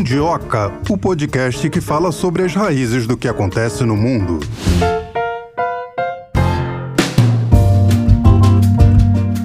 Mundioca, 0.00 0.72
o 0.88 0.96
podcast 0.96 1.68
que 1.68 1.78
fala 1.78 2.10
sobre 2.10 2.42
as 2.42 2.54
raízes 2.54 3.06
do 3.06 3.18
que 3.18 3.28
acontece 3.28 3.84
no 3.84 3.94
mundo. 3.94 4.40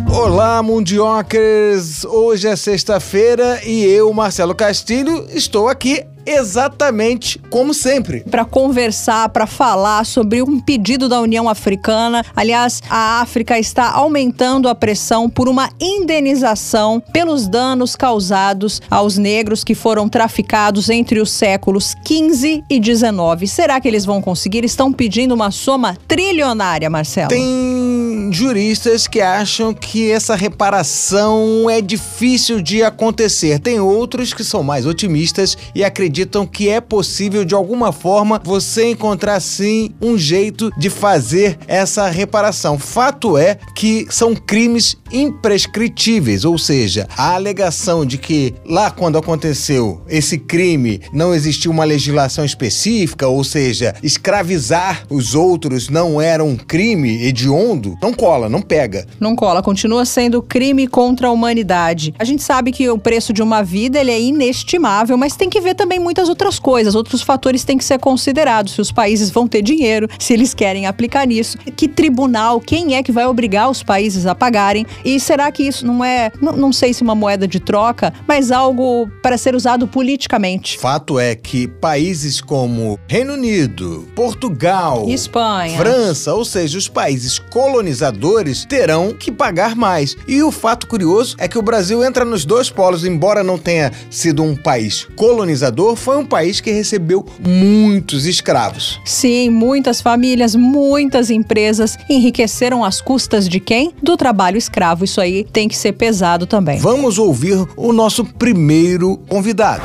Olá, 0.09 0.63
Mundiocas! 0.63 2.05
Hoje 2.05 2.47
é 2.47 2.55
sexta-feira 2.55 3.59
e 3.65 3.83
eu, 3.83 4.13
Marcelo 4.13 4.55
Castilho, 4.55 5.27
estou 5.29 5.67
aqui 5.67 6.05
exatamente 6.25 7.39
como 7.49 7.73
sempre. 7.73 8.21
Para 8.21 8.43
conversar, 8.43 9.29
para 9.29 9.45
falar 9.45 10.05
sobre 10.05 10.41
um 10.41 10.59
pedido 10.59 11.07
da 11.07 11.21
União 11.21 11.47
Africana. 11.47 12.25
Aliás, 12.35 12.81
a 12.89 13.21
África 13.21 13.59
está 13.59 13.91
aumentando 13.91 14.67
a 14.67 14.75
pressão 14.75 15.29
por 15.29 15.47
uma 15.47 15.69
indenização 15.79 17.01
pelos 17.13 17.47
danos 17.47 17.95
causados 17.95 18.81
aos 18.89 19.17
negros 19.17 19.63
que 19.63 19.75
foram 19.75 20.09
traficados 20.09 20.89
entre 20.89 21.19
os 21.19 21.31
séculos 21.31 21.95
15 22.03 22.63
e 22.69 22.79
19. 22.79 23.47
Será 23.47 23.79
que 23.79 23.87
eles 23.87 24.05
vão 24.05 24.21
conseguir? 24.21 24.63
Estão 24.65 24.91
pedindo 24.91 25.33
uma 25.33 25.51
soma 25.51 25.97
trilionária, 26.07 26.89
Marcelo. 26.89 27.29
Tem 27.29 28.29
juristas 28.31 29.07
que 29.07 29.21
acham 29.21 29.73
que 29.73 30.11
essa 30.11 30.35
reparação 30.35 31.69
é 31.69 31.81
difícil 31.81 32.61
de 32.61 32.83
acontecer. 32.83 33.59
Tem 33.59 33.79
outros 33.79 34.33
que 34.33 34.43
são 34.43 34.63
mais 34.63 34.85
otimistas 34.85 35.57
e 35.73 35.83
acreditam 35.83 36.14
acreditam 36.15 36.47
que 36.47 36.69
é 36.69 36.79
possível 36.79 37.43
de 37.43 37.53
alguma 37.53 37.91
forma 37.91 38.41
você 38.41 38.91
encontrar 38.91 39.41
sim 39.41 39.91
um 40.01 40.17
jeito 40.17 40.71
de 40.77 40.89
fazer 40.89 41.57
essa 41.67 42.07
reparação. 42.07 42.79
Fato 42.79 43.37
é 43.37 43.57
que 43.75 44.07
são 44.09 44.33
crimes 44.33 44.95
imprescritíveis, 45.11 46.45
ou 46.45 46.57
seja, 46.57 47.05
a 47.17 47.35
alegação 47.35 48.05
de 48.05 48.17
que 48.17 48.55
lá 48.65 48.89
quando 48.89 49.17
aconteceu 49.17 50.01
esse 50.07 50.37
crime 50.37 51.01
não 51.11 51.33
existia 51.33 51.69
uma 51.69 51.83
legislação 51.83 52.45
específica, 52.45 53.27
ou 53.27 53.43
seja, 53.43 53.93
escravizar 54.01 55.03
os 55.09 55.35
outros 55.35 55.89
não 55.89 56.21
era 56.21 56.43
um 56.43 56.55
crime 56.55 57.25
hediondo, 57.25 57.97
não 58.01 58.13
cola, 58.13 58.47
não 58.47 58.61
pega. 58.61 59.05
Não 59.19 59.35
cola, 59.35 59.61
continua 59.61 60.05
sendo 60.05 60.41
crime 60.41 60.87
contra 60.87 61.27
a 61.27 61.31
humanidade. 61.31 62.13
A 62.17 62.23
gente 62.23 62.41
sabe 62.41 62.71
que 62.71 62.89
o 62.89 62.97
preço 62.97 63.33
de 63.33 63.41
uma 63.41 63.61
vida 63.61 63.99
ele 63.99 64.11
é 64.11 64.21
inestimável, 64.21 65.17
mas 65.17 65.35
tem 65.35 65.49
que 65.49 65.59
ver 65.59 65.75
também 65.75 65.99
muitas 66.05 66.29
outras 66.29 66.59
coisas, 66.59 66.93
outros 66.93 67.23
fatores 67.23 67.63
têm 67.63 67.79
que 67.79 67.83
ser 67.83 67.97
considerados. 67.97 68.73
Se 68.73 68.81
os 68.81 68.91
países 68.91 69.31
vão 69.31 69.47
ter 69.47 69.63
dinheiro, 69.63 70.07
se 70.19 70.33
eles 70.33 70.53
querem 70.53 70.85
aplicar 70.85 71.25
nisso, 71.25 71.57
que 71.75 71.87
tribunal, 71.87 72.61
quem 72.61 72.95
é 72.95 73.01
que 73.01 73.11
vai 73.11 73.25
obrigar 73.25 73.71
os 73.71 73.81
países 73.81 74.27
a 74.27 74.35
pagarem? 74.35 74.85
E 75.03 75.19
será 75.19 75.51
que 75.51 75.63
isso 75.63 75.83
não 75.83 76.05
é, 76.05 76.31
não, 76.39 76.51
não 76.51 76.71
sei 76.71 76.93
se 76.93 77.01
uma 77.01 77.15
moeda 77.15 77.47
de 77.47 77.59
troca, 77.59 78.13
mas 78.27 78.51
algo 78.51 79.09
para 79.23 79.35
ser 79.35 79.55
usado 79.55 79.87
politicamente? 79.87 80.77
Fato 80.77 81.17
é 81.17 81.33
que 81.33 81.67
países 81.67 82.39
como 82.39 82.99
Reino 83.07 83.33
Unido, 83.33 84.07
Portugal, 84.15 85.09
Espanha, 85.09 85.75
França, 85.75 86.35
ou 86.35 86.45
seja, 86.45 86.77
os 86.77 86.87
países 86.87 87.39
colonizadores 87.39 88.63
terão 88.63 89.11
que 89.11 89.31
pagar 89.31 89.75
mais. 89.75 90.15
E 90.27 90.43
o 90.43 90.51
fato 90.51 90.85
curioso 90.85 91.35
é 91.39 91.47
que 91.47 91.57
o 91.57 91.63
Brasil 91.63 92.03
entra 92.03 92.23
nos 92.23 92.45
dois 92.45 92.69
polos, 92.69 93.03
embora 93.03 93.43
não 93.43 93.57
tenha 93.57 93.91
sido 94.11 94.43
um 94.43 94.55
país 94.55 95.07
colonizador, 95.15 95.94
foi 95.95 96.17
um 96.17 96.25
país 96.25 96.59
que 96.59 96.71
recebeu 96.71 97.25
muitos 97.39 98.25
escravos. 98.25 98.99
Sim, 99.05 99.49
muitas 99.49 100.01
famílias, 100.01 100.55
muitas 100.55 101.29
empresas 101.29 101.97
enriqueceram 102.09 102.83
às 102.83 103.01
custas 103.01 103.47
de 103.47 103.59
quem? 103.59 103.93
Do 104.01 104.17
trabalho 104.17 104.57
escravo. 104.57 105.05
Isso 105.05 105.21
aí 105.21 105.43
tem 105.43 105.67
que 105.67 105.77
ser 105.77 105.93
pesado 105.93 106.45
também. 106.45 106.79
Vamos 106.79 107.17
ouvir 107.17 107.65
o 107.75 107.93
nosso 107.93 108.25
primeiro 108.25 109.17
convidado. 109.27 109.83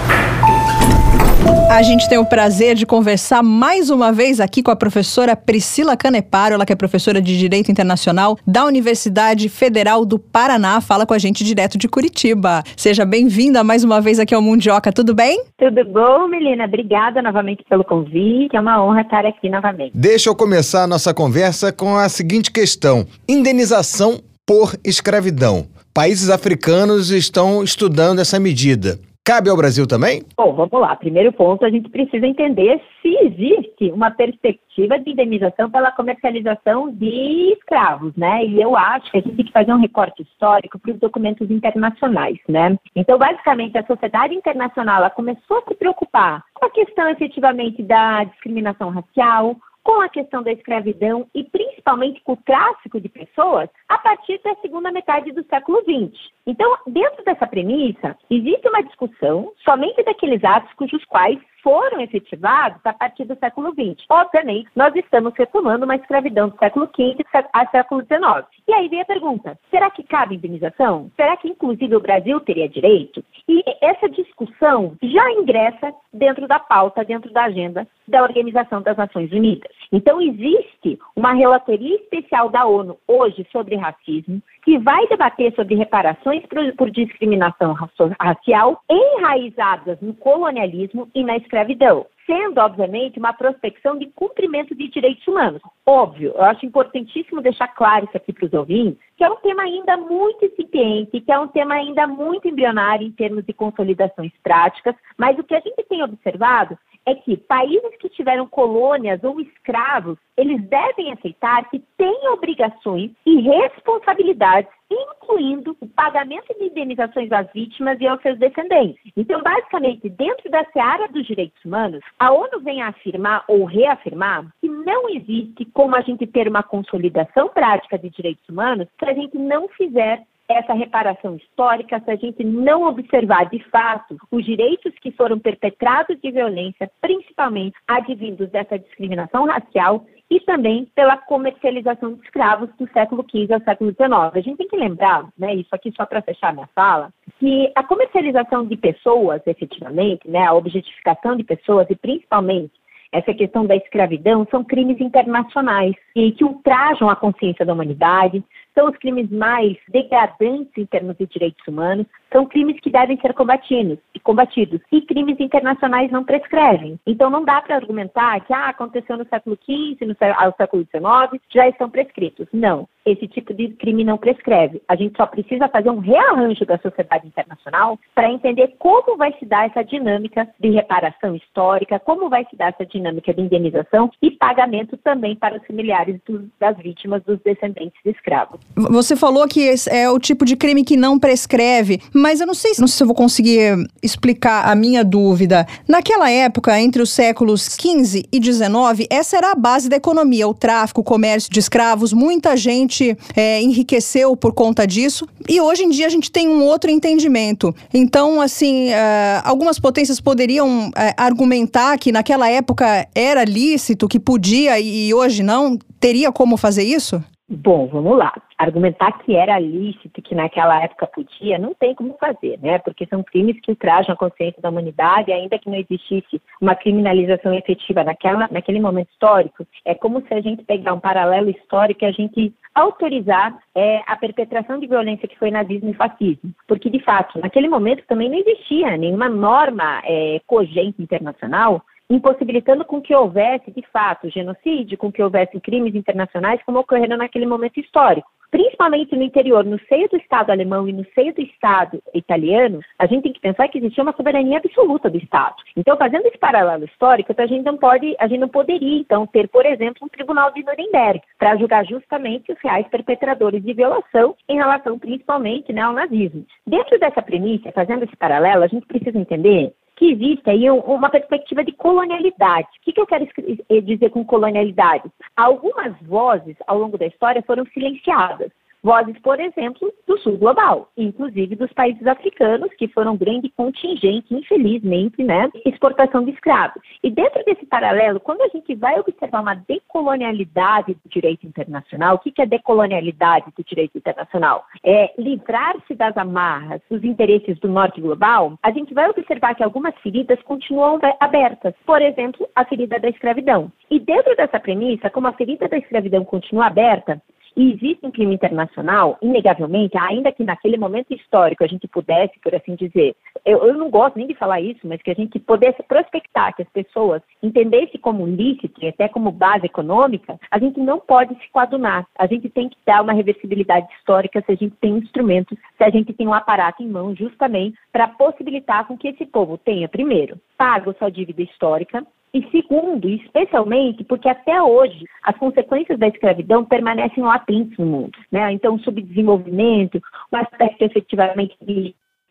A 1.70 1.82
gente 1.82 2.08
tem 2.08 2.18
o 2.18 2.26
prazer 2.26 2.74
de 2.74 2.84
conversar 2.84 3.44
mais 3.44 3.90
uma 3.90 4.10
vez 4.10 4.40
aqui 4.40 4.60
com 4.60 4.72
a 4.72 4.76
professora 4.76 5.36
Priscila 5.36 5.96
Caneparo, 5.96 6.54
ela 6.54 6.66
que 6.66 6.72
é 6.72 6.76
professora 6.76 7.22
de 7.22 7.38
Direito 7.38 7.70
Internacional 7.70 8.36
da 8.44 8.64
Universidade 8.64 9.48
Federal 9.48 10.04
do 10.04 10.18
Paraná, 10.18 10.80
fala 10.80 11.06
com 11.06 11.14
a 11.14 11.18
gente 11.18 11.44
direto 11.44 11.78
de 11.78 11.86
Curitiba. 11.86 12.64
Seja 12.76 13.04
bem-vinda 13.04 13.62
mais 13.62 13.84
uma 13.84 14.00
vez 14.00 14.18
aqui 14.18 14.34
ao 14.34 14.42
Mundioca, 14.42 14.92
tudo 14.92 15.14
bem? 15.14 15.44
Tudo 15.56 15.84
bom, 15.84 16.26
Melina? 16.26 16.64
Obrigada 16.64 17.22
novamente 17.22 17.64
pelo 17.70 17.84
convite, 17.84 18.56
é 18.56 18.60
uma 18.60 18.84
honra 18.84 19.02
estar 19.02 19.24
aqui 19.24 19.48
novamente. 19.48 19.92
Deixa 19.94 20.28
eu 20.28 20.34
começar 20.34 20.82
a 20.82 20.88
nossa 20.88 21.14
conversa 21.14 21.72
com 21.72 21.96
a 21.96 22.08
seguinte 22.08 22.50
questão: 22.50 23.06
indenização 23.28 24.18
por 24.44 24.74
escravidão. 24.84 25.68
Países 25.94 26.30
africanos 26.30 27.12
estão 27.12 27.62
estudando 27.62 28.18
essa 28.18 28.40
medida. 28.40 28.98
Cabe 29.30 29.48
ao 29.48 29.56
Brasil 29.56 29.86
também? 29.86 30.24
Bom, 30.36 30.52
vamos 30.56 30.80
lá. 30.80 30.96
Primeiro 30.96 31.32
ponto, 31.32 31.64
a 31.64 31.70
gente 31.70 31.88
precisa 31.88 32.26
entender 32.26 32.82
se 33.00 33.14
existe 33.26 33.92
uma 33.92 34.10
perspectiva 34.10 34.98
de 34.98 35.12
indenização 35.12 35.70
pela 35.70 35.92
comercialização 35.92 36.90
de 36.90 37.52
escravos, 37.52 38.12
né? 38.16 38.44
E 38.44 38.60
eu 38.60 38.76
acho 38.76 39.08
que 39.08 39.18
a 39.18 39.20
gente 39.20 39.36
tem 39.36 39.46
que 39.46 39.52
fazer 39.52 39.72
um 39.72 39.78
recorte 39.78 40.22
histórico 40.22 40.80
para 40.80 40.90
os 40.90 40.98
documentos 40.98 41.48
internacionais, 41.48 42.38
né? 42.48 42.76
Então, 42.96 43.16
basicamente, 43.18 43.78
a 43.78 43.86
sociedade 43.86 44.34
internacional 44.34 45.08
começou 45.12 45.58
a 45.58 45.68
se 45.68 45.76
preocupar 45.76 46.42
com 46.52 46.66
a 46.66 46.70
questão 46.70 47.08
efetivamente 47.08 47.84
da 47.84 48.24
discriminação 48.24 48.90
racial, 48.90 49.54
com 49.82 50.00
a 50.00 50.08
questão 50.08 50.42
da 50.42 50.52
escravidão 50.52 51.26
e 51.34 51.44
principalmente 51.44 52.20
com 52.22 52.32
o 52.32 52.36
tráfico 52.36 53.00
de 53.00 53.08
pessoas 53.08 53.68
a 53.88 53.98
partir 53.98 54.40
da 54.42 54.54
segunda 54.56 54.92
metade 54.92 55.32
do 55.32 55.44
século 55.44 55.80
XX. 55.82 56.30
Então, 56.46 56.76
dentro 56.86 57.24
dessa 57.24 57.46
premissa, 57.46 58.16
existe 58.30 58.68
uma 58.68 58.82
discussão 58.82 59.52
somente 59.64 60.02
daqueles 60.02 60.42
atos 60.44 60.72
cujos 60.74 61.04
quais 61.06 61.38
foram 61.62 62.00
efetivados 62.00 62.80
a 62.84 62.92
partir 62.92 63.24
do 63.24 63.36
século 63.36 63.72
XX. 63.72 64.04
Obviamente, 64.08 64.68
nós 64.74 64.94
estamos 64.94 65.32
retomando 65.36 65.84
uma 65.84 65.96
escravidão 65.96 66.48
do 66.48 66.58
século 66.58 66.88
XV 66.94 67.24
a 67.52 67.66
século 67.68 68.02
XIX. 68.02 68.46
E 68.68 68.72
aí 68.72 68.88
vem 68.88 69.00
a 69.00 69.04
pergunta: 69.04 69.58
será 69.70 69.90
que 69.90 70.02
cabe 70.02 70.36
indenização? 70.36 71.10
Será 71.16 71.36
que, 71.36 71.48
inclusive, 71.48 71.94
o 71.96 72.00
Brasil 72.00 72.40
teria 72.40 72.68
direito? 72.68 73.24
E 73.48 73.62
essa 73.80 74.08
discussão 74.08 74.96
já 75.02 75.30
ingressa 75.32 75.92
dentro 76.12 76.46
da 76.46 76.58
pauta, 76.58 77.04
dentro 77.04 77.32
da 77.32 77.44
agenda 77.44 77.86
da 78.06 78.22
Organização 78.22 78.82
das 78.82 78.96
Nações 78.96 79.30
Unidas. 79.32 79.72
Então, 79.92 80.20
existe 80.20 80.98
uma 81.16 81.32
relatoria 81.32 81.96
especial 81.96 82.48
da 82.48 82.64
ONU 82.64 82.96
hoje 83.08 83.46
sobre 83.50 83.74
racismo, 83.74 84.40
que 84.62 84.78
vai 84.78 85.06
debater 85.08 85.52
sobre 85.54 85.74
reparações 85.74 86.44
por, 86.46 86.72
por 86.76 86.90
discriminação 86.90 87.74
racial 88.20 88.80
enraizadas 88.88 90.00
no 90.00 90.14
colonialismo 90.14 91.08
e 91.14 91.24
na 91.24 91.36
escravidão 91.36 92.06
sendo, 92.30 92.60
obviamente, 92.60 93.18
uma 93.18 93.32
prospecção 93.32 93.98
de 93.98 94.06
cumprimento 94.06 94.72
de 94.72 94.86
direitos 94.86 95.26
humanos. 95.26 95.60
Óbvio, 95.84 96.32
eu 96.36 96.44
acho 96.44 96.64
importantíssimo 96.64 97.42
deixar 97.42 97.66
claro 97.68 98.04
isso 98.04 98.16
aqui 98.16 98.32
para 98.32 98.46
os 98.46 98.52
ouvintes, 98.52 99.00
que 99.16 99.24
é 99.24 99.28
um 99.28 99.34
tema 99.36 99.64
ainda 99.64 99.96
muito 99.96 100.44
incipiente, 100.44 101.20
que 101.20 101.32
é 101.32 101.38
um 101.38 101.48
tema 101.48 101.74
ainda 101.74 102.06
muito 102.06 102.46
embrionário 102.46 103.04
em 103.04 103.10
termos 103.10 103.44
de 103.44 103.52
consolidações 103.52 104.30
práticas, 104.44 104.94
mas 105.18 105.36
o 105.40 105.42
que 105.42 105.56
a 105.56 105.60
gente 105.60 105.82
tem 105.88 106.04
observado 106.04 106.78
é 107.06 107.14
que 107.14 107.36
países 107.36 107.96
que 107.98 108.08
tiveram 108.08 108.46
colônias 108.46 109.22
ou 109.24 109.40
escravos, 109.40 110.18
eles 110.36 110.62
devem 110.68 111.12
aceitar 111.12 111.68
que 111.70 111.78
têm 111.96 112.28
obrigações 112.28 113.10
e 113.26 113.40
responsabilidades, 113.40 114.70
incluindo 114.90 115.76
o 115.80 115.86
pagamento 115.88 116.52
de 116.58 116.64
indenizações 116.64 117.30
às 117.30 117.50
vítimas 117.52 118.00
e 118.00 118.06
aos 118.06 118.20
seus 118.22 118.38
descendentes. 118.38 119.00
Então, 119.16 119.42
basicamente, 119.42 120.08
dentro 120.08 120.50
da 120.50 120.64
seara 120.72 121.08
dos 121.08 121.26
direitos 121.26 121.64
humanos, 121.64 122.00
a 122.18 122.32
ONU 122.32 122.60
vem 122.60 122.82
afirmar 122.82 123.44
ou 123.48 123.64
reafirmar 123.64 124.46
que 124.60 124.68
não 124.68 125.08
existe 125.10 125.64
como 125.66 125.96
a 125.96 126.00
gente 126.00 126.26
ter 126.26 126.48
uma 126.48 126.62
consolidação 126.62 127.48
prática 127.48 127.98
de 127.98 128.10
direitos 128.10 128.48
humanos 128.48 128.88
se 128.98 129.08
a 129.08 129.14
gente 129.14 129.36
não 129.38 129.68
fizer 129.68 130.24
essa 130.52 130.74
reparação 130.74 131.36
histórica 131.36 132.00
se 132.00 132.10
a 132.10 132.16
gente 132.16 132.42
não 132.44 132.84
observar 132.84 133.48
de 133.48 133.62
fato 133.70 134.16
os 134.30 134.44
direitos 134.44 134.92
que 135.00 135.10
foram 135.12 135.38
perpetrados 135.38 136.20
de 136.20 136.30
violência, 136.30 136.90
principalmente 137.00 137.76
advindos 137.86 138.50
dessa 138.50 138.78
discriminação 138.78 139.46
racial 139.46 140.04
e 140.30 140.40
também 140.40 140.86
pela 140.94 141.16
comercialização 141.16 142.14
de 142.14 142.22
escravos 142.22 142.70
do 142.78 142.88
século 142.92 143.24
XV 143.28 143.54
ao 143.54 143.60
século 143.60 143.90
XIX. 143.90 144.12
A 144.34 144.40
gente 144.40 144.58
tem 144.58 144.68
que 144.68 144.76
lembrar, 144.76 145.28
né, 145.36 145.54
isso 145.54 145.70
aqui 145.72 145.92
só 145.96 146.06
para 146.06 146.22
fechar 146.22 146.52
minha 146.52 146.68
fala, 146.74 147.10
que 147.38 147.70
a 147.74 147.82
comercialização 147.82 148.64
de 148.64 148.76
pessoas, 148.76 149.42
efetivamente, 149.46 150.28
né, 150.28 150.46
a 150.46 150.54
objetificação 150.54 151.36
de 151.36 151.42
pessoas 151.42 151.88
e 151.90 151.96
principalmente 151.96 152.72
essa 153.12 153.34
questão 153.34 153.66
da 153.66 153.74
escravidão 153.74 154.46
são 154.50 154.62
crimes 154.62 155.00
internacionais 155.00 155.94
e 156.14 156.30
que 156.30 156.44
ultrajam 156.44 157.10
a 157.10 157.16
consciência 157.16 157.66
da 157.66 157.72
humanidade, 157.72 158.42
são 158.74 158.88
os 158.88 158.96
crimes 158.96 159.30
mais 159.30 159.76
degradantes 159.88 160.72
em 160.76 160.86
termos 160.86 161.16
de 161.16 161.26
direitos 161.26 161.66
humanos, 161.66 162.06
são 162.32 162.46
crimes 162.46 162.78
que 162.80 162.90
devem 162.90 163.18
ser 163.20 163.34
combatidos, 163.34 163.98
combatidos. 164.22 164.80
E 164.92 165.00
crimes 165.02 165.38
internacionais 165.40 166.10
não 166.10 166.24
prescrevem. 166.24 166.98
Então 167.06 167.30
não 167.30 167.44
dá 167.44 167.60
para 167.60 167.76
argumentar 167.76 168.40
que 168.40 168.52
ah, 168.52 168.68
aconteceu 168.68 169.16
no 169.16 169.26
século 169.26 169.58
XV, 169.62 170.06
no 170.06 170.16
século 170.56 170.84
XIX, 170.84 171.42
já 171.50 171.68
estão 171.68 171.90
prescritos. 171.90 172.46
Não 172.52 172.88
esse 173.04 173.26
tipo 173.28 173.52
de 173.54 173.68
crime 173.70 174.04
não 174.04 174.18
prescreve. 174.18 174.82
A 174.88 174.96
gente 174.96 175.16
só 175.16 175.26
precisa 175.26 175.68
fazer 175.68 175.90
um 175.90 175.98
rearranjo 175.98 176.64
da 176.64 176.78
sociedade 176.78 177.26
internacional 177.26 177.98
para 178.14 178.30
entender 178.30 178.74
como 178.78 179.16
vai 179.16 179.32
se 179.38 179.46
dar 179.46 179.66
essa 179.66 179.84
dinâmica 179.84 180.48
de 180.58 180.70
reparação 180.70 181.34
histórica, 181.34 181.98
como 181.98 182.28
vai 182.28 182.44
se 182.48 182.56
dar 182.56 182.68
essa 182.68 182.86
dinâmica 182.86 183.32
de 183.32 183.40
indenização 183.40 184.10
e 184.20 184.30
pagamento 184.30 184.96
também 184.98 185.34
para 185.34 185.56
os 185.56 185.66
familiares 185.66 186.20
das 186.58 186.76
vítimas 186.78 187.22
dos 187.24 187.40
descendentes 187.40 188.00
de 188.04 188.10
escravos. 188.10 188.59
Você 188.88 189.14
falou 189.14 189.46
que 189.46 189.74
é 189.88 190.08
o 190.08 190.18
tipo 190.18 190.44
de 190.44 190.56
crime 190.56 190.84
que 190.84 190.96
não 190.96 191.18
prescreve, 191.18 192.00
mas 192.14 192.40
eu 192.40 192.46
não 192.46 192.54
sei, 192.54 192.72
não 192.78 192.86
sei 192.86 192.96
se 192.96 193.02
eu 193.02 193.06
vou 193.06 193.16
conseguir 193.16 193.76
explicar 194.02 194.70
a 194.70 194.74
minha 194.74 195.04
dúvida. 195.04 195.66
Naquela 195.86 196.30
época, 196.30 196.80
entre 196.80 197.02
os 197.02 197.10
séculos 197.10 197.76
15 197.76 198.24
e 198.32 198.40
19, 198.40 199.06
essa 199.10 199.36
era 199.36 199.52
a 199.52 199.54
base 199.54 199.88
da 199.88 199.96
economia, 199.96 200.48
o 200.48 200.54
tráfico, 200.54 201.00
o 201.00 201.04
comércio 201.04 201.50
de 201.50 201.58
escravos, 201.58 202.12
muita 202.12 202.56
gente 202.56 203.16
é, 203.36 203.60
enriqueceu 203.60 204.36
por 204.36 204.54
conta 204.54 204.86
disso. 204.86 205.28
E 205.48 205.60
hoje 205.60 205.82
em 205.82 205.90
dia 205.90 206.06
a 206.06 206.10
gente 206.10 206.30
tem 206.30 206.48
um 206.48 206.64
outro 206.64 206.90
entendimento. 206.90 207.74
Então, 207.92 208.40
assim, 208.40 208.90
é, 208.90 209.42
algumas 209.44 209.78
potências 209.78 210.20
poderiam 210.20 210.90
é, 210.96 211.12
argumentar 211.16 211.98
que 211.98 212.12
naquela 212.12 212.48
época 212.48 213.06
era 213.14 213.44
lícito, 213.44 214.08
que 214.08 214.18
podia 214.18 214.78
e 214.80 215.12
hoje 215.12 215.42
não. 215.42 215.78
Teria 215.98 216.32
como 216.32 216.56
fazer 216.56 216.84
isso? 216.84 217.22
Bom, 217.52 217.88
vamos 217.88 218.16
lá. 218.16 218.32
Argumentar 218.56 219.10
que 219.18 219.34
era 219.34 219.58
lícito, 219.58 220.22
que 220.22 220.36
naquela 220.36 220.80
época 220.84 221.04
podia, 221.08 221.58
não 221.58 221.74
tem 221.74 221.96
como 221.96 222.16
fazer, 222.16 222.60
né? 222.62 222.78
Porque 222.78 223.04
são 223.06 223.24
crimes 223.24 223.60
que 223.60 223.72
ultrajam 223.72 224.14
a 224.14 224.16
consciência 224.16 224.62
da 224.62 224.68
humanidade, 224.68 225.32
ainda 225.32 225.58
que 225.58 225.68
não 225.68 225.76
existisse 225.76 226.40
uma 226.60 226.76
criminalização 226.76 227.52
efetiva 227.52 228.04
naquela, 228.04 228.46
naquele 228.52 228.78
momento 228.78 229.10
histórico. 229.10 229.66
É 229.84 229.96
como 229.96 230.24
se 230.28 230.32
a 230.32 230.40
gente 230.40 230.62
pegar 230.62 230.94
um 230.94 231.00
paralelo 231.00 231.50
histórico 231.50 232.04
e 232.04 232.06
a 232.06 232.12
gente 232.12 232.54
autorizar 232.72 233.58
é, 233.74 234.00
a 234.06 234.14
perpetração 234.14 234.78
de 234.78 234.86
violência 234.86 235.26
que 235.26 235.36
foi 235.36 235.50
nazismo 235.50 235.90
e 235.90 235.94
fascismo. 235.94 236.54
Porque, 236.68 236.88
de 236.88 237.00
fato, 237.00 237.40
naquele 237.40 237.68
momento 237.68 238.04
também 238.06 238.28
não 238.28 238.38
existia 238.38 238.96
nenhuma 238.96 239.28
norma 239.28 240.00
é, 240.04 240.40
cogente 240.46 241.02
internacional 241.02 241.82
impossibilitando 242.10 242.84
com 242.84 243.00
que 243.00 243.14
houvesse, 243.14 243.70
de 243.70 243.82
fato, 243.92 244.28
genocídio, 244.28 244.98
com 244.98 245.12
que 245.12 245.22
houvesse 245.22 245.60
crimes 245.60 245.94
internacionais 245.94 246.60
como 246.66 246.80
ocorreram 246.80 247.16
naquele 247.16 247.46
momento 247.46 247.78
histórico. 247.78 248.28
Principalmente 248.50 249.14
no 249.14 249.22
interior, 249.22 249.64
no 249.64 249.78
seio 249.86 250.08
do 250.08 250.16
Estado 250.16 250.50
alemão 250.50 250.88
e 250.88 250.92
no 250.92 251.06
seio 251.14 251.32
do 251.32 251.40
Estado 251.40 252.02
italiano, 252.12 252.80
a 252.98 253.06
gente 253.06 253.22
tem 253.22 253.32
que 253.32 253.40
pensar 253.40 253.68
que 253.68 253.78
existia 253.78 254.02
uma 254.02 254.12
soberania 254.12 254.58
absoluta 254.58 255.08
do 255.08 255.18
Estado. 255.18 255.54
Então, 255.76 255.96
fazendo 255.96 256.26
esse 256.26 256.36
paralelo 256.36 256.84
histórico, 256.84 257.32
a 257.36 257.46
gente 257.46 257.64
não 257.64 257.76
pode, 257.76 258.16
a 258.18 258.26
gente 258.26 258.40
não 258.40 258.48
poderia, 258.48 258.98
então, 258.98 259.24
ter, 259.24 259.48
por 259.48 259.64
exemplo, 259.64 260.04
um 260.04 260.08
tribunal 260.08 260.52
de 260.52 260.64
Nuremberg 260.64 261.22
para 261.38 261.56
julgar 261.56 261.86
justamente 261.86 262.50
os 262.50 262.58
reais 262.60 262.88
perpetradores 262.88 263.62
de 263.62 263.72
violação 263.72 264.34
em 264.48 264.56
relação, 264.56 264.98
principalmente, 264.98 265.72
né, 265.72 265.82
ao 265.82 265.92
nazismo. 265.92 266.44
Dentro 266.66 266.98
dessa 266.98 267.22
premissa, 267.22 267.70
fazendo 267.70 268.02
esse 268.02 268.16
paralelo, 268.16 268.64
a 268.64 268.68
gente 268.68 268.84
precisa 268.84 269.16
entender 269.16 269.72
que 270.00 270.12
existe 270.12 270.48
aí 270.48 270.70
uma 270.70 271.10
perspectiva 271.10 271.62
de 271.62 271.72
colonialidade. 271.72 272.68
O 272.78 272.84
que, 272.84 272.92
que 272.94 273.00
eu 273.02 273.06
quero 273.06 273.28
eh, 273.68 273.80
dizer 273.82 274.08
com 274.08 274.24
colonialidade? 274.24 275.10
Algumas 275.36 275.94
vozes 276.00 276.56
ao 276.66 276.78
longo 276.78 276.96
da 276.96 277.04
história 277.06 277.42
foram 277.42 277.66
silenciadas. 277.66 278.50
Vozes, 278.82 279.18
por 279.20 279.38
exemplo, 279.38 279.92
do 280.06 280.18
sul 280.18 280.38
global, 280.38 280.90
inclusive 280.96 281.54
dos 281.54 281.72
países 281.72 282.06
africanos, 282.06 282.72
que 282.74 282.88
foram 282.88 283.16
grande 283.16 283.50
contingente, 283.50 284.34
infelizmente, 284.34 285.22
né, 285.22 285.50
exportação 285.66 286.24
de 286.24 286.30
escravos. 286.30 286.82
E 287.02 287.10
dentro 287.10 287.44
desse 287.44 287.66
paralelo, 287.66 288.18
quando 288.20 288.40
a 288.42 288.48
gente 288.48 288.74
vai 288.74 288.98
observar 288.98 289.42
uma 289.42 289.54
decolonialidade 289.54 290.94
do 290.94 291.10
direito 291.10 291.46
internacional, 291.46 292.16
o 292.16 292.18
que 292.18 292.40
é 292.40 292.46
decolonialidade 292.46 293.52
do 293.56 293.62
direito 293.62 293.98
internacional? 293.98 294.64
É 294.82 295.12
livrar-se 295.18 295.94
das 295.94 296.16
amarras 296.16 296.80
dos 296.88 297.04
interesses 297.04 297.58
do 297.58 297.68
norte 297.68 298.00
global, 298.00 298.58
a 298.62 298.70
gente 298.70 298.94
vai 298.94 299.08
observar 299.10 299.54
que 299.54 299.62
algumas 299.62 299.94
feridas 299.98 300.40
continuam 300.42 300.98
abertas. 301.20 301.74
Por 301.84 302.00
exemplo, 302.00 302.48
a 302.54 302.64
ferida 302.64 302.98
da 302.98 303.08
escravidão. 303.08 303.70
E 303.90 303.98
dentro 303.98 304.34
dessa 304.36 304.58
premissa, 304.58 305.10
como 305.10 305.26
a 305.26 305.32
ferida 305.32 305.68
da 305.68 305.76
escravidão 305.76 306.24
continua 306.24 306.66
aberta, 306.66 307.20
e 307.56 307.72
existe 307.72 308.06
um 308.06 308.10
crime 308.10 308.34
internacional, 308.34 309.18
inegavelmente, 309.20 309.96
ainda 309.98 310.32
que 310.32 310.44
naquele 310.44 310.76
momento 310.76 311.12
histórico 311.12 311.64
a 311.64 311.66
gente 311.66 311.88
pudesse, 311.88 312.38
por 312.40 312.54
assim 312.54 312.74
dizer, 312.74 313.14
eu, 313.44 313.64
eu 313.64 313.74
não 313.74 313.90
gosto 313.90 314.16
nem 314.16 314.26
de 314.26 314.34
falar 314.34 314.60
isso, 314.60 314.80
mas 314.84 315.02
que 315.02 315.10
a 315.10 315.14
gente 315.14 315.38
pudesse 315.38 315.82
prospectar, 315.82 316.54
que 316.54 316.62
as 316.62 316.68
pessoas 316.68 317.22
entendessem 317.42 318.00
como 318.00 318.26
lícito 318.26 318.82
e 318.84 318.88
até 318.88 319.08
como 319.08 319.30
base 319.30 319.66
econômica, 319.66 320.38
a 320.50 320.58
gente 320.58 320.78
não 320.80 321.00
pode 321.00 321.34
se 321.34 321.50
coadunar. 321.50 322.06
A 322.18 322.26
gente 322.26 322.48
tem 322.48 322.68
que 322.68 322.76
dar 322.86 323.02
uma 323.02 323.12
reversibilidade 323.12 323.86
histórica 323.98 324.42
se 324.44 324.52
a 324.52 324.56
gente 324.56 324.76
tem 324.80 324.96
instrumentos, 324.98 325.58
se 325.76 325.84
a 325.84 325.90
gente 325.90 326.12
tem 326.12 326.26
um 326.28 326.34
aparato 326.34 326.82
em 326.82 326.88
mão 326.88 327.14
justamente 327.14 327.78
para 327.92 328.08
possibilitar 328.08 328.86
com 328.86 328.96
que 328.96 329.08
esse 329.08 329.26
povo 329.26 329.58
tenha, 329.58 329.88
primeiro, 329.88 330.38
pago 330.56 330.94
sua 330.98 331.10
dívida 331.10 331.42
histórica, 331.42 332.04
e 332.32 332.48
segundo, 332.50 333.08
especialmente, 333.08 334.04
porque 334.04 334.28
até 334.28 334.62
hoje 334.62 335.04
as 335.22 335.36
consequências 335.36 335.98
da 335.98 336.08
escravidão 336.08 336.64
permanecem 336.64 337.22
latentes 337.22 337.76
no 337.78 337.86
mundo. 337.86 338.18
Né? 338.30 338.52
Então, 338.52 338.74
o 338.76 338.80
subdesenvolvimento, 338.80 340.00
o 340.30 340.36
aspecto 340.36 340.82
efetivamente 340.82 341.56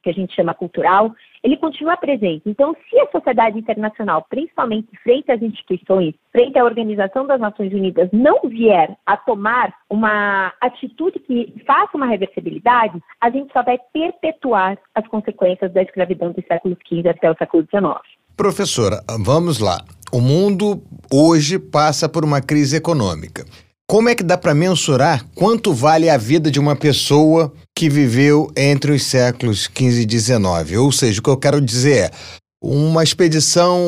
que 0.01 0.09
a 0.09 0.13
gente 0.13 0.33
chama 0.33 0.53
cultural, 0.53 1.13
ele 1.43 1.57
continua 1.57 1.97
presente. 1.97 2.43
Então, 2.45 2.75
se 2.89 2.99
a 2.99 3.11
sociedade 3.11 3.59
internacional, 3.59 4.25
principalmente 4.29 4.87
frente 5.03 5.31
às 5.31 5.41
instituições, 5.41 6.15
frente 6.31 6.57
à 6.57 6.63
Organização 6.63 7.27
das 7.27 7.39
Nações 7.39 7.73
Unidas, 7.73 8.09
não 8.11 8.41
vier 8.45 8.97
a 9.05 9.17
tomar 9.17 9.73
uma 9.89 10.53
atitude 10.61 11.19
que 11.19 11.53
faça 11.65 11.97
uma 11.97 12.05
reversibilidade, 12.05 13.01
a 13.19 13.29
gente 13.29 13.51
só 13.51 13.61
vai 13.61 13.77
perpetuar 13.91 14.77
as 14.95 15.07
consequências 15.07 15.71
da 15.73 15.81
escravidão 15.81 16.31
do 16.31 16.41
século 16.47 16.77
XV 16.87 17.09
até 17.09 17.29
o 17.29 17.37
século 17.37 17.63
XIX. 17.63 18.18
Professora, 18.39 19.03
vamos 19.19 19.59
lá. 19.59 19.83
O 20.13 20.21
mundo 20.21 20.81
hoje 21.11 21.59
passa 21.59 22.07
por 22.07 22.23
uma 22.23 22.39
crise 22.39 22.77
econômica. 22.77 23.45
Como 23.85 24.07
é 24.07 24.15
que 24.15 24.23
dá 24.23 24.37
para 24.37 24.55
mensurar 24.55 25.25
quanto 25.35 25.73
vale 25.73 26.09
a 26.09 26.15
vida 26.15 26.49
de 26.49 26.57
uma 26.57 26.73
pessoa 26.73 27.51
que 27.75 27.89
viveu 27.89 28.49
entre 28.55 28.93
os 28.93 29.03
séculos 29.03 29.67
15 29.67 30.03
e 30.03 30.05
19? 30.05 30.77
Ou 30.77 30.89
seja, 30.89 31.19
o 31.19 31.23
que 31.23 31.29
eu 31.29 31.35
quero 31.35 31.59
dizer 31.59 31.97
é: 31.97 32.11
uma 32.61 33.01
expedição 33.01 33.79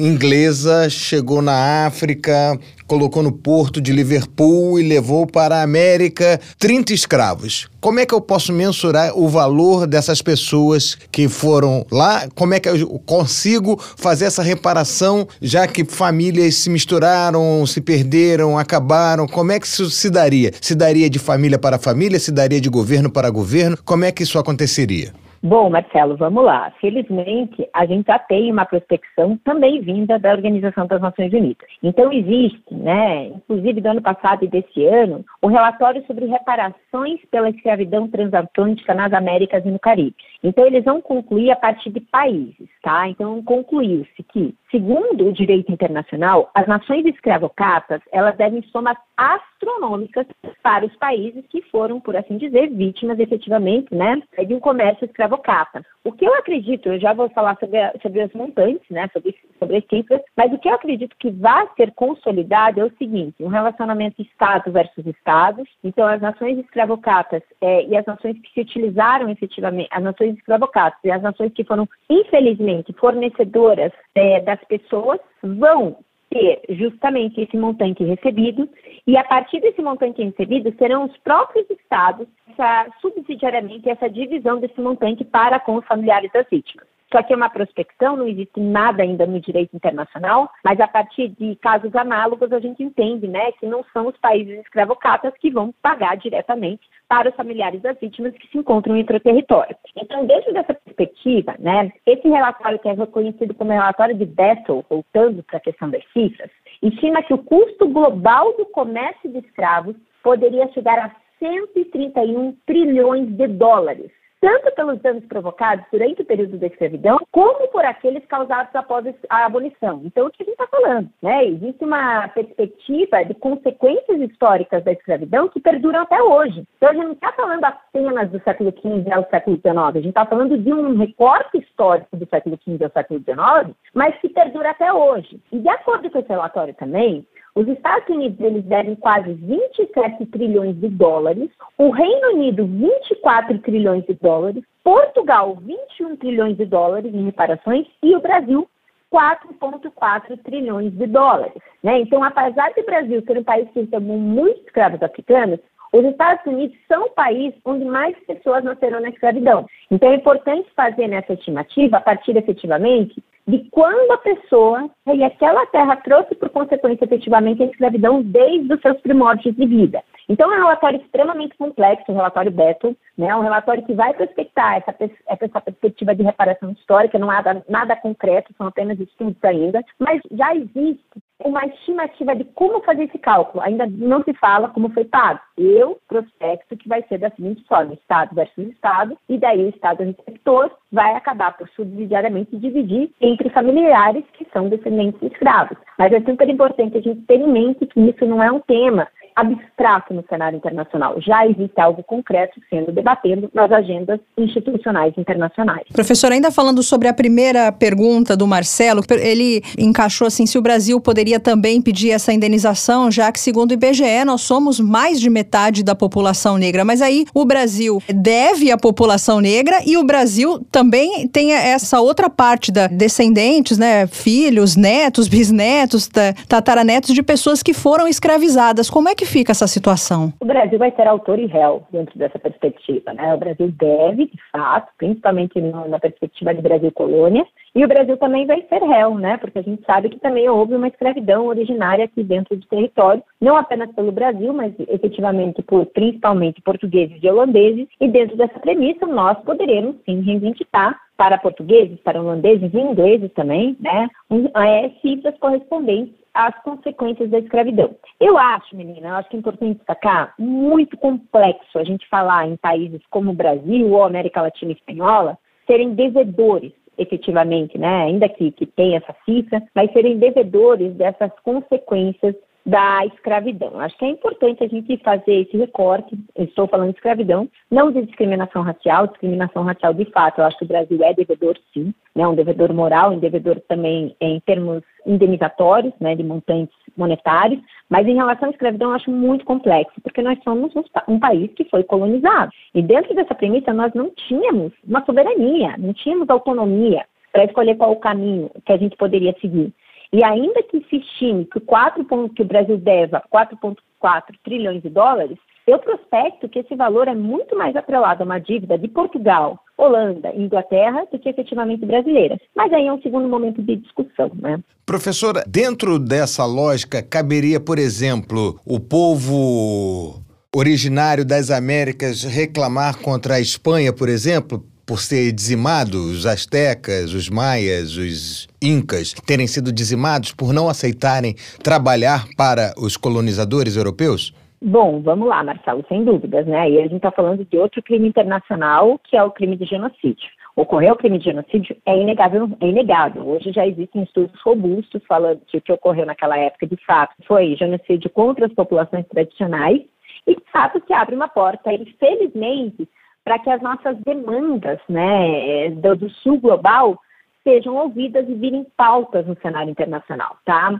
inglesa 0.00 0.88
chegou 0.88 1.42
na 1.42 1.84
África, 1.84 2.56
colocou 2.86 3.24
no 3.24 3.32
porto 3.32 3.80
de 3.80 3.92
Liverpool 3.92 4.78
e 4.78 4.86
levou 4.86 5.26
para 5.26 5.56
a 5.56 5.62
América 5.62 6.40
30 6.60 6.94
escravos. 6.94 7.66
Como 7.80 7.98
é 7.98 8.06
que 8.06 8.14
eu 8.14 8.20
posso 8.20 8.52
mensurar 8.52 9.18
o 9.18 9.28
valor 9.28 9.86
dessas 9.86 10.22
pessoas 10.22 10.96
que 11.10 11.28
foram 11.28 11.84
lá? 11.90 12.28
Como 12.36 12.54
é 12.54 12.60
que 12.60 12.68
eu 12.68 12.88
consigo 13.04 13.82
fazer 13.96 14.26
essa 14.26 14.44
reparação, 14.44 15.26
já 15.42 15.66
que 15.66 15.84
famílias 15.84 16.54
se 16.54 16.70
misturaram, 16.70 17.66
se 17.66 17.80
perderam, 17.80 18.56
acabaram? 18.56 19.26
Como 19.26 19.50
é 19.50 19.58
que 19.58 19.66
isso 19.66 19.90
se 19.90 20.08
daria? 20.08 20.52
Se 20.60 20.76
daria 20.76 21.10
de 21.10 21.18
família 21.18 21.58
para 21.58 21.80
família? 21.80 22.20
Se 22.20 22.30
daria 22.30 22.60
de 22.60 22.68
governo 22.68 23.10
para 23.10 23.28
governo? 23.28 23.76
Como 23.84 24.04
é 24.04 24.12
que 24.12 24.22
isso 24.22 24.38
aconteceria? 24.38 25.23
Bom, 25.46 25.68
Marcelo, 25.68 26.16
vamos 26.16 26.42
lá. 26.42 26.72
Felizmente, 26.80 27.68
a 27.74 27.84
gente 27.84 28.06
já 28.06 28.18
tem 28.18 28.50
uma 28.50 28.64
prospecção 28.64 29.36
também 29.44 29.82
vinda 29.82 30.18
da 30.18 30.32
Organização 30.32 30.86
das 30.86 31.02
Nações 31.02 31.34
Unidas. 31.34 31.68
Então, 31.82 32.10
existe, 32.10 32.72
né, 32.72 33.26
inclusive 33.26 33.78
do 33.82 33.88
ano 33.90 34.00
passado 34.00 34.42
e 34.42 34.48
desse 34.48 34.86
ano, 34.86 35.22
o 35.42 35.48
relatório 35.48 36.02
sobre 36.06 36.24
reparações 36.24 37.20
pela 37.30 37.50
escravidão 37.50 38.08
transatlântica 38.08 38.94
nas 38.94 39.12
Américas 39.12 39.62
e 39.66 39.70
no 39.70 39.78
Caribe. 39.78 40.16
Então, 40.42 40.64
eles 40.64 40.82
vão 40.82 41.02
concluir 41.02 41.50
a 41.50 41.56
partir 41.56 41.90
de 41.90 42.00
países, 42.00 42.70
tá? 42.82 43.06
Então, 43.06 43.42
concluiu-se 43.42 44.22
que, 44.32 44.54
segundo 44.74 45.28
o 45.28 45.32
direito 45.32 45.70
internacional, 45.70 46.50
as 46.52 46.66
nações 46.66 47.06
escravocatas, 47.06 48.00
elas 48.10 48.36
devem 48.36 48.60
somas 48.72 48.96
astronômicas 49.16 50.26
para 50.64 50.84
os 50.84 50.96
países 50.96 51.44
que 51.48 51.62
foram, 51.70 52.00
por 52.00 52.16
assim 52.16 52.36
dizer, 52.36 52.70
vítimas 52.70 53.20
efetivamente, 53.20 53.94
né, 53.94 54.20
de 54.44 54.52
um 54.52 54.58
comércio 54.58 55.04
escravocata. 55.04 55.84
O 56.02 56.10
que 56.10 56.26
eu 56.26 56.34
acredito, 56.34 56.88
eu 56.88 56.98
já 56.98 57.12
vou 57.14 57.30
falar 57.30 57.56
sobre, 57.58 57.78
a, 57.78 57.94
sobre 58.02 58.20
as 58.20 58.32
montantes, 58.32 58.84
né, 58.90 59.08
sobre, 59.12 59.36
sobre 59.60 59.76
as 59.76 59.84
cifras, 59.86 60.20
mas 60.36 60.52
o 60.52 60.58
que 60.58 60.68
eu 60.68 60.74
acredito 60.74 61.14
que 61.20 61.30
vai 61.30 61.68
ser 61.76 61.92
consolidado 61.92 62.80
é 62.80 62.84
o 62.84 62.92
seguinte, 62.98 63.44
um 63.44 63.48
relacionamento 63.48 64.20
Estado 64.20 64.72
versus 64.72 65.06
Estados, 65.06 65.68
então 65.84 66.06
as 66.06 66.20
nações 66.20 66.58
escravocatas 66.58 67.42
é, 67.60 67.86
e 67.86 67.96
as 67.96 68.04
nações 68.04 68.36
que 68.40 68.52
se 68.52 68.60
utilizaram 68.60 69.30
efetivamente, 69.30 69.88
as 69.92 70.02
nações 70.02 70.36
escravocatas 70.36 70.98
e 71.04 71.12
as 71.12 71.22
nações 71.22 71.52
que 71.52 71.64
foram, 71.64 71.88
infelizmente, 72.10 72.92
fornecedoras 72.94 73.92
é, 74.14 74.40
das 74.40 74.60
pessoas, 74.66 75.20
vão 75.42 75.98
ter 76.30 76.62
justamente 76.70 77.40
esse 77.40 77.56
montante 77.56 78.02
recebido 78.02 78.68
e 79.06 79.16
a 79.16 79.24
partir 79.24 79.60
desse 79.60 79.80
montante 79.80 80.22
recebido 80.22 80.74
serão 80.76 81.04
os 81.04 81.16
próprios 81.18 81.68
estados 81.70 82.26
essa, 82.50 82.86
subsidiariamente 83.00 83.88
essa 83.88 84.08
divisão 84.08 84.58
desse 84.58 84.80
montante 84.80 85.24
para 85.24 85.60
com 85.60 85.76
os 85.76 85.86
familiares 85.86 86.32
das 86.32 86.46
vítimas. 86.50 86.93
Isso 87.14 87.20
aqui 87.20 87.32
é 87.32 87.36
uma 87.36 87.48
prospecção, 87.48 88.16
não 88.16 88.26
existe 88.26 88.58
nada 88.58 89.04
ainda 89.04 89.24
no 89.24 89.38
direito 89.38 89.76
internacional, 89.76 90.50
mas 90.64 90.80
a 90.80 90.88
partir 90.88 91.28
de 91.28 91.54
casos 91.62 91.94
análogos 91.94 92.52
a 92.52 92.58
gente 92.58 92.82
entende 92.82 93.28
né, 93.28 93.52
que 93.52 93.66
não 93.66 93.84
são 93.92 94.08
os 94.08 94.16
países 94.16 94.58
escravocatas 94.58 95.32
que 95.38 95.48
vão 95.48 95.72
pagar 95.80 96.16
diretamente 96.16 96.82
para 97.06 97.30
os 97.30 97.36
familiares 97.36 97.80
das 97.82 97.96
vítimas 98.00 98.34
que 98.34 98.48
se 98.48 98.58
encontram 98.58 98.96
em 98.96 99.02
o 99.02 99.20
território. 99.20 99.76
Então, 99.96 100.26
dentro 100.26 100.52
dessa 100.52 100.74
perspectiva, 100.74 101.54
né, 101.60 101.92
esse 102.04 102.28
relatório 102.28 102.80
que 102.80 102.88
é 102.88 102.94
reconhecido 102.94 103.54
como 103.54 103.70
relatório 103.70 104.16
de 104.16 104.26
Bessel, 104.26 104.84
voltando 104.90 105.44
para 105.44 105.58
a 105.58 105.60
questão 105.60 105.88
das 105.88 106.02
cifras, 106.12 106.50
estima 106.82 107.22
que 107.22 107.32
o 107.32 107.38
custo 107.38 107.86
global 107.86 108.56
do 108.56 108.66
comércio 108.66 109.30
de 109.30 109.38
escravos 109.38 109.94
poderia 110.20 110.66
chegar 110.72 110.98
a 110.98 111.14
131 111.38 112.56
trilhões 112.66 113.28
de 113.36 113.46
dólares 113.46 114.10
tanto 114.44 114.70
pelos 114.74 115.00
danos 115.00 115.24
provocados 115.24 115.86
durante 115.90 116.20
o 116.20 116.24
período 116.24 116.58
da 116.58 116.66
escravidão, 116.66 117.18
como 117.32 117.66
por 117.68 117.82
aqueles 117.82 118.22
causados 118.26 118.74
após 118.74 119.06
a 119.30 119.46
abolição. 119.46 120.02
Então, 120.04 120.26
o 120.26 120.30
que 120.30 120.42
a 120.42 120.44
gente 120.44 120.52
está 120.52 120.66
falando? 120.66 121.08
Né? 121.22 121.46
Existe 121.46 121.82
uma 121.82 122.28
perspectiva 122.28 123.24
de 123.24 123.32
consequências 123.32 124.20
históricas 124.20 124.84
da 124.84 124.92
escravidão 124.92 125.48
que 125.48 125.60
perduram 125.60 126.02
até 126.02 126.22
hoje. 126.22 126.62
Então, 126.76 126.90
a 126.90 126.92
gente 126.92 127.04
não 127.04 127.12
está 127.12 127.32
falando 127.32 127.64
apenas 127.64 128.30
do 128.30 128.38
século 128.42 128.70
XV 128.70 129.10
ao 129.10 129.26
século 129.30 129.56
XIX, 129.56 129.76
a 129.76 129.92
gente 129.92 130.08
está 130.08 130.26
falando 130.26 130.58
de 130.58 130.72
um 130.74 130.94
recorte 130.98 131.56
histórico 131.56 132.14
do 132.14 132.28
século 132.28 132.58
XV 132.62 132.84
ao 132.84 132.90
século 132.90 133.20
XIX, 133.20 133.74
mas 133.94 134.14
que 134.20 134.28
perdura 134.28 134.72
até 134.72 134.92
hoje. 134.92 135.40
E, 135.52 135.58
de 135.58 135.68
acordo 135.70 136.10
com 136.10 136.18
esse 136.18 136.28
relatório 136.28 136.74
também, 136.74 137.26
os 137.54 137.68
Estados 137.68 138.08
Unidos 138.08 138.40
eles 138.40 138.64
devem 138.64 138.96
quase 138.96 139.32
27 139.32 140.26
trilhões 140.26 140.76
de 140.80 140.88
dólares, 140.88 141.48
o 141.78 141.90
Reino 141.90 142.34
Unido 142.34 142.66
24 142.66 143.58
trilhões 143.60 144.04
de 144.06 144.14
dólares, 144.14 144.64
Portugal 144.82 145.56
21 145.60 146.16
trilhões 146.16 146.56
de 146.56 146.66
dólares 146.66 147.14
em 147.14 147.24
reparações 147.24 147.86
e 148.02 148.14
o 148.16 148.20
Brasil 148.20 148.68
4,4 149.12 150.36
trilhões 150.42 150.92
de 150.92 151.06
dólares. 151.06 151.62
Né? 151.80 152.00
Então, 152.00 152.24
apesar 152.24 152.72
de 152.72 152.80
o 152.80 152.86
Brasil 152.86 153.22
ser 153.24 153.38
um 153.38 153.44
país 153.44 153.68
que 153.70 153.82
recebeu 153.82 154.00
muitos 154.00 154.64
escravos 154.64 155.00
africanos, 155.00 155.60
os 155.92 156.04
Estados 156.04 156.44
Unidos 156.44 156.76
são 156.88 157.04
o 157.04 157.10
país 157.10 157.54
onde 157.64 157.84
mais 157.84 158.16
pessoas 158.26 158.64
nasceram 158.64 159.00
na 159.00 159.10
escravidão. 159.10 159.64
Então 159.88 160.10
é 160.10 160.16
importante 160.16 160.68
fazer 160.74 161.06
nessa 161.06 161.34
estimativa, 161.34 161.98
a 161.98 162.00
partir 162.00 162.36
efetivamente 162.36 163.22
de 163.46 163.68
quando 163.70 164.10
a 164.10 164.18
pessoa 164.18 164.90
e 165.06 165.22
aquela 165.22 165.66
terra 165.66 165.96
trouxe 165.96 166.34
por 166.34 166.48
consequência 166.48 167.04
efetivamente 167.04 167.62
a 167.62 167.66
escravidão 167.66 168.22
desde 168.22 168.72
os 168.72 168.80
seus 168.80 169.00
primórdios 169.00 169.54
de 169.54 169.66
vida. 169.66 170.02
Então 170.28 170.50
é 170.52 170.56
um 170.56 170.62
relatório 170.62 171.00
extremamente 171.00 171.56
complexo, 171.56 172.10
o 172.10 172.14
relatório 172.14 172.50
Beto, 172.50 172.96
né, 173.16 173.34
um 173.36 173.42
relatório 173.42 173.84
que 173.84 173.92
vai 173.92 174.14
prospectar 174.14 174.76
essa, 174.76 174.94
essa 175.28 175.60
perspectiva 175.60 176.14
de 176.14 176.22
reparação 176.22 176.70
histórica, 176.72 177.18
não 177.18 177.30
há 177.30 177.34
nada, 177.42 177.64
nada 177.68 177.96
concreto, 177.96 178.54
são 178.56 178.66
apenas 178.66 178.98
estudos 178.98 179.42
ainda, 179.44 179.84
mas 179.98 180.22
já 180.32 180.54
existe 180.54 181.04
uma 181.42 181.64
estimativa 181.66 182.34
de 182.34 182.44
como 182.44 182.80
fazer 182.82 183.04
esse 183.04 183.18
cálculo. 183.18 183.62
Ainda 183.62 183.86
não 183.86 184.22
se 184.22 184.32
fala 184.34 184.68
como 184.68 184.90
foi 184.90 185.04
pago. 185.04 185.40
Eu 185.56 185.98
prospecto 186.08 186.76
que 186.76 186.88
vai 186.88 187.02
ser 187.08 187.18
da 187.18 187.30
seguinte 187.30 187.64
forma: 187.66 187.94
Estado 187.94 188.34
versus 188.34 188.68
Estado, 188.68 189.16
e 189.28 189.38
daí 189.38 189.64
o 189.64 189.68
Estado 189.68 190.02
receptor 190.02 190.70
vai 190.92 191.14
acabar 191.14 191.56
por 191.56 191.68
subsidiariamente 191.70 192.56
dividir 192.56 193.10
entre 193.20 193.50
familiares 193.50 194.24
que 194.34 194.46
são 194.52 194.68
descendentes 194.68 195.20
de 195.20 195.26
escravos. 195.26 195.76
Mas 195.98 196.12
é 196.12 196.20
super 196.20 196.48
importante 196.48 196.98
a 196.98 197.00
gente 197.00 197.22
ter 197.22 197.40
em 197.40 197.48
mente 197.48 197.86
que 197.86 198.00
isso 198.00 198.24
não 198.26 198.42
é 198.42 198.50
um 198.50 198.60
tema 198.60 199.08
abstrato 199.34 200.14
no 200.14 200.24
cenário 200.28 200.56
internacional. 200.56 201.20
Já 201.20 201.46
existe 201.46 201.80
algo 201.80 202.02
concreto 202.02 202.60
sendo 202.70 202.92
debatido 202.92 203.50
nas 203.52 203.70
agendas 203.72 204.20
institucionais 204.38 205.12
internacionais. 205.16 205.84
Professor, 205.92 206.30
ainda 206.30 206.50
falando 206.50 206.82
sobre 206.82 207.08
a 207.08 207.14
primeira 207.14 207.72
pergunta 207.72 208.36
do 208.36 208.46
Marcelo, 208.46 209.02
ele 209.10 209.62
encaixou 209.78 210.26
assim 210.26 210.46
se 210.46 210.56
o 210.56 210.62
Brasil 210.62 211.00
poderia 211.00 211.40
também 211.40 211.82
pedir 211.82 212.10
essa 212.10 212.32
indenização, 212.32 213.10
já 213.10 213.32
que 213.32 213.40
segundo 213.40 213.72
o 213.72 213.74
IBGE 213.74 214.24
nós 214.24 214.42
somos 214.42 214.78
mais 214.78 215.20
de 215.20 215.28
metade 215.28 215.82
da 215.82 215.94
população 215.94 216.56
negra. 216.56 216.84
Mas 216.84 217.02
aí 217.02 217.24
o 217.34 217.44
Brasil 217.44 218.02
deve 218.08 218.70
à 218.70 218.78
população 218.78 219.40
negra 219.40 219.80
e 219.84 219.96
o 219.96 220.04
Brasil 220.04 220.64
também 220.70 221.26
tem 221.28 221.52
essa 221.52 222.00
outra 222.00 222.30
parte 222.30 222.70
da 222.70 222.86
descendentes, 222.86 223.78
né, 223.78 224.06
filhos, 224.06 224.76
netos, 224.76 225.26
bisnetos, 225.26 226.08
tataranetos 226.48 227.14
de 227.14 227.22
pessoas 227.22 227.62
que 227.62 227.74
foram 227.74 228.06
escravizadas. 228.06 228.88
Como 228.88 229.08
é 229.08 229.14
que 229.14 229.23
que 229.24 229.30
fica 229.30 229.52
essa 229.52 229.66
situação? 229.66 230.32
O 230.40 230.44
Brasil 230.44 230.78
vai 230.78 230.92
ser 230.92 231.06
autor 231.06 231.38
e 231.38 231.46
réu 231.46 231.82
dentro 231.90 232.16
dessa 232.18 232.38
perspectiva. 232.38 233.12
Né? 233.14 233.34
O 233.34 233.38
Brasil 233.38 233.72
deve, 233.72 234.26
de 234.26 234.38
fato, 234.52 234.92
principalmente 234.98 235.60
na 235.60 235.98
perspectiva 235.98 236.54
de 236.54 236.60
Brasil 236.60 236.92
colônia, 236.92 237.44
e 237.74 237.84
o 237.84 237.88
Brasil 237.88 238.16
também 238.18 238.46
vai 238.46 238.62
ser 238.68 238.82
réu, 238.82 239.16
né? 239.16 239.36
porque 239.38 239.58
a 239.58 239.62
gente 239.62 239.82
sabe 239.84 240.10
que 240.10 240.20
também 240.20 240.48
houve 240.48 240.74
uma 240.74 240.88
escravidão 240.88 241.46
originária 241.46 242.04
aqui 242.04 242.22
dentro 242.22 242.56
do 242.56 242.66
território, 242.66 243.22
não 243.40 243.56
apenas 243.56 243.90
pelo 243.92 244.12
Brasil, 244.12 244.52
mas 244.52 244.72
efetivamente 244.88 245.62
por 245.62 245.86
principalmente 245.86 246.62
portugueses 246.62 247.18
e 247.22 247.28
holandeses, 247.28 247.88
e 248.00 248.08
dentro 248.08 248.36
dessa 248.36 248.58
premissa 248.60 249.06
nós 249.06 249.38
poderemos 249.40 249.96
sim 250.04 250.20
reivindicar 250.20 250.98
para 251.16 251.38
portugueses, 251.38 251.98
para 252.00 252.20
holandeses 252.20 252.72
e 252.74 252.78
ingleses 252.78 253.32
também, 253.34 253.76
né, 253.80 254.08
um, 254.30 254.46
é, 254.60 254.90
cifras 255.00 255.36
correspondentes 255.38 256.23
às 256.34 256.54
consequências 256.62 257.30
da 257.30 257.38
escravidão. 257.38 257.94
Eu 258.20 258.36
acho, 258.36 258.76
menina, 258.76 259.08
eu 259.08 259.14
acho 259.14 259.28
que 259.30 259.36
é 259.36 259.38
importante 259.38 259.78
destacar, 259.78 260.34
muito 260.38 260.96
complexo 260.96 261.78
a 261.78 261.84
gente 261.84 262.08
falar 262.08 262.46
em 262.48 262.56
países 262.56 263.00
como 263.08 263.30
o 263.30 263.34
Brasil 263.34 263.90
ou 263.90 264.02
América 264.02 264.42
Latina 264.42 264.72
e 264.72 264.74
Espanhola 264.74 265.38
serem 265.66 265.94
devedores 265.94 266.72
efetivamente, 266.96 267.76
né, 267.76 268.04
ainda 268.04 268.28
que, 268.28 268.52
que 268.52 268.66
tenha 268.66 268.98
essa 268.98 269.14
cifra, 269.24 269.62
mas 269.74 269.92
serem 269.92 270.18
devedores 270.18 270.94
dessas 270.94 271.30
consequências 271.42 272.36
da 272.66 273.04
escravidão. 273.06 273.78
Acho 273.78 273.96
que 273.98 274.04
é 274.04 274.08
importante 274.08 274.64
a 274.64 274.68
gente 274.68 274.96
fazer 274.98 275.42
esse 275.42 275.56
recorte, 275.56 276.18
estou 276.36 276.66
falando 276.66 276.90
de 276.90 276.96
escravidão, 276.96 277.48
não 277.70 277.92
de 277.92 278.02
discriminação 278.02 278.62
racial, 278.62 279.06
discriminação 279.06 279.64
racial 279.64 279.92
de 279.92 280.06
fato, 280.06 280.38
eu 280.38 280.46
acho 280.46 280.56
que 280.58 280.64
o 280.64 280.68
Brasil 280.68 281.02
é 281.02 281.12
devedor 281.12 281.58
sim, 281.74 281.92
né, 282.14 282.26
um 282.26 282.34
devedor 282.34 282.72
moral, 282.72 283.12
um 283.12 283.18
devedor 283.18 283.60
também 283.68 284.16
em 284.18 284.40
termos 284.40 284.82
indenizatórios, 285.04 285.92
né, 286.00 286.14
de 286.14 286.22
montantes 286.22 286.74
monetários, 286.96 287.60
mas 287.88 288.06
em 288.06 288.14
relação 288.14 288.48
à 288.48 288.52
escravidão 288.52 288.90
eu 288.90 288.96
acho 288.96 289.10
muito 289.10 289.44
complexo, 289.44 290.00
porque 290.00 290.22
nós 290.22 290.38
somos 290.42 290.72
um 291.06 291.18
país 291.18 291.52
que 291.54 291.64
foi 291.64 291.84
colonizado. 291.84 292.50
E 292.74 292.80
dentro 292.80 293.14
dessa 293.14 293.34
premissa 293.34 293.74
nós 293.74 293.92
não 293.92 294.10
tínhamos 294.10 294.72
uma 294.86 295.04
soberania, 295.04 295.76
não 295.76 295.92
tínhamos 295.92 296.30
autonomia 296.30 297.04
para 297.30 297.44
escolher 297.44 297.76
qual 297.76 297.92
o 297.92 297.96
caminho 297.96 298.48
que 298.64 298.72
a 298.72 298.76
gente 298.76 298.96
poderia 298.96 299.34
seguir. 299.40 299.74
E 300.14 300.22
ainda 300.22 300.62
que 300.62 300.78
se 300.88 300.98
estime 300.98 301.44
que, 301.44 301.58
4, 301.58 302.06
que 302.36 302.42
o 302.42 302.44
Brasil 302.44 302.78
deva 302.78 303.20
4,4 303.34 304.22
trilhões 304.44 304.80
de 304.80 304.88
dólares, 304.88 305.36
eu 305.66 305.76
prospecto 305.80 306.48
que 306.48 306.60
esse 306.60 306.76
valor 306.76 307.08
é 307.08 307.14
muito 307.16 307.58
mais 307.58 307.74
atrelado 307.74 308.22
a 308.22 308.24
uma 308.24 308.38
dívida 308.38 308.78
de 308.78 308.86
Portugal, 308.86 309.58
Holanda 309.76 310.30
e 310.32 310.42
Inglaterra 310.42 311.04
do 311.10 311.18
que 311.18 311.28
efetivamente 311.28 311.84
brasileira. 311.84 312.38
Mas 312.54 312.72
aí 312.72 312.86
é 312.86 312.92
um 312.92 313.02
segundo 313.02 313.26
momento 313.26 313.60
de 313.60 313.74
discussão, 313.74 314.30
né? 314.40 314.62
Professora, 314.86 315.42
dentro 315.48 315.98
dessa 315.98 316.46
lógica, 316.46 317.02
caberia, 317.02 317.58
por 317.58 317.80
exemplo, 317.80 318.60
o 318.64 318.78
povo 318.78 320.22
originário 320.54 321.24
das 321.24 321.50
Américas 321.50 322.22
reclamar 322.22 323.02
contra 323.02 323.34
a 323.34 323.40
Espanha, 323.40 323.92
por 323.92 324.08
exemplo, 324.08 324.64
por 324.86 324.98
ser 324.98 325.32
dizimado, 325.32 325.98
os 325.98 326.26
astecas, 326.26 327.12
os 327.12 327.28
maias, 327.28 327.96
os 327.96 328.48
incas, 328.62 329.12
terem 329.26 329.46
sido 329.46 329.72
dizimados 329.72 330.32
por 330.32 330.52
não 330.52 330.68
aceitarem 330.68 331.34
trabalhar 331.62 332.26
para 332.36 332.72
os 332.78 332.96
colonizadores 332.96 333.76
europeus? 333.76 334.34
Bom, 334.62 335.02
vamos 335.02 335.28
lá, 335.28 335.44
Marcelo, 335.44 335.84
sem 335.88 336.04
dúvidas, 336.04 336.46
né? 336.46 336.70
E 336.70 336.78
a 336.78 336.82
gente 336.82 336.96
está 336.96 337.10
falando 337.10 337.44
de 337.44 337.58
outro 337.58 337.82
crime 337.82 338.08
internacional, 338.08 338.98
que 339.04 339.16
é 339.16 339.22
o 339.22 339.30
crime 339.30 339.56
de 339.56 339.66
genocídio. 339.66 340.28
Ocorreu 340.56 340.94
o 340.94 340.96
crime 340.96 341.18
de 341.18 341.24
genocídio 341.24 341.76
é 341.84 342.00
inegável, 342.00 342.48
é 342.60 342.68
inegável. 342.68 343.26
Hoje 343.26 343.52
já 343.52 343.66
existem 343.66 344.04
estudos 344.04 344.40
robustos 344.42 345.02
falando 345.06 345.42
o 345.52 345.60
que 345.60 345.72
ocorreu 345.72 346.06
naquela 346.06 346.38
época, 346.38 346.66
de 346.66 346.76
fato, 346.86 347.14
foi 347.26 347.56
genocídio 347.56 348.08
contra 348.08 348.46
as 348.46 348.52
populações 348.54 349.04
tradicionais 349.08 349.82
e, 350.26 350.34
de 350.34 350.42
fato, 350.52 350.80
se 350.86 350.92
abre 350.92 351.14
uma 351.14 351.28
porta, 351.28 351.72
infelizmente, 351.72 352.88
para 353.24 353.38
que 353.38 353.50
as 353.50 353.62
nossas 353.62 353.96
demandas 354.04 354.78
né, 354.88 355.70
do, 355.70 355.96
do 355.96 356.10
sul 356.10 356.38
global 356.38 357.00
sejam 357.42 357.74
ouvidas 357.76 358.28
e 358.28 358.34
virem 358.34 358.66
pautas 358.76 359.26
no 359.26 359.36
cenário 359.40 359.70
internacional, 359.70 360.36
tá? 360.44 360.78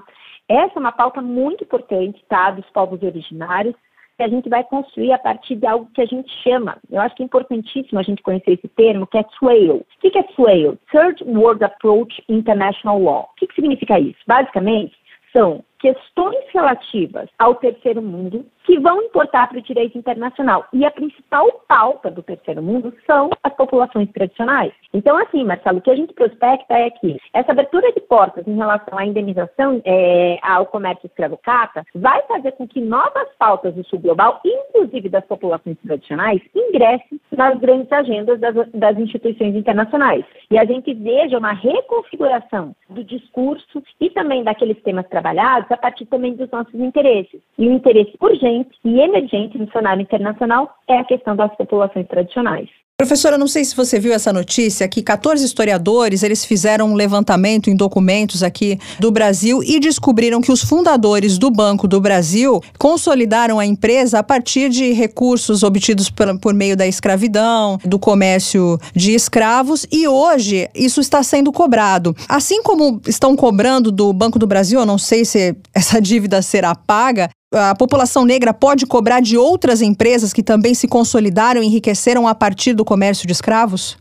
Essa 0.48 0.74
é 0.76 0.80
uma 0.80 0.92
pauta 0.92 1.22
muito 1.22 1.64
importante, 1.64 2.22
tá, 2.28 2.50
dos 2.50 2.68
povos 2.70 3.02
originários, 3.02 3.74
que 4.16 4.22
a 4.22 4.28
gente 4.28 4.48
vai 4.48 4.62
construir 4.62 5.12
a 5.12 5.18
partir 5.18 5.56
de 5.56 5.66
algo 5.66 5.90
que 5.92 6.00
a 6.00 6.06
gente 6.06 6.30
chama, 6.42 6.78
eu 6.90 7.00
acho 7.00 7.14
que 7.16 7.22
é 7.22 7.26
importantíssimo 7.26 7.98
a 7.98 8.02
gente 8.02 8.22
conhecer 8.22 8.52
esse 8.52 8.68
termo, 8.68 9.06
que 9.06 9.18
é 9.18 9.24
SWALE. 9.38 9.70
O 9.70 9.86
que 10.00 10.16
é 10.16 10.22
SWALE? 10.34 10.78
Third 10.90 11.24
World 11.24 11.64
Approach 11.64 12.22
International 12.28 13.00
Law. 13.00 13.30
O 13.32 13.34
que 13.34 13.52
significa 13.54 13.98
isso? 13.98 14.18
Basicamente, 14.26 14.94
são 15.32 15.64
questões 15.84 16.42
relativas 16.50 17.28
ao 17.38 17.56
terceiro 17.56 18.00
mundo 18.00 18.46
que 18.64 18.78
vão 18.78 19.02
importar 19.02 19.48
para 19.48 19.58
o 19.58 19.62
direito 19.62 19.98
internacional. 19.98 20.64
E 20.72 20.82
a 20.82 20.90
principal 20.90 21.46
pauta 21.68 22.10
do 22.10 22.22
terceiro 22.22 22.62
mundo 22.62 22.94
são 23.06 23.28
as 23.42 23.52
populações 23.52 24.10
tradicionais. 24.10 24.72
Então, 24.94 25.14
assim, 25.18 25.44
Marcelo, 25.44 25.80
o 25.80 25.82
que 25.82 25.90
a 25.90 25.94
gente 25.94 26.14
prospecta 26.14 26.72
é 26.72 26.88
que 26.88 27.18
essa 27.34 27.52
abertura 27.52 27.92
de 27.92 28.00
portas 28.00 28.46
em 28.46 28.56
relação 28.56 28.96
à 28.96 29.04
indenização 29.04 29.82
é, 29.84 30.38
ao 30.42 30.64
comércio 30.64 31.06
escravocata 31.06 31.84
vai 31.94 32.22
fazer 32.22 32.52
com 32.52 32.66
que 32.66 32.80
novas 32.80 33.28
pautas 33.38 33.74
do 33.74 33.84
sul 33.84 33.98
global, 33.98 34.40
inclusive 34.42 35.10
das 35.10 35.26
populações 35.26 35.76
tradicionais, 35.84 36.40
ingressem 36.54 37.20
nas 37.30 37.58
grandes 37.58 37.92
agendas 37.92 38.40
das, 38.40 38.54
das 38.72 38.98
instituições 38.98 39.54
internacionais. 39.54 40.24
E 40.50 40.58
a 40.58 40.64
gente 40.64 40.94
veja 40.94 41.36
uma 41.36 41.52
reconfiguração 41.52 42.74
do 42.88 43.04
discurso 43.04 43.82
e 44.00 44.08
também 44.08 44.42
daqueles 44.42 44.80
temas 44.82 45.06
trabalhados 45.08 45.73
a 45.74 45.76
partir 45.76 46.06
também 46.06 46.34
dos 46.34 46.50
nossos 46.50 46.74
interesses. 46.74 47.42
E 47.58 47.68
o 47.68 47.72
interesse 47.72 48.16
urgente 48.20 48.70
e 48.84 49.00
emergente 49.00 49.58
no 49.58 49.70
cenário 49.70 50.02
internacional 50.02 50.74
é 50.88 50.98
a 50.98 51.04
questão 51.04 51.36
das 51.36 51.54
populações 51.56 52.06
tradicionais. 52.08 52.68
Professora, 52.96 53.36
não 53.36 53.48
sei 53.48 53.64
se 53.64 53.74
você 53.74 53.98
viu 53.98 54.12
essa 54.12 54.32
notícia 54.32 54.86
que 54.86 55.02
14 55.02 55.44
historiadores, 55.44 56.22
eles 56.22 56.44
fizeram 56.44 56.92
um 56.92 56.94
levantamento 56.94 57.68
em 57.68 57.74
documentos 57.74 58.40
aqui 58.40 58.78
do 59.00 59.10
Brasil 59.10 59.64
e 59.64 59.80
descobriram 59.80 60.40
que 60.40 60.52
os 60.52 60.62
fundadores 60.62 61.36
do 61.36 61.50
Banco 61.50 61.88
do 61.88 62.00
Brasil 62.00 62.62
consolidaram 62.78 63.58
a 63.58 63.66
empresa 63.66 64.20
a 64.20 64.22
partir 64.22 64.70
de 64.70 64.92
recursos 64.92 65.64
obtidos 65.64 66.08
por, 66.08 66.38
por 66.38 66.54
meio 66.54 66.76
da 66.76 66.86
escravidão, 66.86 67.80
do 67.84 67.98
comércio 67.98 68.78
de 68.94 69.12
escravos 69.12 69.84
e 69.90 70.06
hoje 70.06 70.70
isso 70.72 71.00
está 71.00 71.20
sendo 71.20 71.50
cobrado. 71.50 72.14
Assim 72.28 72.62
como 72.62 73.02
estão 73.08 73.34
cobrando 73.34 73.90
do 73.90 74.12
Banco 74.12 74.38
do 74.38 74.46
Brasil, 74.46 74.78
eu 74.78 74.86
não 74.86 74.98
sei 74.98 75.24
se 75.24 75.56
essa 75.74 75.98
dívida 76.00 76.40
será 76.42 76.76
paga, 76.76 77.28
a 77.54 77.74
população 77.74 78.24
negra 78.24 78.52
pode 78.52 78.86
cobrar 78.86 79.20
de 79.20 79.38
outras 79.38 79.80
empresas 79.80 80.32
que 80.32 80.42
também 80.42 80.74
se 80.74 80.88
consolidaram 80.88 81.62
e 81.62 81.66
enriqueceram 81.66 82.26
a 82.26 82.34
partir 82.34 82.74
do 82.74 82.84
comércio 82.84 83.26
de 83.26 83.32
escravos? 83.32 83.96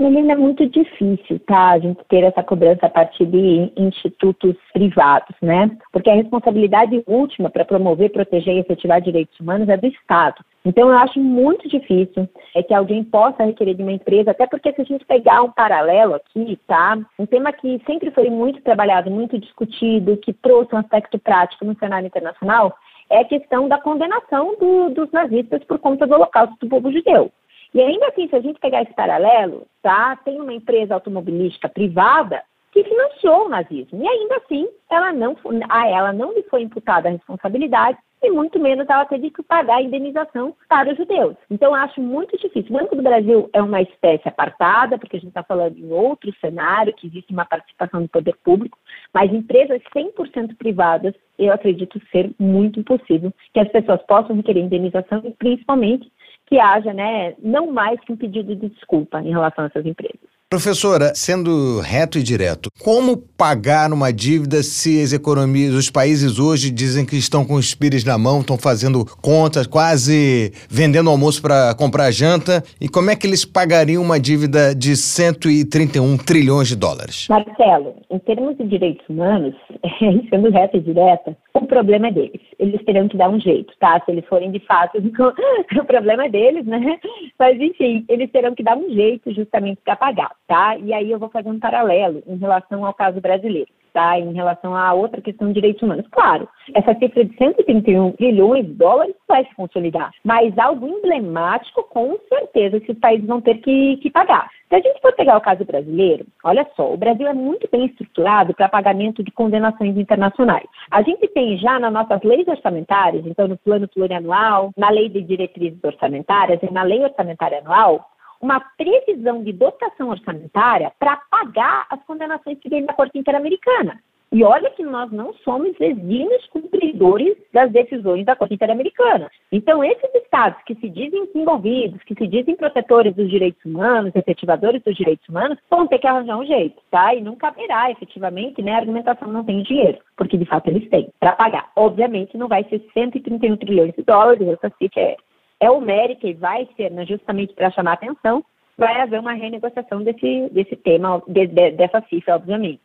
Menina, 0.00 0.34
é 0.34 0.36
muito 0.36 0.64
difícil, 0.68 1.40
tá? 1.40 1.70
A 1.70 1.78
gente 1.80 1.98
ter 2.08 2.22
essa 2.22 2.40
cobrança 2.40 2.86
a 2.86 2.88
partir 2.88 3.26
de 3.26 3.72
institutos 3.76 4.54
privados, 4.72 5.34
né? 5.42 5.76
Porque 5.92 6.08
a 6.08 6.14
responsabilidade 6.14 7.02
última 7.04 7.50
para 7.50 7.64
promover, 7.64 8.12
proteger 8.12 8.54
e 8.54 8.60
efetivar 8.60 9.00
direitos 9.00 9.38
humanos 9.40 9.68
é 9.68 9.76
do 9.76 9.88
Estado. 9.88 10.36
Então, 10.64 10.88
eu 10.88 10.98
acho 10.98 11.18
muito 11.18 11.68
difícil 11.68 12.28
é 12.54 12.62
que 12.62 12.72
alguém 12.72 13.02
possa 13.02 13.42
requerer 13.42 13.74
de 13.74 13.82
uma 13.82 13.92
empresa, 13.92 14.30
até 14.30 14.46
porque 14.46 14.72
se 14.72 14.82
a 14.82 14.84
gente 14.84 15.04
pegar 15.04 15.42
um 15.42 15.50
paralelo 15.50 16.14
aqui, 16.14 16.56
tá? 16.68 16.96
Um 17.18 17.26
tema 17.26 17.52
que 17.52 17.82
sempre 17.84 18.12
foi 18.12 18.30
muito 18.30 18.62
trabalhado, 18.62 19.10
muito 19.10 19.36
discutido, 19.36 20.16
que 20.18 20.32
trouxe 20.32 20.74
um 20.76 20.78
aspecto 20.78 21.18
prático 21.18 21.64
no 21.64 21.76
cenário 21.76 22.06
internacional, 22.06 22.76
é 23.10 23.20
a 23.20 23.24
questão 23.24 23.68
da 23.68 23.80
condenação 23.80 24.56
do, 24.58 24.90
dos 24.90 25.10
nazistas 25.10 25.62
por 25.64 25.78
conta 25.78 26.06
do 26.06 26.14
holocausto 26.14 26.56
do 26.60 26.68
povo 26.68 26.92
judeu. 26.92 27.32
E 27.74 27.80
ainda 27.80 28.08
assim, 28.08 28.28
se 28.28 28.36
a 28.36 28.40
gente 28.40 28.60
pegar 28.60 28.82
esse 28.82 28.94
paralelo, 28.94 29.66
tá, 29.82 30.16
tem 30.24 30.40
uma 30.40 30.52
empresa 30.52 30.94
automobilística 30.94 31.68
privada 31.68 32.42
que 32.72 32.84
financiou 32.84 33.46
o 33.46 33.48
nazismo. 33.48 34.02
E 34.02 34.08
ainda 34.08 34.36
assim, 34.36 34.68
ela 34.90 35.12
não, 35.12 35.36
a 35.68 35.88
ela 35.88 36.12
não 36.12 36.32
lhe 36.32 36.42
foi 36.44 36.62
imputada 36.62 37.08
a 37.08 37.12
responsabilidade 37.12 37.98
e 38.22 38.30
muito 38.30 38.58
menos 38.58 38.88
ela 38.88 39.04
teve 39.04 39.30
que 39.30 39.42
pagar 39.42 39.76
a 39.76 39.82
indenização 39.82 40.54
para 40.68 40.90
os 40.90 40.96
judeus. 40.96 41.36
Então, 41.50 41.74
acho 41.74 42.00
muito 42.00 42.36
difícil. 42.36 42.70
O 42.70 42.78
Banco 42.78 42.96
do 42.96 43.02
Brasil 43.02 43.48
é 43.52 43.62
uma 43.62 43.80
espécie 43.80 44.28
apartada, 44.28 44.98
porque 44.98 45.16
a 45.16 45.20
gente 45.20 45.28
está 45.28 45.42
falando 45.42 45.78
em 45.78 45.90
outro 45.92 46.32
cenário, 46.40 46.94
que 46.94 47.06
existe 47.06 47.32
uma 47.32 47.44
participação 47.44 48.02
do 48.02 48.08
poder 48.08 48.36
público, 48.44 48.78
mas 49.14 49.32
empresas 49.32 49.80
100% 49.94 50.56
privadas, 50.56 51.14
eu 51.38 51.52
acredito 51.52 52.00
ser 52.10 52.30
muito 52.38 52.80
impossível 52.80 53.32
que 53.54 53.60
as 53.60 53.68
pessoas 53.68 54.02
possam 54.02 54.36
requerer 54.36 54.62
indenização 54.62 55.22
e, 55.24 55.30
principalmente, 55.32 56.10
que 56.46 56.58
haja 56.58 56.92
né, 56.92 57.34
não 57.38 57.70
mais 57.70 58.00
que 58.00 58.12
um 58.12 58.16
pedido 58.16 58.56
de 58.56 58.68
desculpa 58.68 59.20
em 59.20 59.30
relação 59.30 59.64
a 59.64 59.66
essas 59.68 59.86
empresas. 59.86 60.37
Professora, 60.50 61.12
sendo 61.14 61.78
reto 61.80 62.18
e 62.18 62.22
direto, 62.22 62.70
como 62.82 63.18
pagar 63.36 63.92
uma 63.92 64.10
dívida 64.10 64.62
se 64.62 64.98
as 65.02 65.12
economias, 65.12 65.74
os 65.74 65.90
países 65.90 66.38
hoje 66.38 66.70
dizem 66.70 67.04
que 67.04 67.16
estão 67.16 67.44
com 67.44 67.52
os 67.52 67.74
pires 67.74 68.02
na 68.02 68.16
mão, 68.16 68.40
estão 68.40 68.56
fazendo 68.56 69.04
contas, 69.20 69.66
quase 69.66 70.50
vendendo 70.70 71.10
almoço 71.10 71.42
para 71.42 71.74
comprar 71.74 72.10
janta? 72.10 72.62
E 72.80 72.88
como 72.88 73.10
é 73.10 73.14
que 73.14 73.26
eles 73.26 73.44
pagariam 73.44 74.02
uma 74.02 74.18
dívida 74.18 74.74
de 74.74 74.96
131 74.96 76.16
trilhões 76.16 76.68
de 76.68 76.76
dólares? 76.76 77.26
Marcelo, 77.28 77.96
em 78.10 78.18
termos 78.18 78.56
de 78.56 78.66
direitos 78.66 79.06
humanos, 79.06 79.54
sendo 80.30 80.50
reto 80.50 80.78
e 80.78 80.80
direta, 80.80 81.36
o 81.52 81.66
problema 81.66 82.08
é 82.08 82.12
deles. 82.12 82.40
Eles 82.58 82.82
terão 82.86 83.06
que 83.06 83.18
dar 83.18 83.28
um 83.28 83.38
jeito, 83.38 83.74
tá? 83.78 84.00
Se 84.02 84.12
eles 84.12 84.24
forem 84.24 84.50
de 84.50 84.60
fato, 84.60 84.96
o 84.96 85.84
problema 85.84 86.24
é 86.24 86.30
deles, 86.30 86.64
né? 86.64 86.98
Mas 87.38 87.60
enfim, 87.60 88.06
eles 88.08 88.32
terão 88.32 88.54
que 88.54 88.62
dar 88.62 88.78
um 88.78 88.88
jeito 88.94 89.30
justamente 89.34 89.78
para 89.84 89.94
pagar 89.94 90.37
tá? 90.48 90.76
E 90.78 90.92
aí 90.92 91.12
eu 91.12 91.18
vou 91.18 91.28
fazer 91.28 91.50
um 91.50 91.60
paralelo 91.60 92.22
em 92.26 92.36
relação 92.36 92.84
ao 92.84 92.94
caso 92.94 93.20
brasileiro, 93.20 93.70
tá? 93.92 94.18
Em 94.18 94.32
relação 94.32 94.74
a 94.74 94.94
outra 94.94 95.20
questão 95.20 95.48
de 95.48 95.54
direitos 95.54 95.82
humanos. 95.82 96.06
Claro, 96.10 96.48
essa 96.74 96.94
cifra 96.94 97.24
de 97.24 97.36
131 97.36 98.14
bilhões 98.18 98.66
de 98.66 98.72
dólares 98.72 99.14
vai 99.28 99.44
se 99.44 99.54
consolidar, 99.54 100.10
mas 100.24 100.58
algo 100.58 100.88
emblemático, 100.88 101.84
com 101.84 102.18
certeza, 102.28 102.78
esses 102.78 102.98
países 102.98 103.26
vão 103.26 103.42
ter 103.42 103.56
que, 103.56 103.98
que 103.98 104.10
pagar. 104.10 104.48
Se 104.68 104.74
a 104.74 104.80
gente 104.80 105.00
for 105.00 105.14
pegar 105.14 105.36
o 105.36 105.40
caso 105.40 105.64
brasileiro, 105.64 106.26
olha 106.44 106.66
só, 106.74 106.92
o 106.92 106.96
Brasil 106.96 107.26
é 107.26 107.32
muito 107.32 107.68
bem 107.70 107.86
estruturado 107.86 108.54
para 108.54 108.68
pagamento 108.68 109.22
de 109.22 109.30
condenações 109.30 109.96
internacionais. 109.96 110.66
A 110.90 111.02
gente 111.02 111.26
tem 111.28 111.56
já 111.58 111.78
nas 111.78 111.92
nossas 111.92 112.22
leis 112.22 112.46
orçamentárias, 112.48 113.26
então 113.26 113.48
no 113.48 113.56
plano 113.56 113.88
plurianual, 113.88 114.70
na 114.76 114.90
lei 114.90 115.08
de 115.08 115.22
diretrizes 115.22 115.82
orçamentárias 115.82 116.62
e 116.62 116.72
na 116.72 116.82
lei 116.82 117.02
orçamentária 117.02 117.58
anual, 117.58 118.10
uma 118.40 118.60
previsão 118.76 119.42
de 119.42 119.52
dotação 119.52 120.10
orçamentária 120.10 120.92
para 120.98 121.16
pagar 121.30 121.86
as 121.90 122.02
condenações 122.04 122.58
que 122.58 122.68
vêm 122.68 122.84
da 122.84 122.94
Corte 122.94 123.18
Interamericana. 123.18 124.00
E 124.30 124.44
olha 124.44 124.68
que 124.70 124.82
nós 124.82 125.10
não 125.10 125.32
somos 125.32 125.74
exímios 125.80 126.46
cumpridores 126.48 127.34
das 127.50 127.72
decisões 127.72 128.26
da 128.26 128.36
Corte 128.36 128.54
Interamericana. 128.54 129.30
Então, 129.50 129.82
esses 129.82 130.14
estados 130.16 130.62
que 130.66 130.74
se 130.74 130.88
dizem 130.90 131.26
envolvidos, 131.34 132.02
que 132.02 132.14
se 132.14 132.26
dizem 132.26 132.54
protetores 132.54 133.14
dos 133.14 133.30
direitos 133.30 133.64
humanos, 133.64 134.14
efetivadores 134.14 134.82
dos 134.82 134.94
direitos 134.94 135.26
humanos, 135.28 135.58
vão 135.70 135.86
ter 135.86 135.98
que 135.98 136.06
arranjar 136.06 136.38
um 136.38 136.44
jeito, 136.44 136.76
tá? 136.90 137.14
E 137.14 137.22
não 137.22 137.36
caberá, 137.36 137.90
efetivamente, 137.90 138.60
né, 138.60 138.74
a 138.74 138.78
argumentação 138.78 139.28
não 139.28 139.44
tem 139.44 139.62
dinheiro, 139.62 139.98
porque 140.14 140.36
de 140.36 140.44
fato 140.44 140.68
eles 140.68 140.88
têm 140.90 141.08
para 141.18 141.32
pagar. 141.32 141.70
Obviamente, 141.74 142.36
não 142.36 142.48
vai 142.48 142.64
ser 142.64 142.84
131 142.92 143.56
trilhões 143.56 143.94
de 143.94 144.02
dólares, 144.02 144.46
essa 144.46 144.70
cifra 144.76 145.00
é 145.00 145.16
é 145.60 145.70
homérica 145.70 146.26
e 146.26 146.34
vai 146.34 146.68
ser 146.76 146.90
né, 146.90 147.04
justamente 147.04 147.54
para 147.54 147.70
chamar 147.70 147.94
atenção, 147.94 148.44
vai 148.76 149.00
haver 149.00 149.18
uma 149.18 149.32
renegociação 149.32 150.02
desse, 150.02 150.48
desse 150.52 150.76
tema, 150.76 151.20
de, 151.26 151.46
de, 151.46 151.72
dessa 151.72 152.02
cifra, 152.08 152.36
obviamente. 152.36 152.80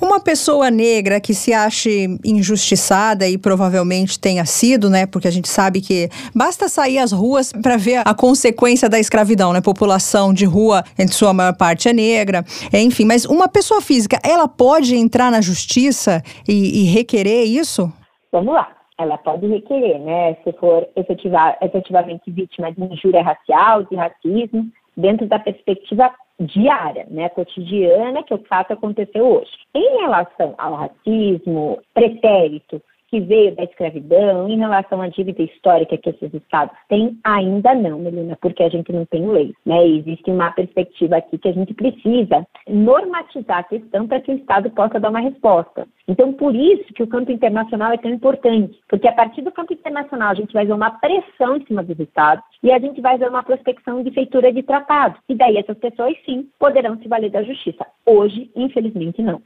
Uma 0.00 0.18
pessoa 0.18 0.70
negra 0.70 1.20
que 1.20 1.34
se 1.34 1.52
ache 1.52 2.06
injustiçada 2.24 3.28
e 3.28 3.38
provavelmente 3.38 4.18
tenha 4.18 4.44
sido, 4.46 4.90
né? 4.90 5.06
Porque 5.06 5.28
a 5.28 5.30
gente 5.30 5.48
sabe 5.48 5.80
que 5.80 6.08
basta 6.34 6.68
sair 6.68 6.98
às 6.98 7.12
ruas 7.12 7.52
para 7.52 7.76
ver 7.76 8.02
a 8.04 8.14
consequência 8.14 8.88
da 8.88 8.98
escravidão, 8.98 9.52
né? 9.52 9.60
População 9.60 10.32
de 10.32 10.44
rua, 10.44 10.82
em 10.98 11.06
sua 11.06 11.32
maior 11.32 11.54
parte 11.54 11.88
é 11.88 11.92
negra, 11.92 12.42
enfim. 12.72 13.04
Mas 13.04 13.24
uma 13.24 13.46
pessoa 13.46 13.80
física, 13.80 14.18
ela 14.24 14.48
pode 14.48 14.96
entrar 14.96 15.30
na 15.30 15.40
justiça 15.40 16.22
e, 16.48 16.82
e 16.82 16.84
requerer 16.84 17.44
isso? 17.44 17.92
Vamos 18.32 18.54
lá 18.54 18.81
ela 19.02 19.18
pode 19.18 19.46
requerer, 19.46 19.98
né, 19.98 20.34
se 20.44 20.52
for 20.52 20.88
efetivamente 20.96 22.30
vítima 22.30 22.72
de 22.72 22.82
injúria 22.82 23.22
racial, 23.22 23.84
de 23.84 23.96
racismo, 23.96 24.70
dentro 24.96 25.26
da 25.26 25.38
perspectiva 25.38 26.10
diária, 26.38 27.06
né, 27.10 27.28
cotidiana, 27.28 28.22
que 28.22 28.34
o 28.34 28.44
fato 28.44 28.72
aconteceu 28.72 29.24
hoje. 29.24 29.50
Em 29.74 30.00
relação 30.00 30.54
ao 30.58 30.74
racismo, 30.74 31.80
pretérito, 31.94 32.82
que 33.12 33.20
veio 33.20 33.54
da 33.54 33.64
escravidão, 33.64 34.48
em 34.48 34.56
relação 34.56 35.02
à 35.02 35.08
dívida 35.08 35.42
histórica 35.42 35.98
que 35.98 36.08
esses 36.08 36.32
estados 36.32 36.74
têm, 36.88 37.18
ainda 37.22 37.74
não, 37.74 37.98
Melina, 37.98 38.38
porque 38.40 38.62
a 38.62 38.70
gente 38.70 38.90
não 38.90 39.04
tem 39.04 39.28
lei. 39.28 39.52
Né? 39.66 39.86
existe 39.86 40.30
uma 40.30 40.50
perspectiva 40.50 41.18
aqui 41.18 41.36
que 41.36 41.48
a 41.48 41.52
gente 41.52 41.74
precisa 41.74 42.46
normatizar 42.66 43.58
a 43.58 43.64
questão 43.64 44.08
para 44.08 44.18
que 44.18 44.32
o 44.32 44.36
Estado 44.36 44.70
possa 44.70 44.98
dar 44.98 45.10
uma 45.10 45.20
resposta. 45.20 45.86
Então, 46.08 46.32
por 46.32 46.56
isso 46.56 46.90
que 46.94 47.02
o 47.02 47.06
campo 47.06 47.30
internacional 47.30 47.92
é 47.92 47.98
tão 47.98 48.10
importante, 48.10 48.80
porque 48.88 49.06
a 49.06 49.12
partir 49.12 49.42
do 49.42 49.52
campo 49.52 49.74
internacional 49.74 50.30
a 50.30 50.34
gente 50.34 50.54
vai 50.54 50.64
ver 50.64 50.72
uma 50.72 50.92
pressão 50.92 51.58
em 51.58 51.66
cima 51.66 51.82
dos 51.82 52.00
Estados 52.00 52.42
e 52.62 52.72
a 52.72 52.78
gente 52.78 53.02
vai 53.02 53.18
ver 53.18 53.28
uma 53.28 53.42
prospecção 53.42 54.02
de 54.02 54.10
feitura 54.10 54.50
de 54.50 54.62
tratados. 54.62 55.20
E 55.28 55.34
daí 55.34 55.58
essas 55.58 55.76
pessoas, 55.76 56.16
sim, 56.24 56.48
poderão 56.58 56.96
se 56.96 57.08
valer 57.08 57.30
da 57.30 57.42
justiça. 57.42 57.86
Hoje, 58.06 58.50
infelizmente, 58.56 59.20
não. 59.20 59.42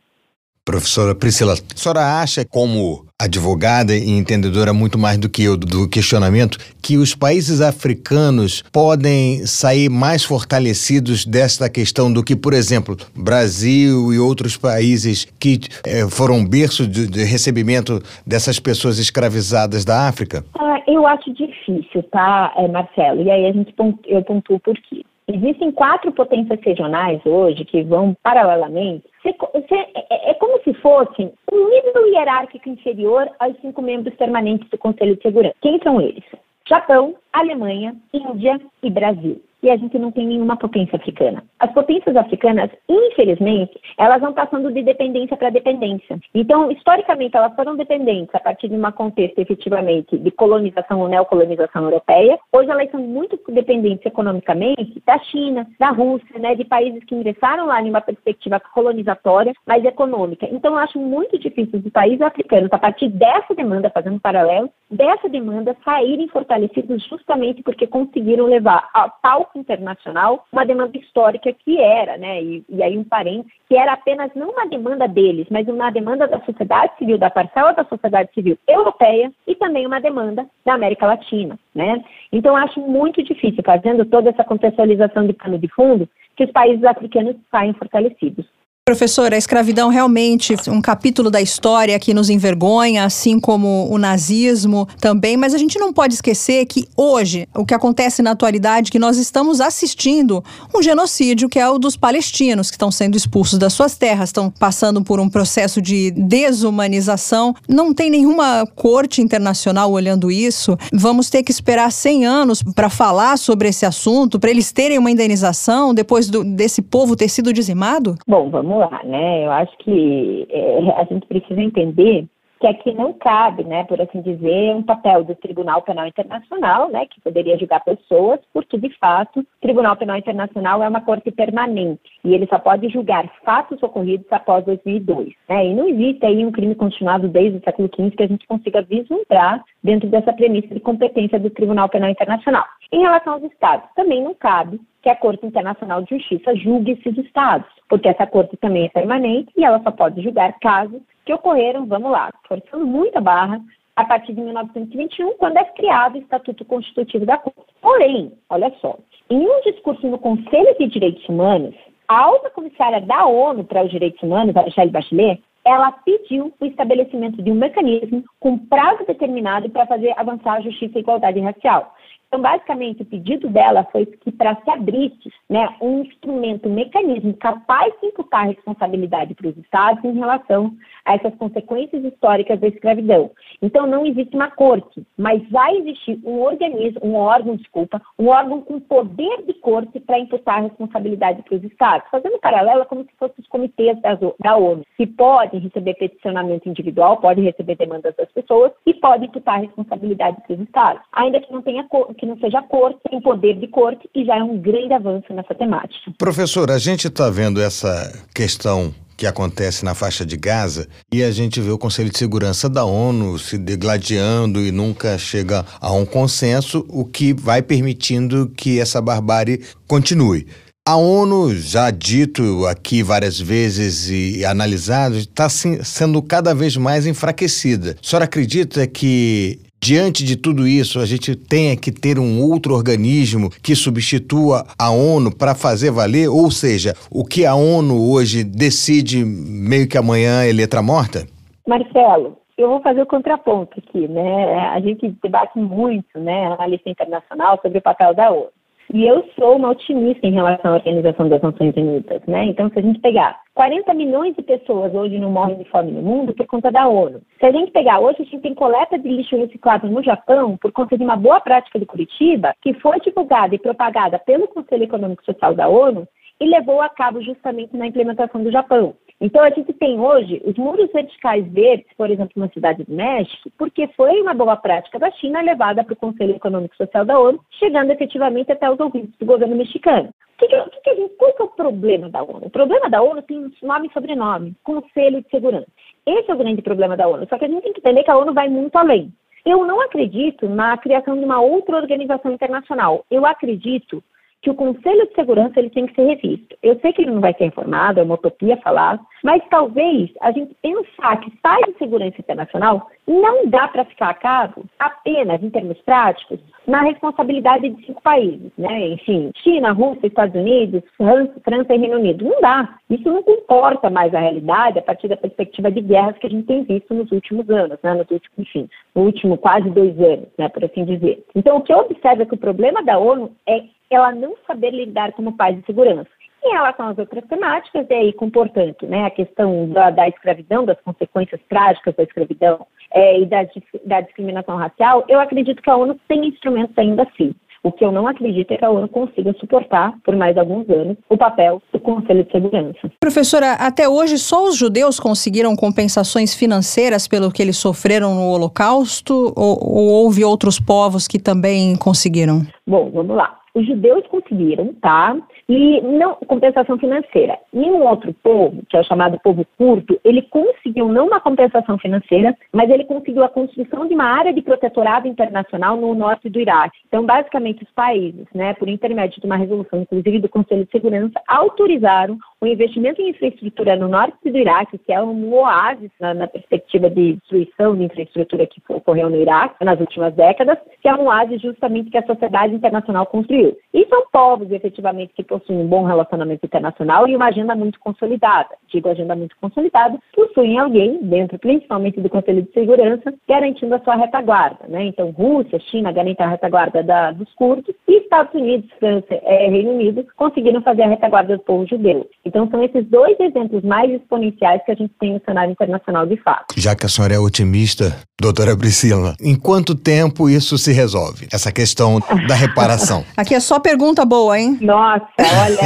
Professora 0.66 1.14
Priscila, 1.14 1.52
a 1.52 1.56
senhora 1.76 2.20
acha 2.20 2.44
como 2.44 3.06
advogada 3.22 3.94
e 3.94 4.10
entendedora 4.10 4.72
muito 4.72 4.98
mais 4.98 5.16
do 5.16 5.30
que 5.30 5.44
eu 5.44 5.56
do 5.56 5.88
questionamento, 5.88 6.58
que 6.82 6.98
os 6.98 7.14
países 7.14 7.60
africanos 7.60 8.64
podem 8.72 9.46
sair 9.46 9.88
mais 9.88 10.24
fortalecidos 10.24 11.24
desta 11.24 11.70
questão 11.70 12.12
do 12.12 12.20
que, 12.20 12.34
por 12.34 12.52
exemplo, 12.52 12.96
Brasil 13.16 14.12
e 14.12 14.18
outros 14.18 14.56
países 14.56 15.24
que 15.38 15.60
eh, 15.86 16.10
foram 16.10 16.44
berço 16.44 16.84
de, 16.84 17.06
de, 17.06 17.22
recebimento 17.22 18.02
dessas 18.26 18.58
pessoas 18.58 18.98
escravizadas 18.98 19.84
da 19.84 20.08
África? 20.08 20.44
Ah, 20.58 20.82
eu 20.88 21.06
acho 21.06 21.32
difícil, 21.32 22.02
tá, 22.10 22.52
eh, 22.56 22.66
Marcelo? 22.66 23.22
E 23.22 23.30
aí 23.30 23.46
a 23.46 23.52
gente 23.52 23.72
eu 24.08 24.20
pontuo 24.24 24.58
por 24.58 24.74
quê. 24.74 25.04
Existem 25.28 25.72
quatro 25.72 26.12
potências 26.12 26.60
regionais 26.60 27.20
hoje 27.26 27.64
que 27.64 27.82
vão 27.82 28.16
paralelamente. 28.22 29.04
É, 29.24 30.30
é 30.30 30.34
como 30.34 30.62
se 30.62 30.72
fossem 30.74 31.32
um 31.52 31.68
nível 31.68 32.06
hierárquico 32.08 32.68
inferior 32.68 33.28
aos 33.40 33.56
cinco 33.60 33.82
membros 33.82 34.14
permanentes 34.14 34.68
do 34.70 34.78
Conselho 34.78 35.16
de 35.16 35.22
Segurança. 35.22 35.56
Quem 35.60 35.80
são 35.82 36.00
eles? 36.00 36.24
Japão, 36.68 37.16
Alemanha, 37.32 37.96
Índia 38.12 38.60
e 38.82 38.90
Brasil 38.90 39.42
e 39.62 39.70
a 39.70 39.76
gente 39.76 39.98
não 39.98 40.12
tem 40.12 40.26
nenhuma 40.26 40.56
potência 40.56 40.96
africana. 40.96 41.42
As 41.58 41.72
potências 41.72 42.14
africanas, 42.16 42.70
infelizmente, 42.88 43.80
elas 43.98 44.20
vão 44.20 44.32
passando 44.32 44.72
de 44.72 44.82
dependência 44.82 45.36
para 45.36 45.50
dependência. 45.50 46.18
Então, 46.34 46.70
historicamente, 46.70 47.36
elas 47.36 47.54
foram 47.54 47.76
dependentes 47.76 48.34
a 48.34 48.40
partir 48.40 48.68
de 48.68 48.74
um 48.74 48.92
contexto, 48.92 49.38
efetivamente, 49.38 50.16
de 50.16 50.30
colonização 50.30 51.00
ou 51.00 51.08
neocolonização 51.08 51.84
europeia. 51.84 52.38
Hoje, 52.52 52.70
elas 52.70 52.90
são 52.90 53.00
muito 53.00 53.38
dependentes 53.48 54.06
economicamente 54.06 55.02
da 55.04 55.18
China, 55.18 55.66
da 55.78 55.90
Rússia, 55.90 56.38
né, 56.38 56.54
de 56.54 56.64
países 56.64 57.02
que 57.04 57.14
ingressaram 57.14 57.66
lá 57.66 57.82
em 57.82 57.90
uma 57.90 58.00
perspectiva 58.00 58.60
colonizatória, 58.60 59.52
mas 59.66 59.84
econômica. 59.84 60.46
Então, 60.50 60.74
eu 60.74 60.78
acho 60.78 60.98
muito 60.98 61.38
difícil 61.38 61.80
os 61.84 61.92
países 61.92 62.20
africanos, 62.20 62.68
a 62.72 62.78
partir 62.78 63.08
dessa 63.08 63.54
demanda, 63.54 63.90
fazendo 63.90 64.16
um 64.16 64.20
paralelo, 64.20 64.70
dessa 64.90 65.28
demanda 65.28 65.76
saírem 65.84 66.28
fortalecidos 66.28 67.04
justamente 67.06 67.62
porque 67.62 67.86
conseguiram 67.86 68.46
levar 68.46 68.88
a 68.94 69.08
tal 69.08 69.50
internacional 69.58 70.46
uma 70.52 70.64
demanda 70.64 70.96
histórica 70.98 71.52
que 71.52 71.80
era, 71.80 72.16
né, 72.16 72.42
e, 72.42 72.64
e 72.68 72.82
aí 72.82 72.96
um 72.96 73.04
parente, 73.04 73.48
que 73.68 73.76
era 73.76 73.92
apenas 73.92 74.30
não 74.34 74.50
uma 74.50 74.66
demanda 74.66 75.06
deles, 75.08 75.46
mas 75.50 75.66
uma 75.68 75.90
demanda 75.90 76.26
da 76.26 76.40
sociedade 76.40 76.96
civil, 76.98 77.18
da 77.18 77.30
parcela 77.30 77.72
da 77.72 77.84
sociedade 77.84 78.30
civil 78.32 78.58
europeia 78.66 79.32
e 79.46 79.54
também 79.54 79.86
uma 79.86 80.00
demanda 80.00 80.46
da 80.64 80.74
América 80.74 81.06
Latina, 81.06 81.58
né? 81.74 82.04
Então 82.32 82.56
acho 82.56 82.80
muito 82.80 83.22
difícil, 83.22 83.62
fazendo 83.64 84.04
toda 84.04 84.30
essa 84.30 84.44
contextualização 84.44 85.26
de 85.26 85.32
pano 85.32 85.58
de 85.58 85.68
fundo, 85.68 86.08
que 86.36 86.44
os 86.44 86.50
países 86.50 86.84
africanos 86.84 87.36
saiam 87.50 87.74
fortalecidos. 87.74 88.46
Professora, 88.88 89.34
a 89.34 89.38
escravidão 89.38 89.88
realmente 89.88 90.54
um 90.68 90.80
capítulo 90.80 91.28
da 91.28 91.42
história 91.42 91.98
que 91.98 92.14
nos 92.14 92.30
envergonha, 92.30 93.04
assim 93.04 93.40
como 93.40 93.88
o 93.90 93.98
nazismo 93.98 94.86
também, 95.00 95.36
mas 95.36 95.52
a 95.52 95.58
gente 95.58 95.76
não 95.76 95.92
pode 95.92 96.14
esquecer 96.14 96.64
que 96.66 96.86
hoje, 96.96 97.48
o 97.52 97.66
que 97.66 97.74
acontece 97.74 98.22
na 98.22 98.30
atualidade, 98.30 98.92
que 98.92 98.98
nós 99.00 99.16
estamos 99.18 99.60
assistindo 99.60 100.40
um 100.72 100.80
genocídio 100.80 101.48
que 101.48 101.58
é 101.58 101.68
o 101.68 101.80
dos 101.80 101.96
palestinos, 101.96 102.70
que 102.70 102.76
estão 102.76 102.92
sendo 102.92 103.16
expulsos 103.16 103.58
das 103.58 103.72
suas 103.72 103.96
terras, 103.96 104.28
estão 104.28 104.52
passando 104.52 105.02
por 105.02 105.18
um 105.18 105.28
processo 105.28 105.82
de 105.82 106.12
desumanização. 106.12 107.56
Não 107.68 107.92
tem 107.92 108.08
nenhuma 108.08 108.64
corte 108.76 109.20
internacional 109.20 109.90
olhando 109.90 110.30
isso. 110.30 110.78
Vamos 110.92 111.28
ter 111.28 111.42
que 111.42 111.50
esperar 111.50 111.90
100 111.90 112.24
anos 112.24 112.62
para 112.62 112.88
falar 112.88 113.36
sobre 113.36 113.68
esse 113.68 113.84
assunto, 113.84 114.38
para 114.38 114.50
eles 114.50 114.70
terem 114.70 114.96
uma 114.96 115.10
indenização 115.10 115.92
depois 115.92 116.30
do, 116.30 116.44
desse 116.44 116.80
povo 116.80 117.16
ter 117.16 117.28
sido 117.28 117.52
dizimado? 117.52 118.14
Bom, 118.28 118.48
vamos 118.48 118.75
vamos 118.76 118.90
lá, 118.90 119.02
né? 119.04 119.44
Eu 119.44 119.50
acho 119.50 119.76
que 119.78 120.46
é, 120.50 120.90
a 121.00 121.04
gente 121.04 121.26
precisa 121.26 121.60
entender 121.60 122.26
que 122.60 122.66
aqui 122.66 122.92
não 122.92 123.12
cabe, 123.12 123.64
né, 123.64 123.84
por 123.84 124.00
assim 124.00 124.22
dizer, 124.22 124.74
um 124.74 124.82
papel 124.82 125.24
do 125.24 125.34
Tribunal 125.34 125.82
Penal 125.82 126.06
Internacional, 126.06 126.88
né, 126.88 127.06
que 127.06 127.20
poderia 127.20 127.58
julgar 127.58 127.84
pessoas, 127.84 128.40
porque 128.52 128.78
de 128.78 128.88
fato 128.98 129.40
o 129.40 129.46
Tribunal 129.60 129.94
Penal 129.96 130.16
Internacional 130.16 130.82
é 130.82 130.88
uma 130.88 131.02
corte 131.02 131.30
permanente 131.30 132.10
e 132.24 132.34
ele 132.34 132.46
só 132.46 132.58
pode 132.58 132.88
julgar 132.88 133.30
fatos 133.44 133.82
ocorridos 133.82 134.26
após 134.30 134.64
2002, 134.64 135.34
né? 135.48 135.66
E 135.66 135.74
não 135.74 135.88
existe 135.88 136.24
aí 136.24 136.46
um 136.46 136.52
crime 136.52 136.74
continuado 136.74 137.28
desde 137.28 137.58
o 137.58 137.62
século 137.62 137.90
XV 137.94 138.10
que 138.12 138.22
a 138.22 138.28
gente 138.28 138.46
consiga 138.46 138.82
vislumbrar 138.82 139.62
dentro 139.82 140.08
dessa 140.08 140.32
premissa 140.32 140.74
de 140.74 140.80
competência 140.80 141.38
do 141.38 141.50
Tribunal 141.50 141.88
Penal 141.88 142.10
Internacional. 142.10 142.64
Em 142.90 143.00
relação 143.00 143.34
aos 143.34 143.42
estados, 143.42 143.88
também 143.94 144.22
não 144.22 144.34
cabe 144.34 144.80
que 145.02 145.10
a 145.10 145.16
Corte 145.16 145.46
Internacional 145.46 146.02
de 146.02 146.16
Justiça 146.16 146.56
julgue 146.56 146.92
esses 146.92 147.16
estados, 147.18 147.68
porque 147.88 148.08
essa 148.08 148.26
corte 148.26 148.56
também 148.56 148.86
é 148.86 148.88
permanente 148.88 149.52
e 149.56 149.64
ela 149.64 149.80
só 149.82 149.90
pode 149.90 150.22
julgar 150.22 150.58
casos 150.60 151.00
que 151.24 151.32
ocorreram, 151.32 151.86
vamos 151.86 152.10
lá, 152.10 152.30
forçando 152.46 152.86
muita 152.86 153.20
barra, 153.20 153.60
a 153.96 154.04
partir 154.04 154.34
de 154.34 154.40
1921, 154.42 155.38
quando 155.38 155.56
é 155.56 155.64
criado 155.64 156.16
o 156.16 156.18
Estatuto 156.18 156.64
Constitutivo 156.66 157.24
da 157.24 157.38
Corte. 157.38 157.72
Porém, 157.80 158.32
olha 158.50 158.70
só, 158.80 158.96
em 159.30 159.38
um 159.38 159.60
discurso 159.62 160.06
no 160.06 160.18
Conselho 160.18 160.76
de 160.78 160.86
Direitos 160.86 161.26
Humanos, 161.28 161.74
a 162.06 162.20
alta 162.20 162.50
comissária 162.50 163.00
da 163.00 163.26
ONU 163.26 163.64
para 163.64 163.84
os 163.84 163.90
Direitos 163.90 164.22
Humanos, 164.22 164.54
a 164.54 164.62
Michelle 164.62 164.90
Bachelet, 164.90 165.42
ela 165.64 165.90
pediu 165.90 166.52
o 166.60 166.64
estabelecimento 166.64 167.42
de 167.42 167.50
um 167.50 167.56
mecanismo 167.56 168.22
com 168.38 168.56
prazo 168.56 169.04
determinado 169.04 169.68
para 169.70 169.86
fazer 169.86 170.14
avançar 170.16 170.54
a 170.54 170.60
justiça 170.60 170.92
e 170.94 170.98
a 170.98 171.00
igualdade 171.00 171.40
racial. 171.40 171.92
Então, 172.36 172.52
basicamente, 172.52 173.00
o 173.00 173.06
pedido 173.06 173.48
dela 173.48 173.88
foi 173.90 174.04
que 174.04 174.30
para 174.30 174.54
se 174.56 174.70
abrisse 174.70 175.32
né, 175.48 175.74
um 175.80 176.02
instrumento, 176.02 176.68
um 176.68 176.74
mecanismo 176.74 177.32
capaz 177.32 177.94
de 177.98 178.08
imputar 178.08 178.46
responsabilidade 178.46 179.34
para 179.34 179.48
os 179.48 179.56
Estados 179.56 180.04
em 180.04 180.12
relação 180.12 180.74
a 181.06 181.14
essas 181.14 181.34
consequências 181.36 182.04
históricas 182.04 182.60
da 182.60 182.68
escravidão. 182.68 183.30
Então, 183.62 183.86
não 183.86 184.04
existe 184.04 184.36
uma 184.36 184.50
corte, 184.50 185.02
mas 185.16 185.42
vai 185.48 185.78
existir 185.78 186.20
um 186.26 186.42
organismo, 186.42 187.00
um 187.02 187.14
órgão, 187.14 187.56
desculpa, 187.56 188.02
um 188.18 188.28
órgão 188.28 188.60
com 188.60 188.80
poder 188.80 189.42
de 189.46 189.54
corte 189.54 189.98
para 190.00 190.18
imputar 190.18 190.62
responsabilidade 190.62 191.42
para 191.42 191.56
os 191.56 191.64
Estados, 191.64 192.06
fazendo 192.10 192.38
paralela 192.38 192.84
como 192.84 193.04
se 193.04 193.16
fossem 193.18 193.36
os 193.38 193.48
comitês 193.48 193.98
da 194.38 194.56
ONU, 194.58 194.84
que 194.98 195.06
podem 195.06 195.58
receber 195.58 195.94
peticionamento 195.94 196.68
individual, 196.68 197.16
podem 197.16 197.44
receber 197.44 197.76
demandas 197.76 198.14
das 198.14 198.30
pessoas 198.32 198.72
e 198.84 198.92
podem 198.92 199.26
imputar 199.26 199.58
responsabilidade 199.58 200.36
para 200.46 200.54
os 200.54 200.60
Estados, 200.60 201.02
ainda 201.12 201.40
que 201.40 201.50
não 201.50 201.62
tenha 201.62 201.86
que 202.18 202.25
não 202.26 202.38
seja 202.38 202.62
corte, 202.62 202.98
tem 203.08 203.20
poder 203.20 203.58
de 203.58 203.68
corte 203.68 204.08
e 204.14 204.24
já 204.24 204.36
é 204.36 204.42
um 204.42 204.58
grande 204.58 204.92
avanço 204.92 205.32
nessa 205.32 205.54
temática. 205.54 206.12
Professor, 206.18 206.70
a 206.70 206.78
gente 206.78 207.06
está 207.08 207.30
vendo 207.30 207.60
essa 207.60 208.12
questão 208.34 208.92
que 209.16 209.26
acontece 209.26 209.84
na 209.84 209.94
faixa 209.94 210.26
de 210.26 210.36
Gaza 210.36 210.86
e 211.12 211.22
a 211.22 211.30
gente 211.30 211.60
vê 211.60 211.70
o 211.70 211.78
Conselho 211.78 212.10
de 212.10 212.18
Segurança 212.18 212.68
da 212.68 212.84
ONU 212.84 213.38
se 213.38 213.56
degladiando 213.56 214.60
e 214.60 214.70
nunca 214.70 215.16
chega 215.16 215.64
a 215.80 215.92
um 215.92 216.04
consenso, 216.04 216.84
o 216.88 217.04
que 217.04 217.32
vai 217.32 217.62
permitindo 217.62 218.50
que 218.54 218.78
essa 218.78 219.00
barbárie 219.00 219.64
continue. 219.88 220.46
A 220.88 220.94
ONU, 220.94 221.52
já 221.52 221.90
dito 221.90 222.64
aqui 222.66 223.02
várias 223.02 223.40
vezes 223.40 224.08
e 224.08 224.44
analisado, 224.44 225.16
está 225.16 225.48
sendo 225.48 226.22
cada 226.22 226.54
vez 226.54 226.76
mais 226.76 227.08
enfraquecida. 227.08 227.96
A 228.00 228.06
senhora 228.06 228.26
acredita 228.26 228.86
que 228.86 229.58
Diante 229.88 230.24
de 230.24 230.36
tudo 230.36 230.66
isso, 230.66 230.98
a 230.98 231.06
gente 231.06 231.36
tem 231.36 231.76
que 231.76 231.92
ter 231.92 232.18
um 232.18 232.42
outro 232.42 232.74
organismo 232.74 233.48
que 233.62 233.76
substitua 233.76 234.64
a 234.76 234.90
ONU 234.90 235.30
para 235.30 235.54
fazer 235.54 235.92
valer, 235.92 236.28
ou 236.28 236.50
seja, 236.50 236.92
o 237.08 237.24
que 237.24 237.46
a 237.46 237.54
ONU 237.54 238.10
hoje 238.10 238.42
decide 238.42 239.24
meio 239.24 239.88
que 239.88 239.96
amanhã 239.96 240.42
é 240.42 240.52
letra 240.52 240.82
morta? 240.82 241.24
Marcelo, 241.68 242.36
eu 242.58 242.68
vou 242.68 242.82
fazer 242.82 243.00
o 243.02 243.06
contraponto 243.06 243.78
aqui, 243.78 244.08
né? 244.08 244.54
A 244.74 244.80
gente 244.80 245.14
debate 245.22 245.56
muito, 245.56 246.18
né, 246.18 246.56
na 246.58 246.66
lista 246.66 246.90
internacional 246.90 247.56
sobre 247.62 247.78
o 247.78 247.82
papel 247.82 248.12
da 248.12 248.32
ONU. 248.32 248.55
E 248.92 249.04
eu 249.04 249.24
sou 249.38 249.56
uma 249.56 249.70
otimista 249.70 250.26
em 250.26 250.32
relação 250.32 250.72
à 250.72 250.76
Organização 250.76 251.28
das 251.28 251.42
Nações 251.42 251.74
Unidas, 251.76 252.22
né? 252.26 252.44
Então, 252.44 252.70
se 252.70 252.78
a 252.78 252.82
gente 252.82 253.00
pegar 253.00 253.40
40 253.54 253.92
milhões 253.94 254.36
de 254.36 254.42
pessoas 254.42 254.94
hoje 254.94 255.18
não 255.18 255.30
morrem 255.30 255.56
de 255.56 255.64
fome 255.64 255.90
no 255.90 256.02
mundo 256.02 256.34
por 256.34 256.46
conta 256.46 256.70
da 256.70 256.86
ONU. 256.86 257.20
Se 257.40 257.46
a 257.46 257.50
gente 257.50 257.72
pegar 257.72 257.98
hoje, 257.98 258.18
a 258.20 258.24
gente 258.24 258.42
tem 258.42 258.54
coleta 258.54 258.98
de 258.98 259.08
lixo 259.08 259.36
reciclado 259.36 259.88
no 259.88 260.02
Japão 260.02 260.56
por 260.56 260.70
conta 260.72 260.96
de 260.96 261.02
uma 261.02 261.16
boa 261.16 261.40
prática 261.40 261.78
de 261.78 261.86
Curitiba, 261.86 262.54
que 262.62 262.74
foi 262.74 263.00
divulgada 263.00 263.54
e 263.54 263.58
propagada 263.58 264.18
pelo 264.20 264.46
Conselho 264.46 264.84
Econômico 264.84 265.24
Social 265.24 265.54
da 265.54 265.68
ONU 265.68 266.06
e 266.40 266.46
levou 266.46 266.80
a 266.80 266.88
cabo 266.88 267.22
justamente 267.22 267.76
na 267.76 267.86
implementação 267.86 268.42
do 268.42 268.52
Japão. 268.52 268.94
Então, 269.20 269.42
a 269.42 269.50
gente 269.50 269.72
tem 269.72 269.98
hoje 269.98 270.42
os 270.44 270.56
muros 270.56 270.92
verticais 270.92 271.46
verdes, 271.50 271.86
por 271.96 272.10
exemplo, 272.10 272.32
na 272.36 272.48
Cidade 272.48 272.84
do 272.84 272.94
México, 272.94 273.50
porque 273.56 273.88
foi 273.88 274.20
uma 274.20 274.34
boa 274.34 274.56
prática 274.56 274.98
da 274.98 275.10
China 275.12 275.40
levada 275.40 275.82
para 275.82 275.94
o 275.94 275.96
Conselho 275.96 276.36
Econômico 276.36 276.74
e 276.74 276.76
Social 276.76 277.04
da 277.04 277.18
ONU, 277.18 277.40
chegando 277.58 277.90
efetivamente 277.90 278.52
até 278.52 278.70
os 278.70 278.78
ouvidos 278.78 279.16
do 279.18 279.24
governo 279.24 279.56
mexicano. 279.56 280.10
Que, 280.38 280.46
que, 280.46 280.80
que 280.82 280.94
gente, 280.94 281.14
qual 281.16 281.32
que 281.32 281.40
é 281.40 281.44
o 281.46 281.48
problema 281.48 282.10
da 282.10 282.22
ONU? 282.22 282.46
O 282.46 282.50
problema 282.50 282.90
da 282.90 283.00
ONU 283.00 283.22
tem 283.22 283.50
nome 283.62 283.88
e 283.88 283.92
sobrenome, 283.92 284.54
Conselho 284.62 285.22
de 285.22 285.30
Segurança. 285.30 285.66
Esse 286.04 286.30
é 286.30 286.34
o 286.34 286.38
grande 286.38 286.60
problema 286.60 286.94
da 286.94 287.08
ONU, 287.08 287.26
só 287.28 287.38
que 287.38 287.46
a 287.46 287.48
gente 287.48 287.62
tem 287.62 287.72
que 287.72 287.80
entender 287.80 288.04
que 288.04 288.10
a 288.10 288.18
ONU 288.18 288.34
vai 288.34 288.50
muito 288.50 288.76
além. 288.76 289.10
Eu 289.46 289.64
não 289.64 289.80
acredito 289.80 290.46
na 290.46 290.76
criação 290.76 291.16
de 291.16 291.24
uma 291.24 291.40
outra 291.40 291.76
organização 291.76 292.32
internacional. 292.32 293.04
Eu 293.10 293.24
acredito 293.24 294.02
que 294.46 294.50
o 294.50 294.54
Conselho 294.54 295.08
de 295.08 295.14
Segurança 295.16 295.58
ele 295.58 295.70
tem 295.70 295.86
que 295.86 295.94
ser 295.96 296.06
revisto. 296.06 296.56
Eu 296.62 296.78
sei 296.78 296.92
que 296.92 297.02
ele 297.02 297.10
não 297.10 297.20
vai 297.20 297.34
ser 297.34 297.46
reformado, 297.46 297.98
é 297.98 298.04
uma 298.04 298.14
utopia 298.14 298.56
falar, 298.58 299.00
mas 299.24 299.42
talvez 299.50 300.08
a 300.20 300.30
gente 300.30 300.54
pensar 300.62 301.18
que 301.18 301.36
paz 301.38 301.64
e 301.66 301.76
segurança 301.76 302.14
internacional 302.20 302.88
não 303.08 303.48
dá 303.48 303.66
para 303.66 303.84
ficar 303.86 304.10
a 304.10 304.14
cabo 304.14 304.64
apenas, 304.78 305.42
em 305.42 305.50
termos 305.50 305.76
práticos, 305.82 306.38
na 306.66 306.82
responsabilidade 306.82 307.68
de 307.68 307.86
cinco 307.86 308.02
países, 308.02 308.50
né? 308.58 308.88
Enfim, 308.88 309.30
China, 309.36 309.72
Rússia, 309.72 310.06
Estados 310.06 310.34
Unidos, 310.34 310.82
França, 310.96 311.74
e 311.74 311.78
Reino 311.78 311.98
Unido. 311.98 312.24
Não 312.24 312.40
dá. 312.40 312.76
Isso 312.90 313.08
não 313.08 313.22
comporta 313.22 313.88
mais 313.88 314.14
a 314.14 314.20
realidade 314.20 314.78
a 314.78 314.82
partir 314.82 315.08
da 315.08 315.16
perspectiva 315.16 315.70
de 315.70 315.80
guerras 315.80 316.18
que 316.18 316.26
a 316.26 316.30
gente 316.30 316.46
tem 316.46 316.64
visto 316.64 316.92
nos 316.92 317.10
últimos 317.12 317.48
anos, 317.50 317.78
né? 317.82 317.94
Nos 317.94 318.10
últimos, 318.10 318.38
enfim, 318.38 318.68
no 318.94 319.02
último 319.02 319.38
quase 319.38 319.70
dois 319.70 319.98
anos, 320.00 320.28
né? 320.38 320.48
Por 320.48 320.64
assim 320.64 320.84
dizer. 320.84 321.24
Então, 321.34 321.58
o 321.58 321.62
que 321.62 321.72
eu 321.72 321.78
observo 321.78 322.22
é 322.22 322.26
que 322.26 322.34
o 322.34 322.38
problema 322.38 322.82
da 322.82 322.98
ONU 322.98 323.30
é 323.46 323.62
ela 323.90 324.12
não 324.12 324.34
saber 324.46 324.70
lidar 324.72 325.12
como 325.12 325.36
paz 325.36 325.56
e 325.56 325.64
segurança. 325.64 326.10
Em 326.46 326.52
relação 326.52 326.88
às 326.88 326.98
outras 326.98 327.24
temáticas, 327.24 327.86
e 327.90 327.94
aí 327.94 328.12
comportando 328.12 328.76
né, 328.82 329.04
a 329.04 329.10
questão 329.10 329.68
da, 329.70 329.90
da, 329.90 330.08
escravidão, 330.08 330.64
das 330.64 330.80
consequências 330.82 331.40
trágicas 331.48 331.94
da 331.96 332.04
escravidão 332.04 332.66
é, 332.92 333.20
e 333.20 333.26
da, 333.26 333.44
da 333.84 334.00
discriminação 334.00 334.56
racial, 334.56 335.04
eu 335.08 335.18
acredito 335.18 335.60
que 335.60 335.68
a 335.68 335.76
ONU 335.76 335.98
tem 336.06 336.26
instrumentos 336.28 336.76
ainda 336.78 337.02
assim. 337.02 337.34
O 337.64 337.72
que 337.72 337.84
eu 337.84 337.90
não 337.90 338.06
acredito 338.06 338.52
é 338.52 338.56
que 338.56 338.64
a 338.64 338.70
ONU 338.70 338.88
consiga 338.88 339.34
suportar, 339.40 339.92
por 340.04 340.14
mais 340.14 340.38
alguns 340.38 340.70
anos, 340.70 340.96
o 341.10 341.16
papel 341.16 341.60
do 341.72 341.80
Conselho 341.80 342.22
de 342.22 342.30
Segurança. 342.30 342.92
Professora, 343.00 343.54
até 343.54 343.88
hoje 343.88 344.18
só 344.18 344.44
os 344.44 344.56
judeus 344.56 345.00
conseguiram 345.00 345.56
compensações 345.56 346.32
financeiras 346.32 347.08
pelo 347.08 347.32
que 347.32 347.42
eles 347.42 347.56
sofreram 347.56 348.14
no 348.14 348.30
Holocausto 348.30 349.32
ou, 349.34 349.58
ou 349.60 349.88
houve 349.88 350.24
outros 350.24 350.60
povos 350.60 351.08
que 351.08 351.18
também 351.18 351.76
conseguiram? 351.76 352.42
Bom, 352.64 352.88
vamos 352.92 353.16
lá. 353.16 353.36
Os 353.56 353.66
judeus 353.66 354.06
conseguiram, 354.08 354.74
tá? 354.74 355.16
E 355.48 355.80
não 355.80 356.16
compensação 356.16 356.78
financeira. 356.78 357.38
Nenhum 357.50 357.86
outro 357.86 358.12
povo, 358.22 358.62
que 358.68 358.76
é 358.76 358.80
o 358.80 358.84
chamado 358.84 359.18
povo 359.24 359.46
curto, 359.56 359.98
ele 360.04 360.20
conseguiu 360.20 360.88
não 360.88 361.06
uma 361.06 361.20
compensação 361.20 361.78
financeira, 361.78 362.36
mas 362.52 362.68
ele 362.68 362.84
conseguiu 362.84 363.24
a 363.24 363.30
construção 363.30 363.88
de 363.88 363.94
uma 363.94 364.04
área 364.04 364.30
de 364.30 364.42
protetorado 364.42 365.08
internacional 365.08 365.74
no 365.74 365.94
norte 365.94 366.28
do 366.28 366.38
Iraque. 366.38 366.76
Então, 366.86 367.06
basicamente, 367.06 367.64
os 367.64 367.70
países, 367.70 368.26
né, 368.34 368.52
por 368.52 368.68
intermédio 368.68 369.22
de 369.22 369.26
uma 369.26 369.38
resolução, 369.38 369.80
inclusive 369.80 370.18
do 370.18 370.28
Conselho 370.28 370.66
de 370.66 370.70
Segurança, 370.70 371.18
autorizaram 371.26 372.18
o 372.40 372.46
investimento 372.46 373.00
em 373.00 373.10
infraestrutura 373.10 373.76
no 373.76 373.88
norte 373.88 374.30
do 374.30 374.36
Iraque, 374.36 374.78
que 374.78 374.92
é 374.92 375.00
um 375.00 375.32
oásis 375.32 375.90
na, 375.98 376.12
na 376.12 376.26
perspectiva 376.26 376.90
de 376.90 377.14
destruição 377.14 377.74
de 377.74 377.84
infraestrutura 377.84 378.46
que 378.46 378.60
ocorreu 378.68 379.08
no 379.08 379.16
Iraque 379.16 379.64
nas 379.64 379.80
últimas 379.80 380.14
décadas, 380.14 380.58
que 380.82 380.88
é 380.88 380.94
um 380.94 381.06
oásis 381.06 381.40
justamente 381.40 381.90
que 381.90 381.98
a 381.98 382.06
sociedade 382.06 382.54
internacional 382.54 383.06
construiu. 383.06 383.56
E 383.72 383.86
são 383.86 384.04
povos, 384.12 384.50
efetivamente, 384.50 385.14
que 385.14 385.24
possuem 385.24 385.60
um 385.60 385.66
bom 385.66 385.84
relacionamento 385.84 386.44
internacional 386.44 387.08
e 387.08 387.16
uma 387.16 387.28
agenda 387.28 387.54
muito 387.54 387.80
consolidada. 387.80 388.50
Digo 388.68 388.88
agenda 388.88 389.16
muito 389.16 389.34
consolidada, 389.40 389.98
possuem 390.14 390.58
alguém, 390.58 390.98
dentro 391.02 391.38
principalmente 391.38 392.00
do 392.00 392.10
Conselho 392.10 392.42
de 392.42 392.52
Segurança, 392.52 393.14
garantindo 393.26 393.74
a 393.74 393.80
sua 393.80 393.96
retaguarda. 393.96 394.66
Né? 394.68 394.84
Então, 394.84 395.10
Rússia, 395.10 395.58
China 395.70 395.90
garantem 395.90 396.26
a 396.26 396.28
retaguarda 396.28 396.82
da, 396.82 397.12
dos 397.12 397.32
curdos 397.34 397.74
e 397.88 397.96
Estados 397.98 398.34
Unidos, 398.34 398.70
França 398.78 399.06
e 399.10 399.20
é, 399.24 399.48
Reino 399.48 399.72
Unido 399.72 400.06
conseguiram 400.16 400.62
fazer 400.62 400.82
a 400.82 400.88
retaguarda 400.88 401.36
do 401.36 401.42
povo 401.42 401.66
judeu. 401.66 402.08
Então, 402.24 402.35
são 402.50 402.62
esses 402.62 402.84
dois 402.90 403.18
exemplos 403.20 403.62
mais 403.62 403.90
exponenciais 403.90 404.60
que 404.64 404.72
a 404.72 404.74
gente 404.74 404.92
tem 405.00 405.14
no 405.14 405.20
cenário 405.24 405.52
internacional 405.52 406.06
de 406.06 406.16
fato. 406.18 406.54
Já 406.56 406.74
que 406.74 406.84
a 406.84 406.88
senhora 406.88 407.14
é 407.14 407.18
otimista, 407.18 407.96
doutora 408.20 408.56
Priscila, 408.56 409.14
em 409.20 409.34
quanto 409.34 409.74
tempo 409.74 410.28
isso 410.28 410.58
se 410.58 410.72
resolve? 410.72 411.28
Essa 411.32 411.52
questão 411.52 412.00
da 412.28 412.34
reparação. 412.34 413.04
Aqui 413.16 413.34
é 413.34 413.40
só 413.40 413.58
pergunta 413.58 414.04
boa, 414.04 414.38
hein? 414.38 414.58
Nossa, 414.60 415.06
olha. 415.18 415.60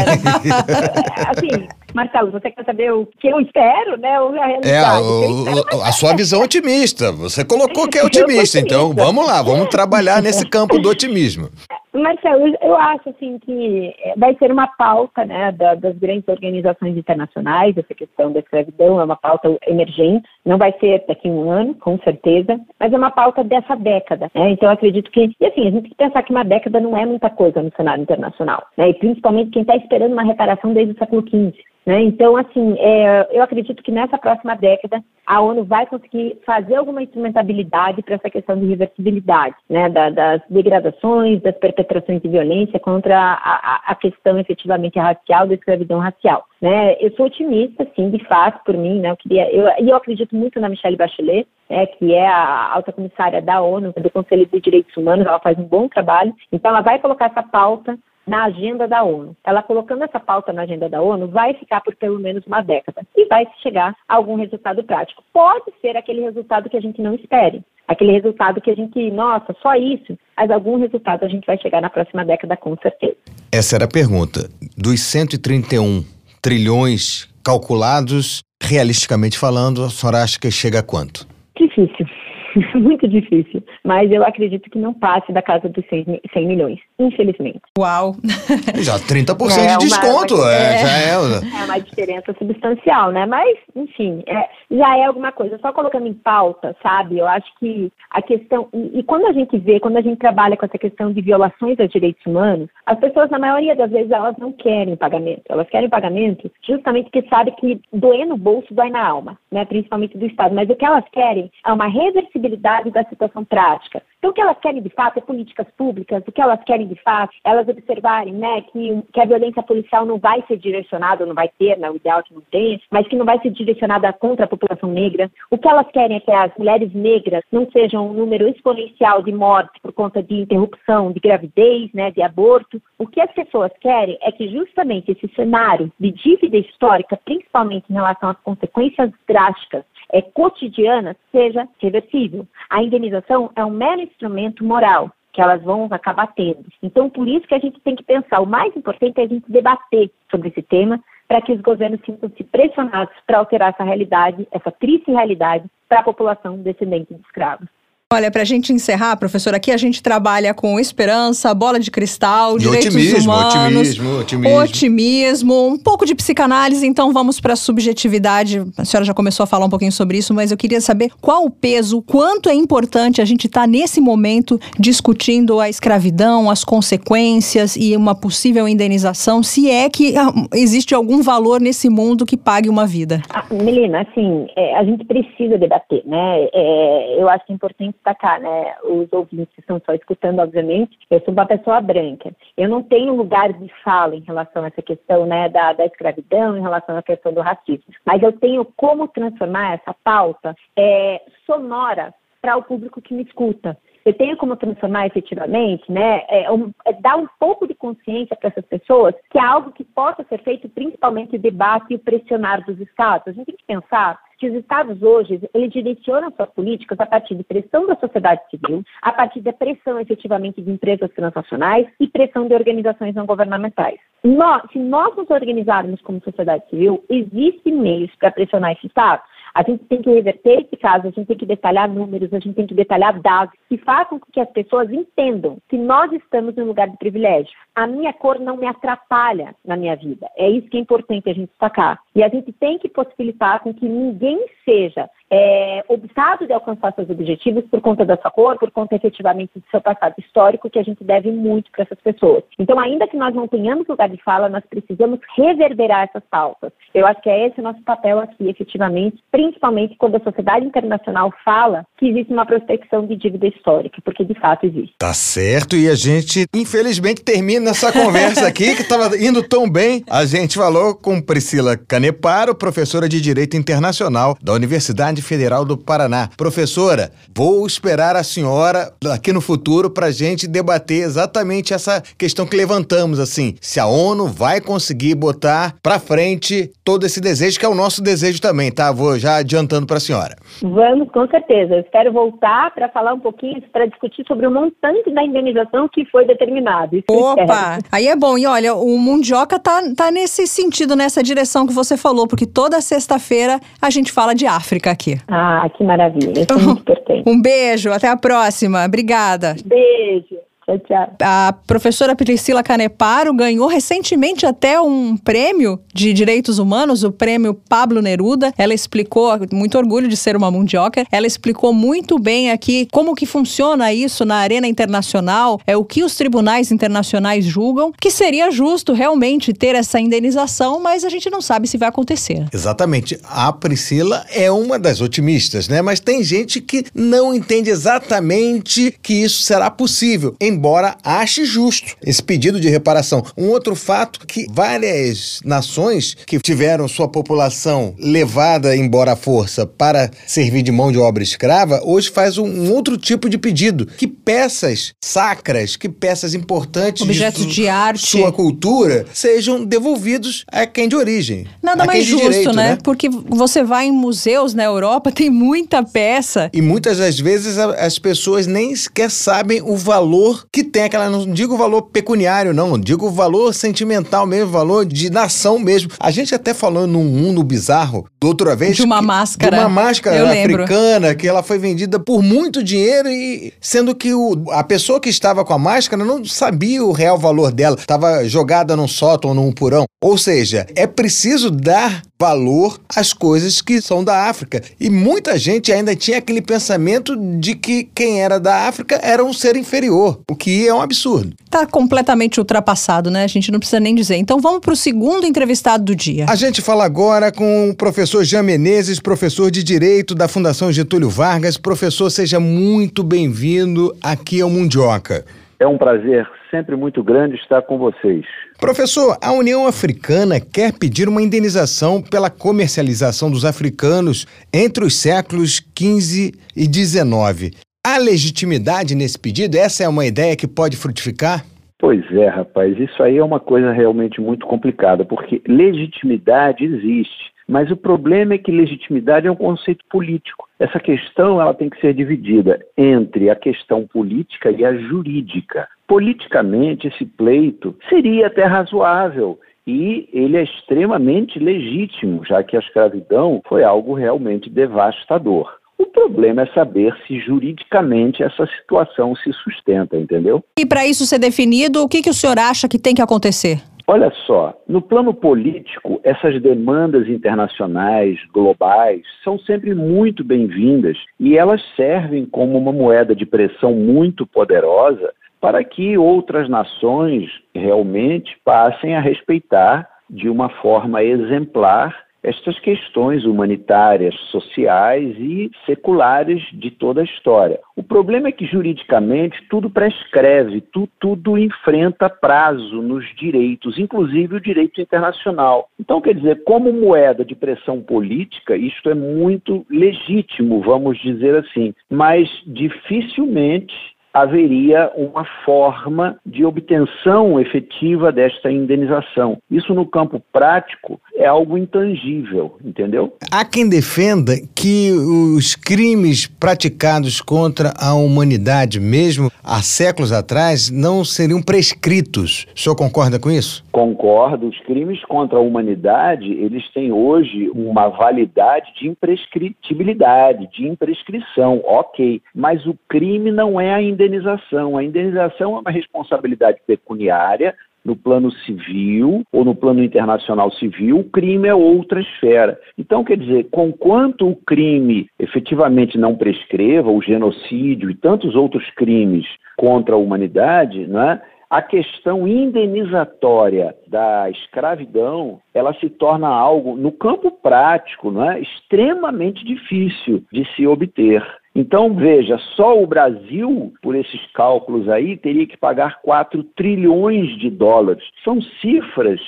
assim, 1.26 1.66
Marcelo, 1.94 2.30
você 2.30 2.50
quer 2.50 2.64
saber 2.64 2.92
o 2.92 3.06
que 3.18 3.28
eu 3.28 3.40
espero, 3.40 3.96
né? 3.98 4.20
Ou 4.20 4.28
a 4.40 4.46
realidade? 4.46 4.76
É, 4.76 5.76
o, 5.76 5.82
a 5.82 5.92
sua 5.92 6.14
visão 6.14 6.42
otimista. 6.42 7.10
Você 7.12 7.44
colocou 7.44 7.88
que 7.88 7.98
é 7.98 8.04
otimista, 8.04 8.60
então 8.60 8.92
vamos 8.92 9.26
lá, 9.26 9.42
vamos 9.42 9.68
trabalhar 9.68 10.22
nesse 10.22 10.46
campo 10.46 10.78
do 10.78 10.88
otimismo. 10.88 11.48
Marcelo, 11.92 12.56
eu 12.60 12.76
acho 12.76 13.08
assim 13.10 13.38
que 13.40 13.92
vai 14.16 14.34
ser 14.36 14.52
uma 14.52 14.68
pauta 14.68 15.24
né, 15.24 15.50
da, 15.52 15.74
das 15.74 15.96
grandes 15.98 16.28
organizações 16.28 16.96
internacionais, 16.96 17.76
essa 17.76 17.94
questão 17.94 18.32
da 18.32 18.38
escravidão 18.38 19.00
é 19.00 19.04
uma 19.04 19.16
pauta 19.16 19.56
emergente, 19.66 20.28
não 20.44 20.56
vai 20.56 20.72
ser 20.78 21.04
daqui 21.08 21.28
a 21.28 21.32
um 21.32 21.50
ano, 21.50 21.74
com 21.74 21.98
certeza, 21.98 22.60
mas 22.78 22.92
é 22.92 22.96
uma 22.96 23.10
pauta 23.10 23.42
dessa 23.42 23.74
década. 23.74 24.30
Né? 24.34 24.50
Então 24.50 24.70
acredito 24.70 25.10
que, 25.10 25.32
e 25.40 25.46
assim, 25.46 25.66
a 25.66 25.70
gente 25.70 25.82
tem 25.82 25.90
que 25.90 25.96
pensar 25.96 26.22
que 26.22 26.32
uma 26.32 26.44
década 26.44 26.78
não 26.78 26.96
é 26.96 27.04
muita 27.04 27.28
coisa 27.28 27.60
no 27.60 27.72
cenário 27.76 28.02
internacional, 28.02 28.64
né? 28.76 28.90
e 28.90 28.94
principalmente 28.94 29.50
quem 29.50 29.62
está 29.62 29.74
esperando 29.76 30.12
uma 30.12 30.24
reparação 30.24 30.72
desde 30.72 30.94
o 30.94 30.98
século 30.98 31.22
XV. 31.28 31.54
Né? 31.86 32.02
Então, 32.02 32.36
assim, 32.36 32.76
é, 32.78 33.28
eu 33.32 33.42
acredito 33.42 33.82
que 33.82 33.90
nessa 33.90 34.18
próxima 34.18 34.54
década 34.54 35.02
a 35.26 35.40
ONU 35.40 35.64
vai 35.64 35.86
conseguir 35.86 36.38
fazer 36.44 36.74
alguma 36.74 37.02
instrumentabilidade 37.02 38.02
para 38.02 38.16
essa 38.16 38.28
questão 38.28 38.58
de 38.58 38.66
reversibilidade, 38.66 39.54
né? 39.68 39.88
Da, 39.88 40.10
das 40.10 40.42
degradações, 40.50 41.40
das 41.40 41.56
perpetrações 41.80 42.20
de 42.20 42.28
violência 42.28 42.78
contra 42.78 43.18
a, 43.18 43.34
a, 43.34 43.82
a, 43.88 43.94
questão 43.94 44.38
efetivamente 44.38 44.98
racial, 44.98 45.46
da 45.46 45.54
escravidão 45.54 45.98
racial. 45.98 46.44
Né? 46.60 46.96
Eu 47.00 47.10
sou 47.12 47.26
otimista, 47.26 47.86
sim, 47.96 48.10
de 48.10 48.24
fato, 48.26 48.62
por 48.64 48.76
mim, 48.76 49.00
né? 49.00 49.10
Eu 49.10 49.16
queria, 49.16 49.50
eu, 49.50 49.66
eu 49.78 49.96
acredito 49.96 50.34
muito 50.34 50.60
na 50.60 50.68
Michelle 50.68 50.96
Bachelet, 50.96 51.46
né, 51.68 51.86
que 51.86 52.12
é 52.12 52.26
a 52.26 52.74
alta 52.74 52.92
comissária 52.92 53.40
da 53.40 53.60
ONU, 53.60 53.92
do 53.92 54.10
Conselho 54.10 54.46
de 54.46 54.60
Direitos 54.60 54.96
Humanos, 54.96 55.26
ela 55.26 55.38
faz 55.38 55.58
um 55.58 55.64
bom 55.64 55.88
trabalho, 55.88 56.34
então 56.52 56.70
ela 56.70 56.80
vai 56.80 56.98
colocar 56.98 57.26
essa 57.26 57.42
pauta 57.42 57.96
na 58.30 58.44
agenda 58.44 58.86
da 58.86 59.02
ONU. 59.02 59.36
Ela 59.44 59.60
colocando 59.60 60.04
essa 60.04 60.20
pauta 60.20 60.52
na 60.52 60.62
agenda 60.62 60.88
da 60.88 61.02
ONU 61.02 61.26
vai 61.26 61.52
ficar 61.54 61.80
por 61.80 61.96
pelo 61.96 62.20
menos 62.20 62.46
uma 62.46 62.62
década 62.62 63.02
e 63.16 63.26
vai 63.26 63.44
chegar 63.60 63.92
a 64.08 64.14
algum 64.14 64.36
resultado 64.36 64.84
prático. 64.84 65.24
Pode 65.32 65.72
ser 65.82 65.96
aquele 65.96 66.20
resultado 66.20 66.70
que 66.70 66.76
a 66.76 66.80
gente 66.80 67.02
não 67.02 67.12
espere, 67.16 67.60
aquele 67.88 68.12
resultado 68.12 68.60
que 68.60 68.70
a 68.70 68.74
gente, 68.76 69.10
nossa, 69.10 69.52
só 69.60 69.74
isso, 69.74 70.16
mas 70.36 70.48
algum 70.48 70.78
resultado 70.78 71.24
a 71.24 71.28
gente 71.28 71.44
vai 71.44 71.58
chegar 71.58 71.80
na 71.82 71.90
próxima 71.90 72.24
década 72.24 72.56
com 72.56 72.76
certeza. 72.76 73.16
Essa 73.50 73.74
era 73.74 73.86
a 73.86 73.88
pergunta. 73.88 74.48
Dos 74.78 75.00
131 75.00 76.04
trilhões 76.40 77.28
calculados, 77.44 78.44
realisticamente 78.62 79.36
falando, 79.36 79.82
a 79.82 79.90
senhora 79.90 80.22
acha 80.22 80.38
que 80.38 80.52
chega 80.52 80.78
a 80.78 80.82
quanto? 80.84 81.26
Difícil. 81.58 82.06
Muito 82.74 83.06
difícil. 83.08 83.62
Mas 83.84 84.10
eu 84.10 84.24
acredito 84.24 84.68
que 84.70 84.78
não 84.78 84.92
passe 84.92 85.32
da 85.32 85.42
casa 85.42 85.68
dos 85.68 85.84
100, 85.88 86.20
100 86.32 86.46
milhões, 86.46 86.78
infelizmente. 86.98 87.60
Uau! 87.78 88.14
Já 88.80 88.98
30% 88.98 89.58
é, 89.58 89.76
de 89.76 89.84
desconto. 89.84 90.34
Uma, 90.34 90.50
é, 90.52 90.78
já 90.78 90.98
é... 90.98 91.62
é 91.62 91.64
uma 91.64 91.78
diferença 91.78 92.34
substancial, 92.38 93.12
né? 93.12 93.26
Mas, 93.26 93.58
enfim, 93.74 94.22
é, 94.26 94.48
já 94.70 94.96
é 94.96 95.04
alguma 95.04 95.32
coisa. 95.32 95.58
Só 95.60 95.72
colocando 95.72 96.06
em 96.06 96.14
pauta, 96.14 96.76
sabe? 96.82 97.18
Eu 97.18 97.26
acho 97.26 97.46
que 97.58 97.92
a 98.10 98.22
questão. 98.22 98.68
E, 98.72 99.00
e 99.00 99.02
quando 99.02 99.26
a 99.26 99.32
gente 99.32 99.58
vê, 99.58 99.78
quando 99.78 99.96
a 99.96 100.02
gente 100.02 100.18
trabalha 100.18 100.56
com 100.56 100.66
essa 100.66 100.78
questão 100.78 101.12
de 101.12 101.20
violações 101.20 101.78
aos 101.78 101.90
direitos 101.90 102.24
humanos, 102.26 102.68
as 102.86 102.98
pessoas, 102.98 103.30
na 103.30 103.38
maioria 103.38 103.76
das 103.76 103.90
vezes, 103.90 104.10
elas 104.10 104.36
não 104.38 104.52
querem 104.52 104.96
pagamento. 104.96 105.42
Elas 105.48 105.68
querem 105.68 105.88
pagamento 105.88 106.50
justamente 106.66 107.10
porque 107.10 107.28
sabem 107.28 107.54
que 107.54 107.80
doer 107.92 108.26
no 108.26 108.36
bolso 108.36 108.72
dói 108.72 108.90
na 108.90 109.06
alma, 109.06 109.38
né? 109.50 109.64
Principalmente 109.64 110.16
do 110.16 110.26
Estado. 110.26 110.54
Mas 110.54 110.68
o 110.68 110.74
que 110.74 110.84
elas 110.84 111.04
querem 111.12 111.50
é 111.64 111.72
uma 111.72 111.86
reversibilidade 111.86 112.39
possibilidade 112.40 112.90
da 112.90 113.04
situação 113.04 113.44
prática. 113.44 114.02
Então, 114.18 114.30
o 114.30 114.34
que 114.34 114.40
elas 114.40 114.58
querem 114.58 114.82
de 114.82 114.90
fato 114.90 115.18
é 115.18 115.22
políticas 115.22 115.66
públicas, 115.76 116.22
o 116.26 116.32
que 116.32 116.40
elas 116.40 116.62
querem 116.64 116.86
de 116.86 117.00
fato, 117.02 117.34
elas 117.44 117.68
observarem 117.68 118.34
né, 118.34 118.62
que, 118.72 119.02
que 119.12 119.20
a 119.20 119.24
violência 119.24 119.62
policial 119.62 120.04
não 120.04 120.18
vai 120.18 120.42
ser 120.46 120.56
direcionada, 120.56 121.26
não 121.26 121.34
vai 121.34 121.48
ter, 121.58 121.78
né, 121.78 121.90
o 121.90 121.96
ideal 121.96 122.20
é 122.20 122.22
que 122.22 122.34
não 122.34 122.42
tenha, 122.50 122.80
mas 122.90 123.06
que 123.08 123.16
não 123.16 123.24
vai 123.24 123.40
ser 123.40 123.50
direcionada 123.50 124.12
contra 124.12 124.44
a 124.44 124.48
população 124.48 124.90
negra. 124.90 125.30
O 125.50 125.58
que 125.58 125.68
elas 125.68 125.86
querem 125.90 126.16
é 126.16 126.20
que 126.20 126.30
as 126.30 126.52
mulheres 126.58 126.92
negras 126.92 127.42
não 127.50 127.70
sejam 127.70 128.08
um 128.08 128.12
número 128.12 128.48
exponencial 128.48 129.22
de 129.22 129.32
mortes 129.32 129.80
por 129.82 129.92
conta 129.92 130.22
de 130.22 130.34
interrupção 130.34 131.12
de 131.12 131.20
gravidez, 131.20 131.92
né, 131.92 132.10
de 132.10 132.22
aborto. 132.22 132.80
O 132.98 133.06
que 133.06 133.20
as 133.20 133.32
pessoas 133.32 133.72
querem 133.80 134.18
é 134.22 134.32
que 134.32 134.48
justamente 134.48 135.12
esse 135.12 135.28
cenário 135.34 135.90
de 135.98 136.10
dívida 136.12 136.58
histórica, 136.58 137.18
principalmente 137.24 137.86
em 137.90 137.94
relação 137.94 138.30
às 138.30 138.40
consequências 138.40 139.10
drásticas 139.26 139.84
é, 140.12 140.22
cotidiana 140.22 141.16
seja 141.32 141.68
reversível. 141.78 142.46
A 142.68 142.82
indenização 142.82 143.50
é 143.56 143.64
um 143.64 143.70
mero 143.70 144.00
instrumento 144.00 144.64
moral 144.64 145.10
que 145.32 145.40
elas 145.40 145.62
vão 145.62 145.86
acabar 145.90 146.26
tendo. 146.34 146.66
Então, 146.82 147.08
por 147.08 147.28
isso 147.28 147.46
que 147.46 147.54
a 147.54 147.58
gente 147.58 147.80
tem 147.80 147.94
que 147.94 148.02
pensar, 148.02 148.40
o 148.40 148.46
mais 148.46 148.74
importante 148.76 149.20
é 149.20 149.24
a 149.24 149.28
gente 149.28 149.50
debater 149.50 150.10
sobre 150.30 150.48
esse 150.48 150.62
tema 150.62 151.00
para 151.28 151.40
que 151.40 151.52
os 151.52 151.60
governos 151.60 152.00
sintam-se 152.04 152.42
pressionados 152.42 153.14
para 153.24 153.38
alterar 153.38 153.70
essa 153.70 153.84
realidade, 153.84 154.48
essa 154.50 154.72
triste 154.72 155.12
realidade, 155.12 155.64
para 155.88 156.00
a 156.00 156.04
população 156.04 156.58
descendente 156.58 157.14
de 157.14 157.20
escravos. 157.20 157.68
Olha, 158.12 158.28
para 158.28 158.42
a 158.42 158.44
gente 158.44 158.72
encerrar, 158.72 159.16
professor, 159.18 159.54
aqui 159.54 159.70
a 159.70 159.76
gente 159.76 160.02
trabalha 160.02 160.52
com 160.52 160.80
esperança, 160.80 161.54
bola 161.54 161.78
de 161.78 161.92
cristal, 161.92 162.56
E 162.56 162.58
direitos 162.58 162.88
otimismo, 162.88 163.32
humanos, 163.32 163.54
otimismo, 163.54 164.18
otimismo. 164.18 164.58
otimismo, 164.58 165.68
um 165.68 165.78
pouco 165.78 166.04
de 166.04 166.16
psicanálise. 166.16 166.84
Então 166.84 167.12
vamos 167.12 167.40
para 167.40 167.52
a 167.52 167.56
subjetividade. 167.56 168.64
A 168.76 168.84
senhora 168.84 169.04
já 169.04 169.14
começou 169.14 169.44
a 169.44 169.46
falar 169.46 169.66
um 169.66 169.70
pouquinho 169.70 169.92
sobre 169.92 170.18
isso, 170.18 170.34
mas 170.34 170.50
eu 170.50 170.56
queria 170.56 170.80
saber 170.80 171.12
qual 171.20 171.44
o 171.44 171.50
peso, 171.50 172.02
quanto 172.02 172.48
é 172.48 172.52
importante 172.52 173.22
a 173.22 173.24
gente 173.24 173.46
estar 173.46 173.68
nesse 173.68 174.00
momento 174.00 174.58
discutindo 174.76 175.60
a 175.60 175.68
escravidão, 175.68 176.50
as 176.50 176.64
consequências 176.64 177.76
e 177.76 177.96
uma 177.96 178.16
possível 178.16 178.66
indenização, 178.66 179.40
se 179.40 179.70
é 179.70 179.88
que 179.88 180.16
ah, 180.16 180.32
existe 180.52 180.96
algum 180.96 181.22
valor 181.22 181.60
nesse 181.60 181.88
mundo 181.88 182.26
que 182.26 182.36
pague 182.36 182.68
uma 182.68 182.88
vida. 182.88 183.22
Ah, 183.32 183.44
Melina, 183.52 184.00
assim, 184.00 184.48
é, 184.56 184.74
a 184.76 184.82
gente 184.82 185.04
precisa 185.04 185.56
debater, 185.56 186.02
né? 186.04 186.48
É, 186.52 187.22
eu 187.22 187.28
acho 187.28 187.46
que 187.46 187.52
é 187.52 187.54
importante 187.54 187.99
destacar, 188.00 188.40
né? 188.40 188.74
Os 188.82 189.12
ouvintes 189.12 189.54
que 189.54 189.60
estão 189.60 189.80
só 189.84 189.92
escutando, 189.92 190.40
obviamente, 190.40 190.98
eu 191.10 191.20
sou 191.20 191.32
uma 191.32 191.46
pessoa 191.46 191.80
branca. 191.80 192.34
Eu 192.56 192.68
não 192.68 192.82
tenho 192.82 193.14
lugar 193.14 193.52
de 193.52 193.70
fala 193.84 194.16
em 194.16 194.20
relação 194.20 194.64
a 194.64 194.68
essa 194.68 194.82
questão, 194.82 195.26
né, 195.26 195.48
da, 195.48 195.72
da 195.72 195.84
escravidão, 195.86 196.56
em 196.56 196.62
relação 196.62 196.96
à 196.96 197.02
questão 197.02 197.32
do 197.32 197.40
racismo. 197.40 197.84
Mas 198.04 198.22
eu 198.22 198.32
tenho 198.32 198.64
como 198.76 199.08
transformar 199.08 199.74
essa 199.74 199.94
pauta 200.02 200.54
é, 200.76 201.22
sonora 201.46 202.12
para 202.40 202.56
o 202.56 202.62
público 202.62 203.02
que 203.02 203.14
me 203.14 203.22
escuta. 203.22 203.76
Eu 204.04 204.14
tenho 204.14 204.36
como 204.36 204.56
transformar 204.56 205.06
efetivamente, 205.06 205.90
né, 205.90 206.22
é, 206.28 206.50
um, 206.50 206.70
é 206.86 206.92
dar 206.92 207.16
um 207.16 207.28
pouco 207.38 207.66
de 207.66 207.74
consciência 207.74 208.36
para 208.36 208.48
essas 208.48 208.64
pessoas 208.64 209.14
que 209.30 209.38
é 209.38 209.42
algo 209.42 209.72
que 209.72 209.84
possa 209.84 210.24
ser 210.24 210.42
feito 210.42 210.68
principalmente 210.68 211.36
o 211.36 211.38
debate 211.38 211.86
e 211.90 211.96
o 211.96 211.98
pressionar 211.98 212.64
dos 212.64 212.80
estados. 212.80 213.28
A 213.28 213.32
gente 213.32 213.46
tem 213.46 213.56
que 213.56 213.64
pensar 213.66 214.18
que 214.40 214.48
os 214.48 214.54
estados 214.54 215.02
hoje, 215.02 215.38
eles 215.52 215.70
direcionam 215.70 216.32
suas 216.34 216.48
políticas 216.50 216.98
a 216.98 217.04
partir 217.04 217.34
de 217.34 217.44
pressão 217.44 217.86
da 217.86 217.94
sociedade 217.96 218.40
civil, 218.50 218.82
a 219.02 219.12
partir 219.12 219.42
da 219.42 219.52
pressão 219.52 220.00
efetivamente 220.00 220.62
de 220.62 220.70
empresas 220.70 221.12
transnacionais 221.12 221.86
e 222.00 222.08
pressão 222.08 222.48
de 222.48 222.54
organizações 222.54 223.14
não 223.14 223.26
governamentais. 223.26 224.00
Nós, 224.24 224.62
se 224.72 224.78
nós 224.78 225.14
nos 225.14 225.28
organizarmos 225.28 226.00
como 226.00 226.22
sociedade 226.22 226.64
civil, 226.70 227.04
existem 227.10 227.74
meios 227.74 228.10
para 228.16 228.30
pressionar 228.30 228.72
esse 228.72 228.86
estado. 228.86 229.22
A 229.54 229.62
gente 229.62 229.84
tem 229.84 230.00
que 230.02 230.10
reverter 230.10 230.60
esse 230.60 230.76
caso, 230.76 231.08
a 231.08 231.10
gente 231.10 231.26
tem 231.26 231.36
que 231.36 231.46
detalhar 231.46 231.88
números, 231.88 232.32
a 232.32 232.38
gente 232.38 232.54
tem 232.54 232.66
que 232.66 232.74
detalhar 232.74 233.20
dados 233.20 233.54
que 233.68 233.76
façam 233.78 234.18
com 234.18 234.30
que 234.32 234.40
as 234.40 234.50
pessoas 234.50 234.90
entendam 234.90 235.58
que 235.68 235.76
nós 235.76 236.12
estamos 236.12 236.56
em 236.56 236.62
um 236.62 236.66
lugar 236.66 236.88
de 236.88 236.96
privilégio. 236.96 237.52
A 237.74 237.86
minha 237.86 238.12
cor 238.12 238.38
não 238.38 238.56
me 238.56 238.66
atrapalha 238.66 239.54
na 239.64 239.76
minha 239.76 239.96
vida. 239.96 240.28
É 240.36 240.48
isso 240.48 240.68
que 240.68 240.76
é 240.76 240.80
importante 240.80 241.28
a 241.28 241.32
gente 241.32 241.48
destacar. 241.48 242.00
E 242.14 242.22
a 242.22 242.28
gente 242.28 242.52
tem 242.52 242.78
que 242.78 242.88
possibilitar 242.88 243.60
com 243.60 243.74
que 243.74 243.88
ninguém 243.88 244.46
seja 244.64 245.08
é, 245.30 245.84
obstado 245.88 246.46
de 246.46 246.52
alcançar 246.52 246.92
seus 246.94 247.08
objetivos 247.08 247.64
por 247.70 247.80
conta 247.80 248.04
da 248.04 248.16
sua 248.16 248.30
cor, 248.30 248.58
por 248.58 248.70
conta 248.70 248.96
efetivamente 248.96 249.52
do 249.54 249.64
seu 249.70 249.80
passado 249.80 250.14
histórico, 250.18 250.68
que 250.68 250.78
a 250.78 250.82
gente 250.82 251.04
deve 251.04 251.30
muito 251.30 251.70
para 251.70 251.84
essas 251.84 251.98
pessoas. 252.00 252.42
Então, 252.58 252.78
ainda 252.78 253.06
que 253.06 253.16
nós 253.16 253.34
não 253.34 253.46
tenhamos 253.46 253.86
lugar 253.86 254.08
de 254.08 254.20
fala, 254.22 254.48
nós 254.48 254.64
precisamos 254.68 255.20
reverberar 255.36 256.08
essas 256.08 256.22
pautas. 256.30 256.72
Eu 256.92 257.06
acho 257.06 257.20
que 257.22 257.30
é 257.30 257.46
esse 257.46 257.60
o 257.60 257.62
nosso 257.62 257.80
papel 257.82 258.18
aqui, 258.18 258.48
efetivamente, 258.48 259.22
principalmente 259.30 259.96
quando 259.96 260.16
a 260.16 260.20
sociedade 260.20 260.66
internacional 260.66 261.32
fala 261.44 261.86
que 261.96 262.08
existe 262.08 262.32
uma 262.32 262.46
prospecção 262.46 263.06
de 263.06 263.16
dívida 263.16 263.46
histórica, 263.46 264.00
porque 264.04 264.24
de 264.24 264.34
fato 264.34 264.66
existe. 264.66 264.94
Tá 264.98 265.14
certo, 265.14 265.76
e 265.76 265.88
a 265.88 265.94
gente, 265.94 266.46
infelizmente, 266.54 267.22
termina 267.22 267.70
essa 267.70 267.92
conversa 267.92 268.46
aqui, 268.46 268.74
que 268.74 268.82
estava 268.82 269.16
indo 269.16 269.42
tão 269.46 269.70
bem. 269.70 270.02
A 270.10 270.24
gente 270.24 270.56
falou 270.56 270.94
com 270.94 271.22
Priscila 271.22 271.76
Caneparo, 271.76 272.54
professora 272.54 273.08
de 273.08 273.20
Direito 273.20 273.56
Internacional 273.56 274.36
da 274.42 274.52
Universidade 274.52 275.19
Federal 275.20 275.64
do 275.64 275.76
Paraná. 275.76 276.28
Professora, 276.36 277.10
vou 277.34 277.66
esperar 277.66 278.16
a 278.16 278.22
senhora 278.22 278.92
aqui 279.12 279.32
no 279.32 279.40
futuro 279.40 279.90
para 279.90 280.06
a 280.06 280.10
gente 280.10 280.46
debater 280.46 281.02
exatamente 281.02 281.72
essa 281.72 282.02
questão 282.18 282.46
que 282.46 282.56
levantamos, 282.56 283.18
assim, 283.18 283.54
se 283.60 283.78
a 283.80 283.86
ONU 283.86 284.26
vai 284.26 284.60
conseguir 284.60 285.14
botar 285.14 285.74
para 285.82 285.98
frente 285.98 286.70
todo 286.84 287.06
esse 287.06 287.20
desejo, 287.20 287.58
que 287.58 287.64
é 287.64 287.68
o 287.68 287.74
nosso 287.74 288.02
desejo 288.02 288.40
também, 288.40 288.70
tá? 288.70 288.92
Vou 288.92 289.18
já 289.18 289.36
adiantando 289.36 289.86
para 289.86 289.96
a 289.96 290.00
senhora. 290.00 290.36
Vamos, 290.62 291.10
com 291.10 291.26
certeza. 291.28 291.74
Eu 291.74 291.80
espero 291.80 292.12
voltar 292.12 292.72
para 292.74 292.88
falar 292.88 293.14
um 293.14 293.20
pouquinho, 293.20 293.62
para 293.72 293.86
discutir 293.86 294.24
sobre 294.26 294.46
o 294.46 294.50
montante 294.50 295.12
da 295.12 295.24
indenização 295.24 295.88
que 295.88 296.04
foi 296.06 296.26
determinado. 296.26 296.96
Isso. 296.96 297.04
Opa! 297.10 297.78
Aí 297.90 298.08
é 298.08 298.16
bom. 298.16 298.36
E 298.36 298.46
olha, 298.46 298.74
o 298.74 298.98
Mundioca 298.98 299.58
tá, 299.58 299.82
tá 299.96 300.10
nesse 300.10 300.46
sentido, 300.46 300.96
nessa 300.96 301.22
direção 301.22 301.66
que 301.66 301.72
você 301.72 301.96
falou, 301.96 302.26
porque 302.26 302.46
toda 302.46 302.80
sexta-feira 302.80 303.60
a 303.80 303.90
gente 303.90 304.12
fala 304.12 304.34
de 304.34 304.46
África 304.46 304.90
aqui. 304.90 305.09
Ah, 305.28 305.68
que 305.76 305.84
maravilha. 305.84 306.40
Isso 306.40 306.52
é 306.52 306.56
muito 306.56 306.80
importante. 306.80 307.22
Um 307.26 307.40
beijo, 307.40 307.90
até 307.92 308.08
a 308.08 308.16
próxima. 308.16 308.84
Obrigada. 308.84 309.56
Beijo. 309.64 310.36
Tchau, 310.78 310.78
tchau. 310.78 311.16
A 311.22 311.52
professora 311.66 312.14
Priscila 312.14 312.62
Caneparo 312.62 313.34
ganhou 313.34 313.66
recentemente 313.66 314.46
até 314.46 314.80
um 314.80 315.16
prêmio 315.16 315.80
de 315.94 316.12
direitos 316.12 316.58
humanos, 316.58 317.02
o 317.02 317.10
prêmio 317.10 317.54
Pablo 317.68 318.00
Neruda. 318.00 318.52
Ela 318.56 318.74
explicou, 318.74 319.30
muito 319.52 319.76
orgulho 319.78 320.08
de 320.08 320.16
ser 320.16 320.36
uma 320.36 320.50
mundioca, 320.50 321.04
ela 321.10 321.26
explicou 321.26 321.72
muito 321.72 322.18
bem 322.18 322.50
aqui 322.50 322.86
como 322.92 323.14
que 323.14 323.26
funciona 323.26 323.92
isso 323.92 324.24
na 324.24 324.36
arena 324.36 324.66
internacional, 324.66 325.60
é 325.66 325.76
o 325.76 325.84
que 325.84 326.04
os 326.04 326.14
tribunais 326.14 326.70
internacionais 326.70 327.44
julgam, 327.44 327.92
que 328.00 328.10
seria 328.10 328.50
justo 328.50 328.92
realmente 328.92 329.52
ter 329.52 329.74
essa 329.74 329.98
indenização, 329.98 330.80
mas 330.80 331.04
a 331.04 331.08
gente 331.08 331.30
não 331.30 331.40
sabe 331.40 331.66
se 331.66 331.78
vai 331.78 331.88
acontecer. 331.88 332.46
Exatamente. 332.52 333.18
A 333.24 333.52
Priscila 333.52 334.24
é 334.34 334.50
uma 334.50 334.78
das 334.78 335.00
otimistas, 335.00 335.68
né? 335.68 335.82
Mas 335.82 336.00
tem 336.00 336.22
gente 336.22 336.60
que 336.60 336.84
não 336.94 337.34
entende 337.34 337.70
exatamente 337.70 338.94
que 339.02 339.14
isso 339.14 339.42
será 339.42 339.70
possível, 339.70 340.34
embora 340.60 340.94
ache 341.02 341.46
justo 341.46 341.96
esse 342.04 342.22
pedido 342.22 342.60
de 342.60 342.68
reparação. 342.68 343.24
Um 343.34 343.48
outro 343.48 343.74
fato 343.74 344.26
que 344.26 344.46
várias 344.52 345.40
nações 345.42 346.14
que 346.26 346.38
tiveram 346.38 346.86
sua 346.86 347.08
população 347.08 347.94
levada 347.98 348.76
embora 348.76 349.12
à 349.12 349.16
força 349.16 349.66
para 349.66 350.10
servir 350.26 350.60
de 350.62 350.70
mão 350.70 350.92
de 350.92 350.98
obra 350.98 351.22
escrava, 351.22 351.80
hoje 351.82 352.10
faz 352.10 352.36
um, 352.36 352.44
um 352.46 352.72
outro 352.74 352.98
tipo 352.98 353.26
de 353.30 353.38
pedido, 353.38 353.86
que 353.86 354.06
peças 354.06 354.92
sacras, 355.02 355.76
que 355.76 355.88
peças 355.88 356.34
importantes 356.34 357.02
Objetos 357.02 357.44
su- 357.44 357.48
de 357.48 357.66
arte. 357.66 358.06
sua 358.06 358.30
cultura 358.30 359.06
sejam 359.14 359.64
devolvidos 359.64 360.44
a 360.52 360.66
quem 360.66 360.88
de 360.90 360.94
origem. 360.96 361.46
Nada 361.62 361.86
mais 361.86 362.04
de 362.04 362.10
justo, 362.10 362.28
direito, 362.28 362.52
né? 362.52 362.76
Porque 362.84 363.08
você 363.08 363.64
vai 363.64 363.86
em 363.86 363.92
museus 363.92 364.52
na 364.52 364.64
Europa, 364.64 365.10
tem 365.12 365.30
muita 365.30 365.82
peça. 365.82 366.50
E 366.52 366.60
muitas 366.60 366.98
das 366.98 367.18
vezes 367.18 367.56
as 367.56 367.98
pessoas 367.98 368.46
nem 368.46 368.76
sequer 368.76 369.10
sabem 369.10 369.62
o 369.62 369.74
valor 369.74 370.46
que 370.52 370.64
tem 370.64 370.84
aquela. 370.84 371.08
Não 371.08 371.26
digo 371.32 371.56
valor 371.56 371.82
pecuniário, 371.82 372.52
não. 372.52 372.78
Digo 372.78 373.08
valor 373.10 373.54
sentimental 373.54 374.26
mesmo, 374.26 374.50
valor 374.50 374.84
de 374.84 375.10
nação 375.10 375.58
mesmo. 375.58 375.90
A 375.98 376.10
gente 376.10 376.34
até 376.34 376.52
falou 376.52 376.86
num 376.86 377.04
mundo 377.04 377.42
bizarro, 377.42 378.06
da 378.20 378.28
outra 378.28 378.56
vez. 378.56 378.76
De 378.76 378.82
uma 378.82 378.98
que- 379.00 379.06
máscara. 379.06 379.56
De 379.56 379.62
uma 379.62 379.68
máscara 379.68 380.16
Eu 380.16 380.26
lembro. 380.26 380.62
africana, 380.64 381.14
que 381.14 381.28
ela 381.28 381.42
foi 381.42 381.58
vendida 381.58 381.98
por 382.00 382.22
muito 382.22 382.62
dinheiro 382.62 383.08
e 383.08 383.52
sendo 383.60 383.94
que 383.94 384.12
o, 384.12 384.44
a 384.50 384.64
pessoa 384.64 385.00
que 385.00 385.08
estava 385.08 385.44
com 385.44 385.52
a 385.52 385.58
máscara 385.58 386.04
não 386.04 386.24
sabia 386.24 386.84
o 386.84 386.92
real 386.92 387.18
valor 387.18 387.52
dela. 387.52 387.76
Estava 387.78 388.24
jogada 388.28 388.76
num 388.76 388.88
sótão, 388.88 389.32
num 389.34 389.52
porão. 389.52 389.84
Ou 390.02 390.16
seja, 390.18 390.66
é 390.74 390.86
preciso 390.86 391.50
dar 391.50 392.02
valor 392.18 392.78
às 392.94 393.12
coisas 393.14 393.62
que 393.62 393.80
são 393.80 394.04
da 394.04 394.28
África. 394.28 394.62
E 394.78 394.90
muita 394.90 395.38
gente 395.38 395.72
ainda 395.72 395.96
tinha 395.96 396.18
aquele 396.18 396.42
pensamento 396.42 397.16
de 397.38 397.54
que 397.54 397.84
quem 397.94 398.20
era 398.22 398.38
da 398.38 398.66
África 398.68 398.98
era 399.02 399.24
um 399.24 399.32
ser 399.32 399.56
inferior, 399.56 400.20
o 400.30 400.36
que 400.36 400.68
é 400.68 400.72
um 400.72 400.80
absurdo. 400.80 401.34
Tá 401.50 401.66
completamente 401.66 402.38
ultrapassado, 402.38 403.10
né? 403.10 403.24
A 403.24 403.26
gente 403.26 403.50
não 403.50 403.58
precisa 403.58 403.80
nem 403.80 403.94
dizer. 403.94 404.14
Então 404.14 404.38
vamos 404.38 404.60
pro 404.60 404.76
segundo 404.76 405.26
entrevistado 405.26 405.82
do 405.82 405.96
dia. 405.96 406.26
A 406.28 406.36
gente 406.36 406.62
fala 406.62 406.84
agora 406.84 407.32
com 407.32 407.70
o 407.70 407.76
professor 407.76 408.22
Jean 408.22 408.44
Menezes, 408.44 409.00
professor 409.00 409.50
de 409.50 409.64
Direito 409.64 410.14
da 410.14 410.28
Fundação 410.28 410.70
Getúlio 410.70 411.10
Vargas. 411.10 411.56
Professor, 411.56 412.08
seja 412.10 412.38
muito 412.38 413.02
bem-vindo 413.02 413.92
aqui 414.00 414.40
ao 414.40 414.48
Mundioca. 414.48 415.24
É 415.58 415.66
um 415.66 415.76
prazer 415.76 416.26
sempre 416.48 416.76
muito 416.76 417.02
grande 417.02 417.34
estar 417.34 417.62
com 417.62 417.76
vocês. 417.76 418.24
Professor, 418.58 419.16
a 419.20 419.32
União 419.32 419.66
Africana 419.66 420.38
quer 420.38 420.72
pedir 420.72 421.08
uma 421.08 421.22
indenização 421.22 422.00
pela 422.00 422.30
comercialização 422.30 423.30
dos 423.30 423.44
africanos 423.44 424.26
entre 424.52 424.84
os 424.84 424.96
séculos 424.96 425.60
XV 425.76 426.32
e 426.56 426.64
XIX. 426.64 427.50
Há 427.82 427.96
legitimidade 427.96 428.94
nesse 428.94 429.18
pedido? 429.18 429.56
Essa 429.56 429.84
é 429.84 429.88
uma 429.88 430.04
ideia 430.04 430.36
que 430.36 430.46
pode 430.46 430.76
frutificar? 430.76 431.46
Pois 431.78 432.04
é, 432.12 432.28
rapaz, 432.28 432.78
isso 432.78 433.02
aí 433.02 433.16
é 433.16 433.24
uma 433.24 433.40
coisa 433.40 433.72
realmente 433.72 434.20
muito 434.20 434.46
complicada, 434.46 435.02
porque 435.02 435.40
legitimidade 435.48 436.62
existe, 436.62 437.32
mas 437.48 437.70
o 437.70 437.76
problema 437.76 438.34
é 438.34 438.38
que 438.38 438.52
legitimidade 438.52 439.26
é 439.26 439.30
um 439.30 439.36
conceito 439.36 439.82
político. 439.90 440.46
Essa 440.58 440.78
questão 440.78 441.40
ela 441.40 441.54
tem 441.54 441.70
que 441.70 441.80
ser 441.80 441.94
dividida 441.94 442.60
entre 442.76 443.30
a 443.30 443.34
questão 443.34 443.86
política 443.86 444.50
e 444.50 444.62
a 444.62 444.74
jurídica. 444.74 445.66
Politicamente, 445.88 446.86
esse 446.86 447.06
pleito 447.06 447.74
seria 447.88 448.26
até 448.26 448.44
razoável 448.44 449.40
e 449.66 450.06
ele 450.12 450.36
é 450.36 450.42
extremamente 450.42 451.38
legítimo, 451.38 452.26
já 452.26 452.42
que 452.42 452.58
a 452.58 452.60
escravidão 452.60 453.40
foi 453.48 453.64
algo 453.64 453.94
realmente 453.94 454.50
devastador. 454.50 455.59
O 455.80 455.86
problema 455.86 456.42
é 456.42 456.46
saber 456.48 456.94
se 457.06 457.18
juridicamente 457.18 458.22
essa 458.22 458.46
situação 458.58 459.16
se 459.16 459.32
sustenta, 459.32 459.96
entendeu? 459.96 460.44
E 460.58 460.66
para 460.66 460.86
isso 460.86 461.06
ser 461.06 461.18
definido, 461.18 461.82
o 461.82 461.88
que, 461.88 462.02
que 462.02 462.10
o 462.10 462.12
senhor 462.12 462.38
acha 462.38 462.68
que 462.68 462.78
tem 462.78 462.94
que 462.94 463.00
acontecer? 463.00 463.62
Olha 463.86 464.12
só, 464.26 464.54
no 464.68 464.82
plano 464.82 465.14
político, 465.14 465.98
essas 466.04 466.38
demandas 466.42 467.08
internacionais, 467.08 468.18
globais, 468.30 469.00
são 469.24 469.38
sempre 469.38 469.74
muito 469.74 470.22
bem-vindas 470.22 470.98
e 471.18 471.38
elas 471.38 471.62
servem 471.74 472.26
como 472.26 472.58
uma 472.58 472.72
moeda 472.72 473.16
de 473.16 473.24
pressão 473.24 473.72
muito 473.72 474.26
poderosa 474.26 475.14
para 475.40 475.64
que 475.64 475.96
outras 475.96 476.46
nações 476.46 477.30
realmente 477.54 478.36
passem 478.44 478.94
a 478.94 479.00
respeitar 479.00 479.88
de 480.10 480.28
uma 480.28 480.50
forma 480.50 481.02
exemplar 481.02 482.09
estas 482.22 482.58
questões 482.60 483.24
humanitárias, 483.24 484.14
sociais 484.30 485.16
e 485.18 485.50
seculares 485.66 486.42
de 486.52 486.70
toda 486.70 487.00
a 487.00 487.04
história. 487.04 487.58
O 487.76 487.82
problema 487.82 488.28
é 488.28 488.32
que, 488.32 488.46
juridicamente, 488.46 489.42
tudo 489.48 489.70
prescreve, 489.70 490.60
tu, 490.60 490.88
tudo 490.98 491.38
enfrenta 491.38 492.08
prazo 492.08 492.82
nos 492.82 493.04
direitos, 493.16 493.78
inclusive 493.78 494.36
o 494.36 494.40
direito 494.40 494.80
internacional. 494.80 495.68
Então, 495.78 496.00
quer 496.00 496.14
dizer, 496.14 496.44
como 496.44 496.72
moeda 496.72 497.24
de 497.24 497.34
pressão 497.34 497.80
política, 497.80 498.56
isto 498.56 498.90
é 498.90 498.94
muito 498.94 499.64
legítimo, 499.70 500.60
vamos 500.60 500.98
dizer 500.98 501.36
assim, 501.36 501.74
mas 501.90 502.28
dificilmente 502.46 503.74
haveria 504.12 504.90
uma 504.94 505.24
forma 505.44 506.18
de 506.26 506.44
obtenção 506.44 507.40
efetiva 507.40 508.10
desta 508.10 508.50
indenização. 508.50 509.38
Isso 509.50 509.72
no 509.72 509.86
campo 509.86 510.20
prático 510.32 511.00
é 511.14 511.26
algo 511.26 511.56
intangível, 511.56 512.56
entendeu? 512.64 513.12
Há 513.30 513.44
quem 513.44 513.68
defenda 513.68 514.32
que 514.54 514.92
os 514.92 515.54
crimes 515.54 516.26
praticados 516.26 517.20
contra 517.20 517.72
a 517.78 517.94
humanidade, 517.94 518.80
mesmo 518.80 519.30
há 519.42 519.62
séculos 519.62 520.12
atrás, 520.12 520.70
não 520.70 521.04
seriam 521.04 521.42
prescritos. 521.42 522.46
O 522.54 522.58
senhor 522.58 522.76
concorda 522.76 523.18
com 523.18 523.30
isso? 523.30 523.64
Concordo. 523.72 524.48
Os 524.48 524.58
crimes 524.60 525.04
contra 525.04 525.38
a 525.38 525.42
humanidade, 525.42 526.32
eles 526.32 526.66
têm 526.72 526.92
hoje 526.92 527.50
uma 527.54 527.88
validade 527.88 528.72
de 528.78 528.88
imprescritibilidade, 528.88 530.48
de 530.52 530.66
imprescrição, 530.66 531.60
ok. 531.64 532.22
Mas 532.34 532.64
o 532.66 532.76
crime 532.88 533.30
não 533.30 533.60
é 533.60 533.74
a 533.74 533.82
indenização. 533.82 534.76
A 534.76 534.84
indenização 534.84 535.56
é 535.56 535.60
uma 535.60 535.70
responsabilidade 535.70 536.58
pecuniária 536.66 537.54
no 537.84 537.96
plano 537.96 538.30
civil 538.30 539.22
ou 539.32 539.44
no 539.44 539.54
plano 539.54 539.82
internacional 539.82 540.50
civil, 540.52 540.98
o 540.98 541.04
crime 541.04 541.48
é 541.48 541.54
outra 541.54 542.00
esfera. 542.00 542.58
Então, 542.78 543.04
quer 543.04 543.16
dizer, 543.16 543.48
conquanto 543.50 544.28
o 544.28 544.36
crime 544.36 545.06
efetivamente 545.18 545.98
não 545.98 546.16
prescreva, 546.16 546.90
o 546.90 547.02
genocídio 547.02 547.90
e 547.90 547.94
tantos 547.94 548.34
outros 548.34 548.68
crimes 548.76 549.26
contra 549.56 549.94
a 549.94 549.98
humanidade, 549.98 550.86
né, 550.86 551.20
a 551.50 551.60
questão 551.60 552.28
indenizatória 552.28 553.74
da 553.88 554.30
escravidão, 554.30 555.40
ela 555.52 555.74
se 555.74 555.90
torna 555.90 556.28
algo, 556.28 556.76
no 556.76 556.92
campo 556.92 557.32
prático, 557.32 558.12
não 558.12 558.30
é, 558.30 558.40
extremamente 558.40 559.44
difícil 559.44 560.22
de 560.32 560.46
se 560.54 560.64
obter. 560.64 561.26
Então, 561.60 561.92
veja, 561.92 562.38
só 562.56 562.82
o 562.82 562.86
Brasil, 562.86 563.70
por 563.82 563.94
esses 563.94 564.20
cálculos 564.32 564.88
aí, 564.88 565.18
teria 565.18 565.46
que 565.46 565.58
pagar 565.58 566.00
4 566.00 566.42
trilhões 566.56 567.38
de 567.38 567.50
dólares. 567.50 568.02
São 568.24 568.40
cifras 568.62 569.20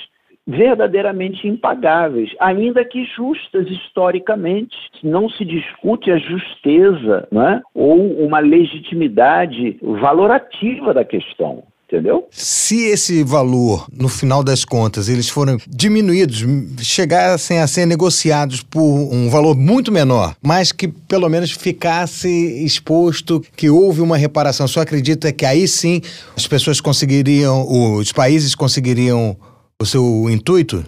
verdadeiramente 0.47 1.47
impagáveis, 1.47 2.31
ainda 2.39 2.83
que 2.83 3.05
justas 3.05 3.69
historicamente. 3.69 4.75
Não 5.03 5.29
se 5.29 5.45
discute 5.45 6.09
a 6.09 6.17
justeza 6.17 7.27
né, 7.31 7.61
ou 7.71 8.25
uma 8.25 8.39
legitimidade 8.39 9.77
valorativa 9.83 10.91
da 10.91 11.05
questão 11.05 11.63
entendeu? 11.93 12.27
Se 12.31 12.87
esse 12.87 13.23
valor, 13.23 13.87
no 13.91 14.09
final 14.09 14.43
das 14.43 14.65
contas, 14.65 15.07
eles 15.07 15.29
foram 15.29 15.57
diminuídos, 15.67 16.43
chegassem 16.81 17.59
a 17.59 17.67
ser 17.67 17.85
negociados 17.85 18.63
por 18.63 18.81
um 18.81 19.29
valor 19.29 19.55
muito 19.55 19.91
menor, 19.91 20.35
mas 20.43 20.71
que 20.71 20.87
pelo 20.87 21.29
menos 21.29 21.51
ficasse 21.51 22.27
exposto 22.65 23.41
que 23.55 23.69
houve 23.69 24.01
uma 24.01 24.17
reparação, 24.17 24.67
só 24.67 24.81
acredita 24.81 25.31
que 25.31 25.45
aí 25.45 25.67
sim 25.67 26.01
as 26.35 26.47
pessoas 26.47 26.81
conseguiriam, 26.81 27.63
os 27.69 28.11
países 28.11 28.55
conseguiriam 28.55 29.37
o 29.79 29.85
seu 29.85 30.27
intuito? 30.29 30.83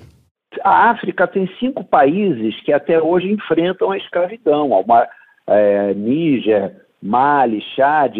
A 0.64 0.89
África 0.89 1.28
tem 1.28 1.47
cinco 1.60 1.84
países 1.84 2.60
que 2.64 2.74
até 2.74 2.99
hoje 2.99 3.32
enfrentam 3.32 3.91
a 3.91 3.97
escravidão. 3.97 4.70
Uma, 4.70 5.08
é, 5.45 5.93
Níger, 5.93 6.76
Mali, 7.03 7.62
Chad, 7.76 8.16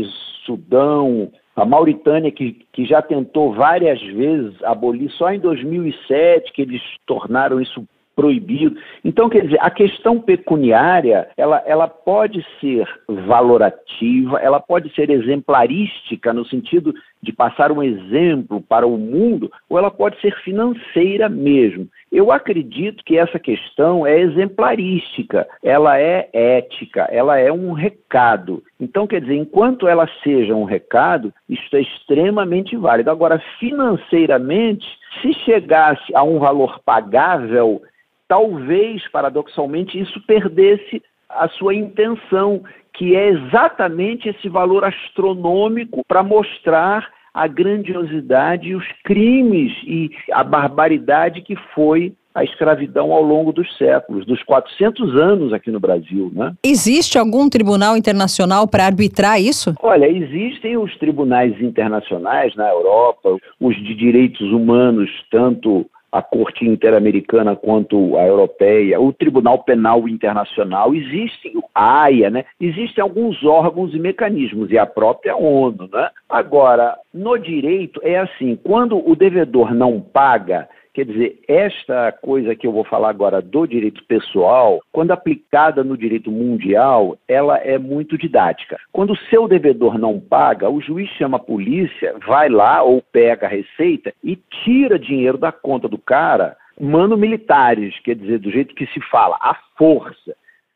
Sudão, 0.46 1.32
a 1.56 1.64
Mauritânia, 1.64 2.32
que, 2.32 2.66
que 2.74 2.86
já 2.86 3.02
tentou 3.02 3.54
várias 3.54 4.02
vezes 4.02 4.62
abolir, 4.64 5.10
só 5.12 5.32
em 5.32 5.40
2007 5.40 6.52
que 6.52 6.62
eles 6.62 6.82
tornaram 7.06 7.62
isso 7.62 7.88
proibido. 8.16 8.78
Então, 9.04 9.30
quer 9.30 9.42
dizer, 9.42 9.58
a 9.60 9.70
questão 9.70 10.20
pecuniária, 10.20 11.28
ela, 11.36 11.62
ela 11.66 11.88
pode 11.88 12.46
ser 12.62 12.88
valorativa, 13.08 14.40
ela 14.40 14.60
pode 14.60 14.94
ser 14.96 15.10
exemplarística 15.10 16.34
no 16.34 16.46
sentido 16.46 16.94
de 17.22 17.34
passar 17.34 17.72
um 17.72 17.84
exemplo 17.84 18.62
para 18.62 18.88
o 18.88 18.98
mundo, 18.98 19.52
ou 19.70 19.78
ela 19.78 19.92
pode 19.92 20.20
ser 20.22 20.34
financeira 20.44 21.28
mesmo. 21.28 21.88
Eu 22.12 22.32
acredito 22.32 23.04
que 23.04 23.18
essa 23.18 23.38
questão 23.38 24.06
é 24.06 24.20
exemplarística, 24.20 25.48
ela 25.64 26.00
é 26.00 26.30
ética, 26.32 27.08
ela 27.12 27.38
é 27.38 27.52
um 27.52 27.74
recado. 27.74 28.64
Então, 28.80 29.08
quer 29.08 29.22
dizer, 29.22 29.36
enquanto 29.36 29.88
ela 29.88 30.08
seja 30.24 30.56
um 30.56 30.64
recado, 30.64 31.34
isso 31.50 31.76
é 31.76 31.82
extremamente 31.82 32.78
válido. 32.78 33.10
Agora, 33.10 33.42
financeiramente, 33.60 34.86
se 35.22 35.34
chegasse 35.46 36.16
a 36.16 36.24
um 36.24 36.40
valor 36.40 36.80
pagável, 36.86 37.82
talvez, 38.28 39.08
paradoxalmente, 39.12 40.00
isso 40.00 40.22
perdesse 40.26 41.02
a 41.30 41.48
sua 41.50 41.74
intenção, 41.74 42.64
que 42.94 43.16
é 43.16 43.30
exatamente 43.30 44.30
esse 44.30 44.48
valor 44.48 44.84
astronômico 44.84 46.02
para 46.08 46.24
mostrar 46.24 47.08
a 47.34 47.48
grandiosidade 47.48 48.70
e 48.70 48.76
os 48.76 48.86
crimes 49.04 49.74
e 49.86 50.10
a 50.32 50.44
barbaridade 50.44 51.42
que 51.42 51.56
foi 51.74 52.14
a 52.34 52.44
escravidão 52.44 53.14
ao 53.14 53.24
longo 53.24 53.54
dos 53.54 53.78
séculos, 53.78 54.26
dos 54.26 54.44
400 54.44 55.16
anos 55.16 55.54
aqui 55.54 55.72
no 55.72 55.80
Brasil. 55.80 56.30
Né? 56.34 56.54
Existe 56.64 57.18
algum 57.18 57.50
tribunal 57.50 57.96
internacional 57.96 58.68
para 58.68 58.86
arbitrar 58.86 59.40
isso? 59.40 59.74
Olha, 59.82 60.06
existem 60.06 60.78
os 60.78 60.94
tribunais 60.98 61.60
internacionais 61.62 62.54
na 62.56 62.70
Europa, 62.70 63.38
os 63.60 63.76
de 63.78 63.96
direitos 63.96 64.52
humanos, 64.52 65.10
tanto 65.32 65.86
a 66.16 66.22
Corte 66.22 66.66
Interamericana 66.66 67.58
quanto 67.58 68.18
a 68.18 68.26
Europeia, 68.26 69.02
o 69.02 69.12
Tribunal 69.12 69.64
Penal 69.64 70.08
Internacional, 70.08 70.96
existem 70.96 71.62
a 71.74 72.04
AIA, 72.04 72.30
né? 72.30 72.46
Existem 72.58 73.02
alguns 73.02 73.44
órgãos 73.44 73.94
e 73.94 74.00
mecanismos, 74.00 74.72
e 74.72 74.78
a 74.78 74.86
própria 74.86 75.36
ONU, 75.36 75.90
né? 75.92 76.10
Agora, 76.30 76.98
no 77.14 77.38
direito 77.38 78.00
é 78.02 78.18
assim, 78.18 78.58
quando 78.64 78.98
o 78.98 79.14
devedor 79.14 79.74
não 79.74 80.00
paga, 80.00 80.70
Quer 80.96 81.08
dizer, 81.08 81.40
esta 81.46 82.10
coisa 82.14 82.56
que 82.56 82.66
eu 82.66 82.72
vou 82.72 82.86
falar 82.86 83.10
agora 83.10 83.42
do 83.42 83.68
direito 83.68 84.02
pessoal, 84.06 84.80
quando 84.94 85.12
aplicada 85.12 85.84
no 85.84 85.98
direito 85.98 86.32
mundial, 86.32 87.18
ela 87.28 87.58
é 87.58 87.78
muito 87.78 88.18
didática. 88.18 88.80
Quando 88.94 89.12
o 89.12 89.18
seu 89.30 89.46
devedor 89.46 89.98
não 89.98 90.22
paga, 90.22 90.70
o 90.70 90.80
juiz 90.80 91.10
chama 91.18 91.36
a 91.36 91.42
polícia, 91.42 92.16
vai 92.26 92.48
lá 92.48 92.82
ou 92.82 93.04
pega 93.12 93.46
a 93.46 93.50
receita 93.50 94.14
e 94.24 94.38
tira 94.64 94.98
dinheiro 94.98 95.38
da 95.38 95.52
conta 95.52 95.90
do 95.90 95.98
cara, 95.98 96.56
mano 96.80 97.18
militares, 97.18 98.00
quer 98.00 98.16
dizer, 98.16 98.40
do 98.40 98.50
jeito 98.50 98.74
que 98.74 98.88
se 98.88 99.02
fala, 99.12 99.36
a 99.42 99.54
força. 99.78 100.34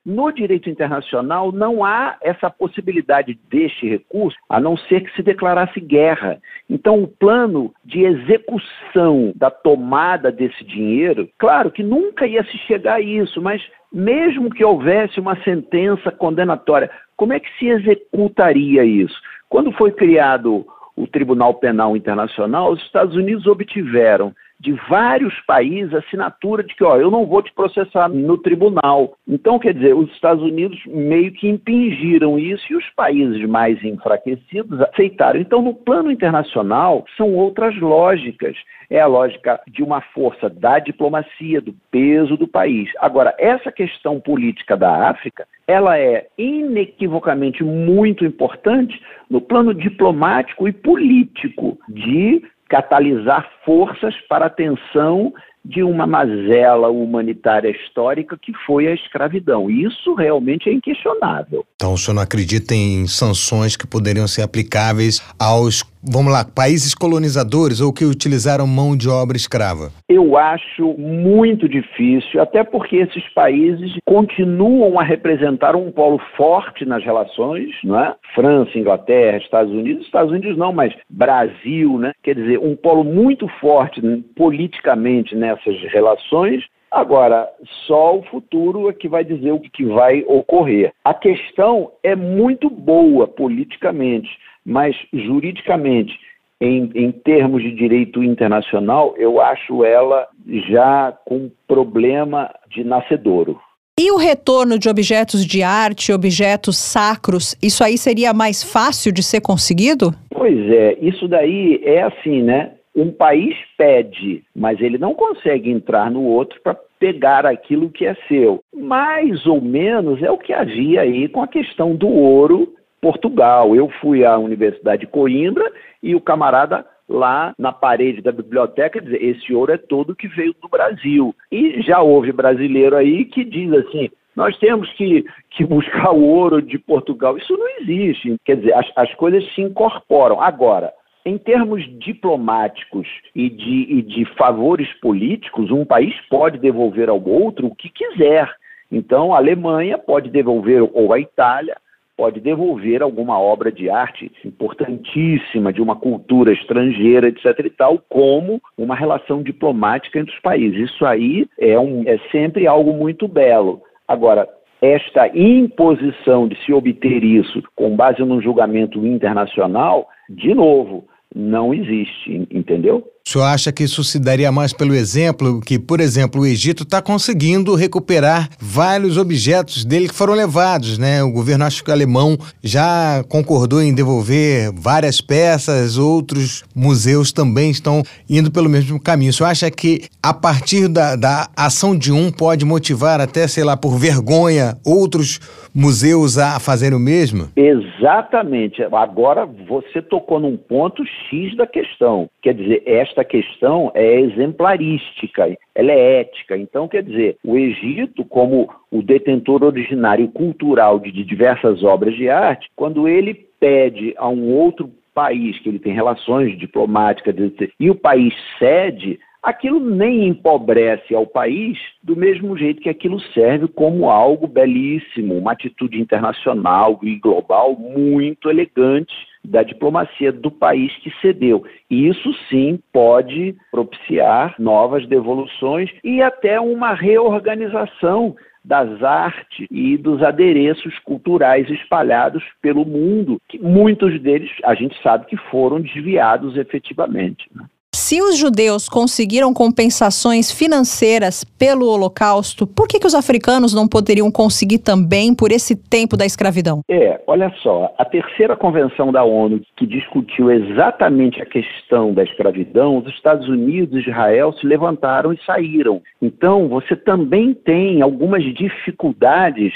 No 0.10 0.32
direito 0.32 0.68
internacional, 0.68 1.52
não 1.52 1.86
há 1.86 2.18
essa 2.24 2.50
possibilidade 2.50 3.40
deste 3.48 3.88
recurso, 3.88 4.36
a 4.50 4.60
não 4.60 4.76
ser 4.76 5.02
que 5.02 5.16
se 5.16 5.22
declarasse 5.22 5.80
guerra. 5.80 6.42
Então, 6.68 7.04
o 7.04 7.08
plano 7.08 7.72
de 7.86 8.06
execução 8.06 9.32
da 9.36 9.52
tomada 9.52 10.32
desse 10.32 10.64
dinheiro, 10.64 11.30
claro 11.38 11.70
que 11.70 11.84
nunca 11.84 12.26
ia 12.26 12.44
se 12.46 12.58
chegar 12.58 12.96
a 12.96 13.00
isso, 13.00 13.40
mas 13.40 13.62
mesmo 13.94 14.50
que 14.50 14.66
houvesse 14.66 15.20
uma 15.20 15.40
sentença 15.44 16.10
condenatória, 16.10 16.90
como 17.16 17.34
é 17.34 17.40
que 17.40 17.60
se 17.60 17.68
executaria 17.68 18.84
isso? 18.84 19.22
Quando 19.48 19.72
foi 19.74 19.92
criado 19.92 20.66
o 20.96 21.06
Tribunal 21.06 21.54
Penal 21.54 21.96
Internacional, 21.96 22.72
os 22.72 22.82
Estados 22.82 23.16
Unidos 23.16 23.46
obtiveram 23.46 24.34
de 24.60 24.74
vários 24.90 25.34
países 25.48 25.94
assinatura 25.94 26.64
de 26.64 26.76
que, 26.76 26.84
ó, 26.84 26.98
eu 26.98 27.10
não 27.10 27.26
vou 27.26 27.42
te 27.42 27.54
processar 27.54 28.10
no 28.10 28.38
tribunal. 28.38 29.14
Então, 29.28 29.58
quer 29.58 29.74
dizer, 29.74 29.96
os 29.96 30.12
Estados 30.12 30.44
Unidos 30.44 30.78
meio 30.86 31.32
que 31.32 31.48
impingiram 31.48 32.38
isso 32.38 32.66
e 32.70 32.76
os 32.76 32.86
países 32.90 33.48
mais 33.48 33.82
enfraquecidos 33.84 34.82
aceitaram. 34.82 35.40
Então, 35.40 35.62
no 35.62 35.74
plano 35.74 36.12
internacional, 36.12 37.06
são 37.16 37.34
outras 37.36 37.80
lógicas. 37.80 38.58
É 38.90 39.00
a 39.00 39.08
lógica 39.08 39.62
de 39.68 39.82
uma 39.82 40.02
força 40.02 40.50
da 40.50 40.80
diplomacia, 40.80 41.62
do 41.62 41.74
peso 41.90 42.36
do 42.36 42.48
país. 42.48 42.90
Agora, 43.00 43.34
essa 43.38 43.72
questão 43.72 44.20
política 44.20 44.76
da 44.76 45.10
África, 45.10 45.48
ela 45.68 45.98
é 45.98 46.28
inequivocamente 46.38 47.64
muito 47.64 48.26
importante 48.26 49.00
no 49.30 49.40
plano 49.40 49.74
diplomático 49.74 50.68
e 50.68 50.74
político 50.74 51.78
de 51.88 52.42
catalisar 52.70 53.50
forças 53.66 54.14
para 54.30 54.46
a 54.46 54.48
atenção 54.48 55.34
de 55.64 55.84
uma 55.84 56.08
mazela 56.08 56.90
humanitária 56.90 57.70
histórica 57.70 58.38
que 58.42 58.54
foi 58.66 58.88
a 58.88 58.94
escravidão. 58.94 59.70
Isso 59.70 60.14
realmente 60.14 60.70
é 60.70 60.74
inquestionável. 60.74 61.66
Então, 61.76 61.94
o 61.94 61.98
senhor 61.98 62.16
não 62.16 62.24
acredita 62.24 62.74
em 62.74 63.06
sanções 63.08 63.76
que 63.76 63.86
poderiam 63.86 64.28
ser 64.28 64.42
aplicáveis 64.42 65.22
aos, 65.38 65.84
vamos 66.02 66.32
lá, 66.32 66.44
países 66.46 66.94
colonizadores 66.94 67.82
ou 67.82 67.94
que 67.94 68.06
utilizaram 68.06 68.66
mão 68.66 68.96
de 68.96 69.10
obra 69.10 69.38
escrava? 69.38 69.92
Eu 70.08 70.38
acho 70.38 70.94
muito 70.98 71.68
difícil, 71.68 72.42
até 72.42 72.64
porque 72.64 72.98
esses 72.98 73.28
países 73.34 73.98
continuam 74.06 75.00
a 75.00 75.04
representar 75.04 75.76
um 75.76 75.92
polo 75.92 76.20
forte 76.36 76.86
nas 76.86 77.04
relações, 77.04 77.70
não 77.84 78.00
é? 78.00 78.16
França, 78.34 78.78
Inglaterra, 78.78 79.38
Estados 79.38 79.72
Unidos, 79.72 80.06
Estados 80.06 80.32
Unidos 80.32 80.58
não, 80.58 80.74
mas 80.74 80.94
Brasil, 81.10 81.98
né? 81.98 82.14
Quer 82.24 82.36
dizer, 82.36 82.60
um 82.60 82.76
polo 82.76 83.04
muito 83.04 83.48
forte 83.60 84.02
politicamente 84.36 85.36
nessas 85.36 85.80
relações 85.92 86.64
Agora, 86.92 87.48
só 87.86 88.18
o 88.18 88.24
futuro 88.24 88.90
é 88.90 88.94
que 88.94 89.08
vai 89.08 89.24
dizer 89.24 89.52
o 89.52 89.60
que 89.60 89.86
vai 89.86 90.24
ocorrer. 90.28 90.92
A 91.06 91.14
questão 91.14 91.92
é 92.02 92.16
muito 92.16 92.68
boa 92.68 93.28
politicamente, 93.28 94.30
mas 94.70 94.96
juridicamente, 95.12 96.14
em, 96.62 96.92
em 96.94 97.12
termos 97.12 97.64
de 97.64 97.72
direito 97.72 98.24
internacional, 98.24 99.16
eu 99.18 99.42
acho 99.42 99.84
ela 99.84 100.28
já 100.70 101.12
com 101.26 101.50
problema 101.68 102.54
de 102.70 102.84
nascedouro. 102.84 103.60
E 104.00 104.12
o 104.12 104.18
retorno 104.18 104.78
de 104.78 104.88
objetos 104.88 105.44
de 105.44 105.64
arte, 105.64 106.14
objetos 106.14 106.78
sacros, 106.78 107.56
isso 107.62 107.84
aí 107.84 107.98
seria 107.98 108.32
mais 108.32 108.64
fácil 108.64 109.12
de 109.12 109.24
ser 109.24 109.42
conseguido? 109.42 110.14
Pois 110.30 110.72
é, 110.72 110.98
isso 111.02 111.28
daí 111.28 111.82
é 111.84 112.04
assim, 112.04 112.44
né? 112.44 112.74
Um 112.96 113.12
país 113.12 113.56
pede, 113.76 114.44
mas 114.56 114.80
ele 114.80 115.00
não 115.00 115.16
consegue 115.16 115.72
entrar 115.72 116.12
no 116.12 116.24
outro 116.24 116.60
para 116.62 116.78
pegar 117.00 117.46
aquilo 117.46 117.90
que 117.90 118.06
é 118.06 118.16
seu. 118.28 118.62
Mais 118.74 119.48
ou 119.48 119.60
menos 119.60 120.22
é 120.22 120.30
o 120.30 120.38
que 120.38 120.54
havia 120.54 121.02
aí 121.02 121.28
com 121.28 121.42
a 121.42 121.48
questão 121.48 121.96
do 121.96 122.08
ouro 122.08 122.74
Portugal. 123.02 123.76
Eu 123.76 123.90
fui 124.02 124.26
à 124.26 124.38
Universidade 124.38 125.02
de 125.02 125.08
Coimbra 125.08 125.72
e 126.02 126.16
o 126.16 126.22
camarada 126.22 126.86
lá 127.08 127.54
na 127.58 127.72
parede 127.72 128.22
da 128.22 128.32
biblioteca 128.32 129.02
dizer 129.02 129.24
esse 129.24 129.54
ouro 129.54 129.72
é 129.72 129.78
todo 129.78 130.16
que 130.16 130.28
veio 130.28 130.56
do 130.62 130.70
Brasil. 130.70 131.36
E 131.52 131.82
já 131.82 132.02
houve 132.02 132.32
brasileiro 132.32 132.96
aí 132.96 133.26
que 133.26 133.44
diz 133.44 133.72
assim, 133.74 134.10
nós 134.36 134.58
temos 134.60 134.92
que, 134.94 135.26
que 135.50 135.66
buscar 135.66 136.12
o 136.12 136.24
ouro 136.24 136.62
de 136.62 136.78
Portugal. 136.78 137.38
Isso 137.38 137.58
não 137.58 137.68
existe. 137.82 138.36
Quer 138.46 138.58
dizer, 138.58 138.74
as, 138.74 138.88
as 138.96 139.14
coisas 139.16 139.44
se 139.54 139.62
incorporam. 139.62 140.40
Agora, 140.40 140.94
em 141.26 141.38
termos 141.38 141.84
diplomáticos 142.00 143.08
e 143.36 143.50
de, 143.50 143.88
e 143.90 144.02
de 144.02 144.26
favores 144.36 144.88
políticos, 145.02 145.72
um 145.72 145.84
país 145.84 146.14
pode 146.30 146.58
devolver 146.60 147.10
ao 147.10 147.22
outro 147.22 147.68
o 147.68 147.76
que 147.76 147.90
quiser. 147.90 148.50
Então, 148.92 149.34
a 149.34 149.38
Alemanha 149.38 149.98
pode 149.98 150.30
devolver, 150.30 150.82
ou 150.94 151.12
a 151.14 151.20
Itália, 151.20 151.76
pode 152.20 152.42
devolver 152.42 153.02
alguma 153.02 153.40
obra 153.40 153.72
de 153.72 153.90
arte 153.90 154.30
importantíssima 154.44 155.72
de 155.72 155.82
uma 155.82 155.96
cultura 155.96 156.52
estrangeira, 156.52 157.30
etc. 157.30 157.46
e 157.64 157.70
tal, 157.70 157.98
como 158.10 158.62
uma 158.78 158.94
relação 158.94 159.42
diplomática 159.42 160.20
entre 160.20 160.34
os 160.34 160.42
países. 160.42 160.92
Isso 160.92 161.06
aí 161.06 161.48
é, 161.58 161.80
um, 161.80 162.04
é 162.06 162.20
sempre 162.30 162.68
algo 162.68 162.92
muito 162.92 163.26
belo. 163.26 163.82
Agora, 164.06 164.50
esta 164.82 165.30
imposição 165.30 166.46
de 166.46 166.58
se 166.66 166.74
obter 166.74 167.24
isso 167.24 167.64
com 167.74 167.96
base 167.96 168.22
num 168.22 168.42
julgamento 168.42 169.06
internacional, 169.08 170.06
de 170.30 170.54
novo, 170.54 171.06
não 171.34 171.74
existe, 171.74 172.46
entendeu? 172.52 173.02
O 173.26 173.32
senhor 173.32 173.46
acha 173.46 173.72
que 173.72 173.84
isso 173.84 174.04
se 174.04 174.20
daria 174.20 174.52
mais 174.52 174.74
pelo 174.74 174.96
exemplo 174.96 175.62
que, 175.62 175.78
por 175.78 176.00
exemplo, 176.00 176.42
o 176.42 176.46
Egito 176.46 176.84
está 176.84 177.02
conseguindo 177.02 177.76
recuperar 177.76 178.50
vários 178.60 179.18
objetos 179.18 179.86
dele 179.86 180.08
que 180.08 180.16
foram 180.16 180.34
levados, 180.34 180.98
né? 180.98 181.22
O 181.22 181.32
governo 181.32 181.66
acho 181.66 181.84
que 181.84 181.92
alemão 181.92 182.38
já 182.64 183.24
concordou 183.30 183.82
em 183.82 183.94
devolver 183.94 184.72
várias 184.74 185.22
peças, 185.22 185.98
outros 185.98 186.64
museus 186.76 187.32
também 187.32 187.70
estão 187.70 188.02
indo 188.28 188.52
pelo 188.52 188.70
mesmo 188.70 189.00
caminho. 189.00 189.30
O 189.30 189.34
senhor 189.34 189.50
acha 189.50 189.70
que 189.70 190.08
a 190.24 190.34
partir 190.34 190.88
da, 190.88 191.16
da 191.16 191.48
ação 191.56 191.96
de 191.96 192.12
um 192.12 192.32
pode 192.32 192.66
motivar 192.66 193.22
até, 193.22 193.48
sei 193.48 193.64
lá, 193.64 193.78
por 193.78 193.98
vergonha, 193.98 194.76
outros 194.86 195.40
museus 195.74 196.38
a 196.38 196.60
fazerem 196.60 196.98
o 196.98 197.00
mesmo? 197.00 197.50
Exatamente. 197.56 198.82
Agora 198.84 199.46
você 199.68 200.02
tocou 200.02 200.40
num 200.40 200.58
ponto 200.58 201.04
X 201.06 201.56
da 201.56 201.68
questão. 201.68 202.28
Quer 202.42 202.54
dizer, 202.54 202.84
esta 202.86 203.19
essa 203.20 203.24
questão 203.24 203.92
é 203.94 204.22
exemplarística, 204.22 205.58
ela 205.76 205.92
é 205.92 206.22
ética. 206.22 206.58
Então, 206.58 206.88
quer 206.88 207.04
dizer, 207.04 207.38
o 207.44 207.58
Egito, 207.58 208.24
como 208.26 208.70
o 208.90 209.02
detentor 209.02 209.64
originário 209.64 210.28
cultural 210.30 211.00
de, 211.00 211.12
diversas 211.12 211.84
obras 211.84 212.16
de 212.16 212.30
arte, 212.30 212.70
quando 212.76 213.08
ele 213.08 213.34
pede 213.60 214.14
a 214.18 214.28
um 214.28 214.54
outro 214.54 214.90
país 215.14 215.60
que 215.60 215.70
ele 215.70 215.80
tem 215.80 215.94
relações 215.94 216.58
diplomáticas 216.58 217.36
e 217.80 217.90
o 217.90 217.96
país 217.96 218.34
cede, 218.58 219.20
aquilo 219.44 219.80
nem 219.80 220.28
empobrece 220.28 221.14
ao 221.14 221.26
país 221.26 221.78
do 222.02 222.16
mesmo 222.16 222.58
jeito 222.58 222.82
que 222.82 222.90
aquilo 222.90 223.20
serve 223.34 223.68
como 223.68 224.10
algo 224.10 224.48
belíssimo, 224.48 225.38
uma 225.38 225.52
atitude 225.52 226.00
internacional 226.00 227.00
e 227.04 227.18
global 227.18 227.76
muito 227.76 228.50
elegante 228.50 229.14
da 229.44 229.64
diplomacia 229.64 230.32
do 230.32 230.52
país 230.52 230.96
que 230.98 231.12
cedeu. 231.22 231.66
E 231.90 232.08
isso 232.08 232.34
sim 232.50 232.80
pode 232.92 233.56
propiciar 233.72 234.56
novas 234.60 235.08
devoluções 235.08 235.90
e 236.04 236.22
até 236.22 236.60
uma 236.60 236.94
reorganização 236.94 238.36
das 238.64 239.02
artes 239.02 239.68
e 239.72 239.98
dos 239.98 240.22
adereços 240.22 240.98
culturais 241.00 241.70
espalhados 241.70 242.44
pelo 242.62 242.86
mundo, 242.86 243.42
que 243.48 243.58
muitos 243.58 244.22
deles 244.22 244.52
a 244.64 244.76
gente 244.76 245.02
sabe 245.02 245.26
que 245.26 245.38
foram 245.38 245.82
desviados 245.82 246.58
efetivamente. 246.58 247.50
Né? 247.56 247.66
Se 248.10 248.20
os 248.24 248.40
judeus 248.40 248.90
conseguiram 248.90 249.54
compensações 249.54 250.52
financeiras 250.52 251.44
pelo 251.44 251.86
Holocausto, 251.86 252.66
por 252.66 252.88
que, 252.88 253.00
que 253.00 253.06
os 253.06 253.14
africanos 253.14 253.72
não 253.72 253.88
poderiam 253.88 254.32
conseguir 254.32 254.80
também 254.80 255.36
por 255.36 255.52
esse 255.52 255.76
tempo 255.76 256.18
da 256.18 256.26
escravidão? 256.26 256.82
É, 256.90 257.22
olha 257.28 257.54
só, 257.62 257.94
a 258.00 258.04
terceira 258.04 258.56
convenção 258.56 259.12
da 259.12 259.24
ONU 259.24 259.62
que 259.78 259.86
discutiu 259.86 260.50
exatamente 260.50 261.40
a 261.40 261.46
questão 261.46 262.12
da 262.12 262.24
escravidão, 262.24 262.98
os 262.98 263.08
Estados 263.14 263.48
Unidos 263.48 264.04
e 264.04 264.10
Israel 264.10 264.54
se 264.54 264.66
levantaram 264.66 265.32
e 265.32 265.38
saíram. 265.46 266.02
Então, 266.20 266.68
você 266.68 266.96
também 266.96 267.54
tem 267.54 268.02
algumas 268.02 268.44
dificuldades 268.56 269.72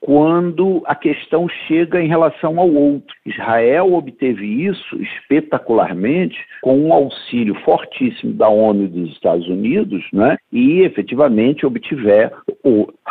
quando 0.00 0.82
a 0.86 0.94
questão 0.94 1.48
chega 1.66 2.00
em 2.00 2.08
relação 2.08 2.58
ao 2.58 2.70
outro. 2.72 3.14
Israel 3.26 3.92
obteve 3.94 4.46
isso 4.46 4.96
espetacularmente 5.00 6.38
com 6.62 6.78
um 6.78 6.92
auxílio 6.92 7.54
fortíssimo 7.64 8.32
da 8.32 8.48
ONU 8.48 8.84
e 8.84 8.88
dos 8.88 9.10
Estados 9.12 9.46
Unidos, 9.48 10.04
né? 10.12 10.36
e 10.52 10.80
efetivamente 10.82 11.66
obtiver, 11.66 12.32